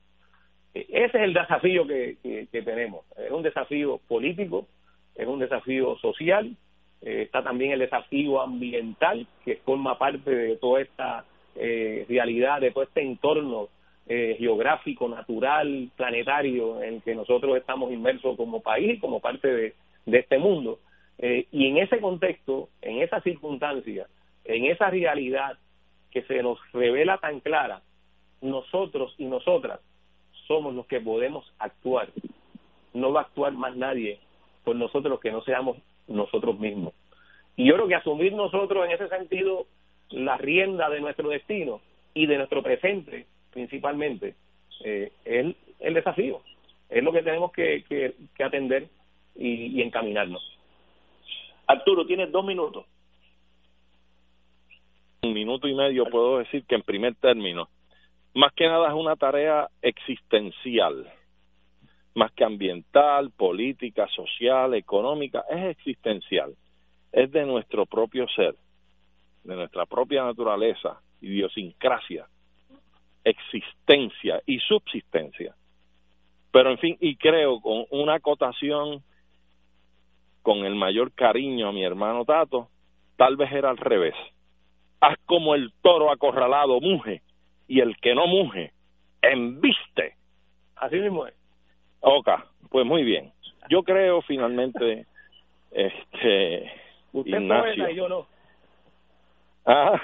E, 0.74 0.86
ese 0.90 1.18
es 1.18 1.24
el 1.24 1.34
desafío 1.34 1.86
que, 1.86 2.16
que, 2.22 2.62
tenemos. 2.62 3.04
Es 3.16 3.30
un 3.30 3.42
desafío 3.42 4.00
político, 4.08 4.66
es 5.14 5.26
un 5.26 5.38
desafío 5.38 5.96
social, 5.98 6.56
eh, 7.02 7.22
está 7.22 7.42
también 7.42 7.72
el 7.72 7.80
desafío 7.80 8.40
ambiental 8.40 9.26
que 9.44 9.56
forma 9.56 9.98
parte 9.98 10.30
de 10.30 10.56
toda 10.56 10.80
esta 10.80 11.24
eh, 11.56 12.06
realidad, 12.08 12.60
de 12.60 12.70
todo 12.70 12.84
este 12.84 13.02
entorno 13.02 13.68
eh, 14.06 14.36
geográfico, 14.38 15.08
natural, 15.08 15.90
planetario 15.96 16.82
en 16.82 17.00
que 17.00 17.14
nosotros 17.14 17.56
estamos 17.56 17.92
inmersos 17.92 18.36
como 18.36 18.60
país, 18.60 19.00
como 19.00 19.20
parte 19.20 19.48
de, 19.48 19.74
de 20.06 20.18
este 20.18 20.38
mundo. 20.38 20.80
y 21.18 21.66
en 21.66 21.78
ese 21.78 22.00
contexto, 22.00 22.68
en 22.80 23.02
esa 23.02 23.20
circunstancia, 23.20 24.06
en 24.44 24.66
esa 24.66 24.88
realidad 24.88 25.58
que 26.12 26.22
se 26.22 26.42
nos 26.42 26.58
revela 26.72 27.18
tan 27.18 27.40
clara, 27.40 27.82
nosotros 28.40 29.14
y 29.18 29.26
nosotras 29.26 29.80
somos 30.48 30.74
los 30.74 30.86
que 30.86 31.00
podemos 31.00 31.44
actuar. 31.58 32.08
No 32.94 33.12
va 33.12 33.20
a 33.20 33.24
actuar 33.24 33.52
más 33.52 33.76
nadie 33.76 34.18
por 34.64 34.74
nosotros 34.74 35.20
que 35.20 35.30
no 35.30 35.42
seamos 35.42 35.76
nosotros 36.08 36.58
mismos. 36.58 36.94
Y 37.54 37.66
yo 37.66 37.74
creo 37.74 37.86
que 37.86 37.94
asumir 37.94 38.32
nosotros 38.32 38.84
en 38.86 38.92
ese 38.92 39.08
sentido 39.08 39.66
la 40.10 40.36
rienda 40.38 40.88
de 40.88 41.00
nuestro 41.00 41.28
destino 41.28 41.80
y 42.14 42.26
de 42.26 42.38
nuestro 42.38 42.62
presente 42.62 43.26
principalmente 43.52 44.34
eh, 44.84 45.12
es 45.24 45.54
el 45.80 45.94
desafío, 45.94 46.40
es 46.88 47.02
lo 47.02 47.12
que 47.12 47.22
tenemos 47.22 47.52
que, 47.52 47.84
que, 47.88 48.44
atender 48.44 48.88
y, 49.36 49.78
y 49.78 49.82
encaminarnos. 49.82 50.42
Arturo, 51.66 52.06
tienes 52.06 52.32
dos 52.32 52.44
minutos. 52.44 52.86
Un 55.22 55.32
minuto 55.32 55.68
y 55.68 55.74
medio 55.74 56.06
puedo 56.06 56.38
decir 56.38 56.64
que 56.64 56.76
en 56.76 56.82
primer 56.82 57.14
término 57.16 57.68
más 58.34 58.52
que 58.54 58.66
nada 58.66 58.88
es 58.88 58.94
una 58.94 59.16
tarea 59.16 59.68
existencial, 59.82 61.10
más 62.14 62.32
que 62.32 62.44
ambiental, 62.44 63.30
política, 63.30 64.06
social, 64.08 64.74
económica, 64.74 65.44
es 65.48 65.76
existencial, 65.76 66.54
es 67.12 67.30
de 67.32 67.44
nuestro 67.46 67.86
propio 67.86 68.28
ser, 68.28 68.54
de 69.44 69.56
nuestra 69.56 69.86
propia 69.86 70.24
naturaleza, 70.24 71.00
idiosincrasia, 71.20 72.26
existencia 73.24 74.42
y 74.46 74.58
subsistencia. 74.60 75.54
Pero 76.50 76.70
en 76.70 76.78
fin, 76.78 76.96
y 77.00 77.16
creo 77.16 77.60
con 77.60 77.86
una 77.90 78.14
acotación, 78.14 79.02
con 80.42 80.64
el 80.64 80.74
mayor 80.74 81.12
cariño 81.12 81.68
a 81.68 81.72
mi 81.72 81.84
hermano 81.84 82.24
Tato, 82.24 82.68
tal 83.16 83.36
vez 83.36 83.52
era 83.52 83.70
al 83.70 83.76
revés. 83.76 84.14
Haz 85.00 85.18
como 85.26 85.54
el 85.54 85.72
toro 85.82 86.10
acorralado 86.10 86.80
muge 86.80 87.22
y 87.68 87.80
el 87.80 87.96
que 87.98 88.14
no 88.14 88.26
muge, 88.26 88.72
embiste. 89.22 90.16
Así 90.76 90.96
mismo 90.96 91.26
es. 91.26 91.34
Ok, 92.00 92.28
pues 92.70 92.86
muy 92.86 93.04
bien. 93.04 93.32
Yo 93.70 93.82
creo 93.82 94.22
finalmente, 94.22 95.06
este, 95.70 96.72
Usted 97.12 97.40
Ignacio, 97.40 97.90
y 97.90 97.96
yo 97.96 98.08
no. 98.08 98.26
Ah, 99.66 100.00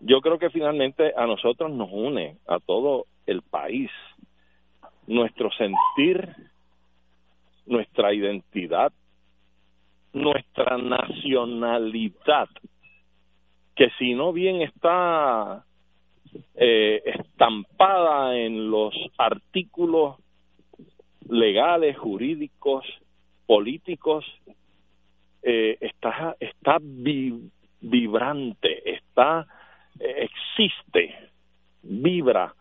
yo 0.00 0.20
creo 0.20 0.38
que 0.38 0.50
finalmente 0.50 1.14
a 1.16 1.26
nosotros 1.26 1.70
nos 1.70 1.88
une, 1.90 2.36
a 2.46 2.58
todo 2.58 3.06
el 3.26 3.42
país, 3.42 3.90
nuestro 5.06 5.50
sentir, 5.52 6.34
nuestra 7.66 8.12
identidad, 8.12 8.92
nuestra 10.12 10.76
nacionalidad, 10.76 12.48
que 13.74 13.90
si 13.98 14.14
no 14.14 14.32
bien 14.32 14.62
está 14.62 15.64
eh, 16.54 17.02
estampada 17.04 18.36
en 18.36 18.70
los 18.70 18.94
artículos 19.16 20.16
legales, 21.28 21.96
jurídicos, 21.98 22.84
políticos, 23.46 24.24
eh, 25.42 25.76
está, 25.80 26.36
está 26.40 26.78
vibrante, 26.80 28.90
está, 28.90 29.46
eh, 30.00 30.28
existe, 30.28 31.14
vibra 31.82 32.54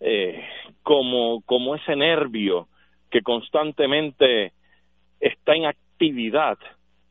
eh, 0.00 0.44
como, 0.82 1.42
como 1.42 1.74
ese 1.74 1.96
nervio 1.96 2.68
que 3.10 3.22
constantemente 3.22 4.52
está 5.20 5.54
en 5.54 5.66
actividad, 5.66 6.58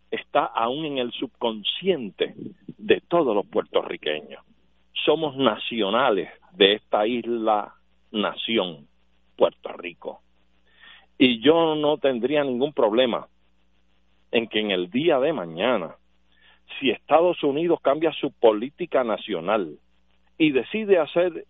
está 0.10 0.46
aún 0.46 0.86
en 0.86 0.98
el 0.98 1.12
subconsciente 1.14 2.34
de 2.78 3.02
todos 3.08 3.36
los 3.36 3.46
puertorriqueños 3.48 4.44
somos 5.06 5.36
nacionales 5.36 6.30
de 6.53 6.73
esta 6.73 7.06
isla 7.07 7.73
nación, 8.11 8.88
Puerto 9.36 9.73
Rico. 9.73 10.22
Y 11.18 11.40
yo 11.40 11.76
no 11.76 11.98
tendría 11.98 12.44
ningún 12.44 12.73
problema 12.73 13.28
en 14.32 14.48
que 14.48 14.60
en 14.60 14.72
el 14.72 14.90
día 14.90 15.19
de 15.19 15.34
mañana, 15.34 15.95
si 16.80 16.90
Estados 16.90 17.44
Unidos 17.44 17.80
cambia 17.82 18.11
su 18.14 18.32
política 18.32 19.03
nacional 19.03 19.78
y 20.38 20.52
decide 20.52 20.98
hacer 20.98 21.45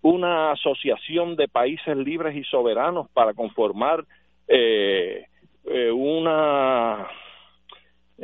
una 0.00 0.50
asociación 0.52 1.36
de 1.36 1.46
países 1.46 1.96
libres 1.96 2.36
y 2.36 2.44
soberanos 2.44 3.08
para 3.10 3.34
conformar 3.34 4.04
eh, 4.48 5.26
eh, 5.64 5.90
una 5.90 7.06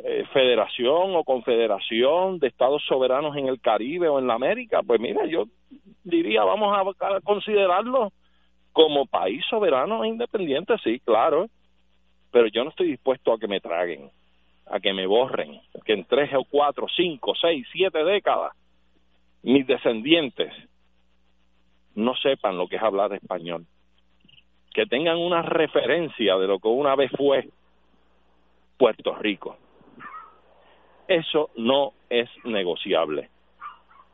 eh, 0.05 0.25
federación 0.33 1.17
o 1.17 1.25
confederación 1.25 2.39
de 2.39 2.47
estados 2.47 2.85
soberanos 2.87 3.37
en 3.37 3.49
el 3.49 3.61
Caribe 3.61 4.09
o 4.09 4.19
en 4.19 4.29
la 4.29 4.35
América, 4.35 4.81
pues 4.87 5.01
mira, 5.01 5.27
yo 5.27 5.47
diría, 6.05 6.45
vamos 6.45 6.95
a, 7.01 7.21
considerarlo 7.21 8.13
como 8.73 9.07
país 9.07 9.45
soberano 9.51 10.05
e 10.05 10.09
independiente, 10.09 10.75
sí, 10.85 11.01
claro, 11.01 11.49
pero 12.31 12.47
yo 12.47 12.63
no 12.63 12.71
estoy 12.71 12.89
dispuesto 12.89 13.33
a 13.33 13.39
que 13.39 13.49
me 13.49 13.61
traguen, 13.61 14.11
a 14.67 14.79
que 14.79 14.93
me 14.93 15.07
borren, 15.07 15.61
que 15.85 15.95
en 15.95 16.05
tres 16.05 16.31
o 16.35 16.45
cuatro, 16.45 16.87
cinco, 16.95 17.35
seis, 17.35 17.67
siete 17.73 18.05
décadas 18.05 18.53
mis 19.43 19.67
descendientes 19.67 20.53
no 21.95 22.15
sepan 22.17 22.57
lo 22.57 22.69
que 22.69 22.77
es 22.77 22.83
hablar 22.83 23.13
español, 23.15 23.67
que 24.73 24.87
tengan 24.87 25.19
una 25.19 25.43
referencia 25.43 26.37
de 26.37 26.47
lo 26.47 26.61
que 26.61 26.69
una 26.69 26.95
vez 26.95 27.11
fue 27.17 27.49
Puerto 28.77 29.17
Rico. 29.17 29.57
Eso 31.09 31.49
no 31.57 31.95
es 32.11 32.29
negociable. 32.45 33.31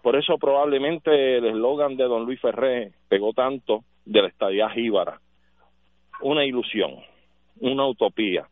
Por 0.01 0.15
eso 0.15 0.39
probablemente 0.39 1.39
el 1.39 1.45
eslogan 1.47 1.97
de 1.97 2.05
don 2.05 2.25
Luis 2.25 2.41
Ferré 2.41 2.93
pegó 3.09 3.33
tanto 3.33 3.83
de 4.05 4.23
la 4.23 4.29
estadía 4.29 4.71
jíbara. 4.71 5.19
Una 6.21 6.45
ilusión, 6.45 6.95
una 7.59 7.87
utopía. 7.89 8.47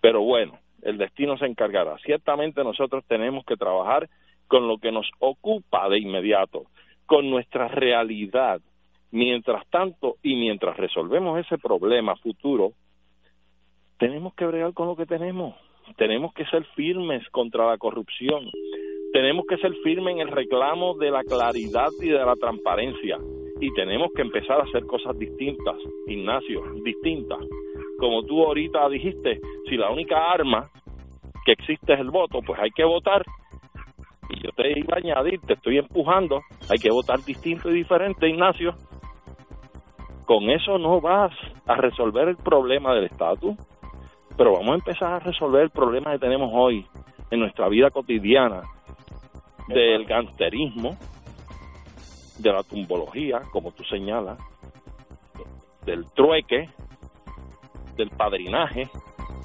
Pero 0.00 0.22
bueno, 0.22 0.58
el 0.82 0.98
destino 0.98 1.38
se 1.38 1.46
encargará. 1.46 1.96
Ciertamente 1.98 2.64
nosotros 2.64 3.04
tenemos 3.06 3.44
que 3.44 3.56
trabajar 3.56 4.08
con 4.48 4.66
lo 4.66 4.78
que 4.78 4.90
nos 4.90 5.08
ocupa 5.20 5.88
de 5.88 6.00
inmediato, 6.00 6.64
con 7.06 7.30
nuestra 7.30 7.68
realidad. 7.68 8.60
Mientras 9.12 9.64
tanto 9.68 10.16
y 10.24 10.34
mientras 10.34 10.76
resolvemos 10.76 11.38
ese 11.38 11.56
problema 11.56 12.16
futuro, 12.16 12.72
tenemos 13.98 14.34
que 14.34 14.44
bregar 14.44 14.72
con 14.72 14.88
lo 14.88 14.96
que 14.96 15.06
tenemos 15.06 15.54
tenemos 15.96 16.32
que 16.34 16.44
ser 16.46 16.64
firmes 16.74 17.28
contra 17.30 17.66
la 17.66 17.78
corrupción, 17.78 18.50
tenemos 19.12 19.44
que 19.48 19.56
ser 19.58 19.72
firmes 19.84 20.14
en 20.14 20.20
el 20.20 20.28
reclamo 20.28 20.94
de 20.94 21.10
la 21.10 21.22
claridad 21.22 21.90
y 22.02 22.08
de 22.08 22.18
la 22.18 22.34
transparencia 22.34 23.18
y 23.60 23.72
tenemos 23.72 24.10
que 24.14 24.22
empezar 24.22 24.60
a 24.60 24.64
hacer 24.64 24.84
cosas 24.86 25.16
distintas, 25.18 25.76
Ignacio, 26.06 26.62
distintas. 26.84 27.38
Como 27.98 28.24
tú 28.24 28.44
ahorita 28.44 28.88
dijiste, 28.88 29.40
si 29.68 29.76
la 29.76 29.90
única 29.90 30.16
arma 30.32 30.68
que 31.44 31.52
existe 31.52 31.94
es 31.94 32.00
el 32.00 32.10
voto, 32.10 32.40
pues 32.44 32.58
hay 32.58 32.70
que 32.70 32.84
votar. 32.84 33.24
Y 34.30 34.42
yo 34.42 34.50
te 34.56 34.78
iba 34.78 34.96
a 34.96 34.98
añadir, 34.98 35.40
te 35.40 35.54
estoy 35.54 35.78
empujando, 35.78 36.40
hay 36.68 36.78
que 36.78 36.90
votar 36.90 37.20
distinto 37.24 37.70
y 37.70 37.74
diferente, 37.74 38.28
Ignacio. 38.28 38.74
Con 40.26 40.50
eso 40.50 40.78
no 40.78 41.00
vas 41.00 41.32
a 41.66 41.76
resolver 41.76 42.28
el 42.28 42.36
problema 42.36 42.94
del 42.94 43.04
estatus 43.04 43.54
pero 44.36 44.52
vamos 44.52 44.70
a 44.70 44.74
empezar 44.74 45.12
a 45.12 45.18
resolver 45.18 45.62
el 45.62 45.70
problema 45.70 46.12
que 46.12 46.18
tenemos 46.18 46.50
hoy 46.52 46.84
en 47.30 47.40
nuestra 47.40 47.68
vida 47.68 47.90
cotidiana 47.90 48.62
del 49.68 50.04
gangsterismo, 50.04 50.96
de 52.38 52.52
la 52.52 52.62
tumbología, 52.62 53.40
como 53.52 53.72
tú 53.72 53.84
señalas, 53.84 54.38
del 55.84 56.04
trueque, 56.12 56.68
del 57.96 58.10
padrinaje. 58.10 58.88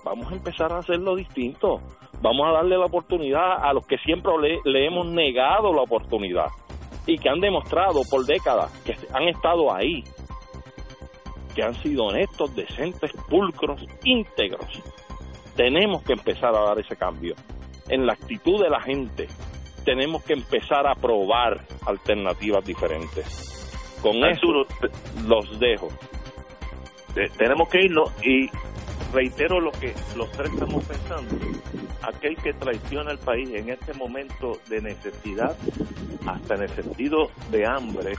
Vamos 0.03 0.31
a 0.31 0.35
empezar 0.35 0.71
a 0.73 0.79
hacerlo 0.79 1.15
distinto. 1.15 1.79
Vamos 2.21 2.47
a 2.47 2.51
darle 2.51 2.77
la 2.77 2.85
oportunidad 2.85 3.63
a 3.63 3.71
los 3.73 3.85
que 3.85 3.97
siempre 3.97 4.31
le, 4.41 4.59
le 4.65 4.87
hemos 4.87 5.07
negado 5.07 5.71
la 5.71 5.83
oportunidad 5.83 6.47
y 7.05 7.17
que 7.17 7.29
han 7.29 7.39
demostrado 7.39 8.01
por 8.09 8.25
décadas 8.25 8.71
que 8.83 8.95
han 9.13 9.27
estado 9.29 9.73
ahí 9.73 10.03
que 11.59 11.65
han 11.65 11.75
sido 11.81 12.05
honestos, 12.05 12.55
decentes, 12.55 13.11
pulcros, 13.27 13.85
íntegros. 14.05 14.81
Tenemos 15.57 16.03
que 16.03 16.13
empezar 16.13 16.55
a 16.55 16.61
dar 16.61 16.79
ese 16.79 16.95
cambio 16.95 17.35
en 17.89 18.05
la 18.05 18.13
actitud 18.13 18.63
de 18.63 18.69
la 18.69 18.79
gente, 18.79 19.27
tenemos 19.83 20.23
que 20.23 20.33
empezar 20.33 20.87
a 20.87 20.95
probar 20.95 21.59
alternativas 21.85 22.63
diferentes. 22.63 23.99
Con 24.01 24.23
eso 24.23 24.65
los 25.27 25.59
dejo. 25.59 25.89
tenemos 27.37 27.67
que 27.67 27.83
irnos 27.83 28.13
y 28.23 28.49
reitero 29.11 29.59
lo 29.59 29.71
que 29.71 29.93
los 30.15 30.31
tres 30.31 30.53
estamos 30.53 30.85
pensando. 30.85 31.35
Aquel 32.03 32.37
que 32.37 32.53
traiciona 32.53 33.11
al 33.11 33.19
país 33.19 33.49
en 33.49 33.69
este 33.69 33.93
momento 33.95 34.59
de 34.69 34.81
necesidad, 34.81 35.57
hasta 36.25 36.55
en 36.55 36.61
el 36.61 36.69
sentido 36.69 37.29
de 37.51 37.65
hambre, 37.67 38.13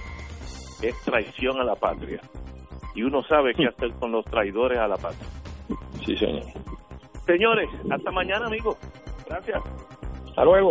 es 0.82 0.94
traición 1.06 1.58
a 1.58 1.64
la 1.64 1.76
patria. 1.76 2.20
Y 2.94 3.02
uno 3.02 3.22
sabe 3.22 3.54
qué 3.54 3.66
hacer 3.66 3.92
con 3.98 4.12
los 4.12 4.24
traidores 4.24 4.78
a 4.78 4.88
la 4.88 4.96
patria. 4.96 5.26
Sí, 6.04 6.16
señor. 6.16 6.42
Señores, 7.26 7.68
hasta 7.90 8.10
mañana, 8.10 8.46
amigos. 8.46 8.76
Gracias. 9.28 9.60
Hasta 10.26 10.44
luego. 10.44 10.70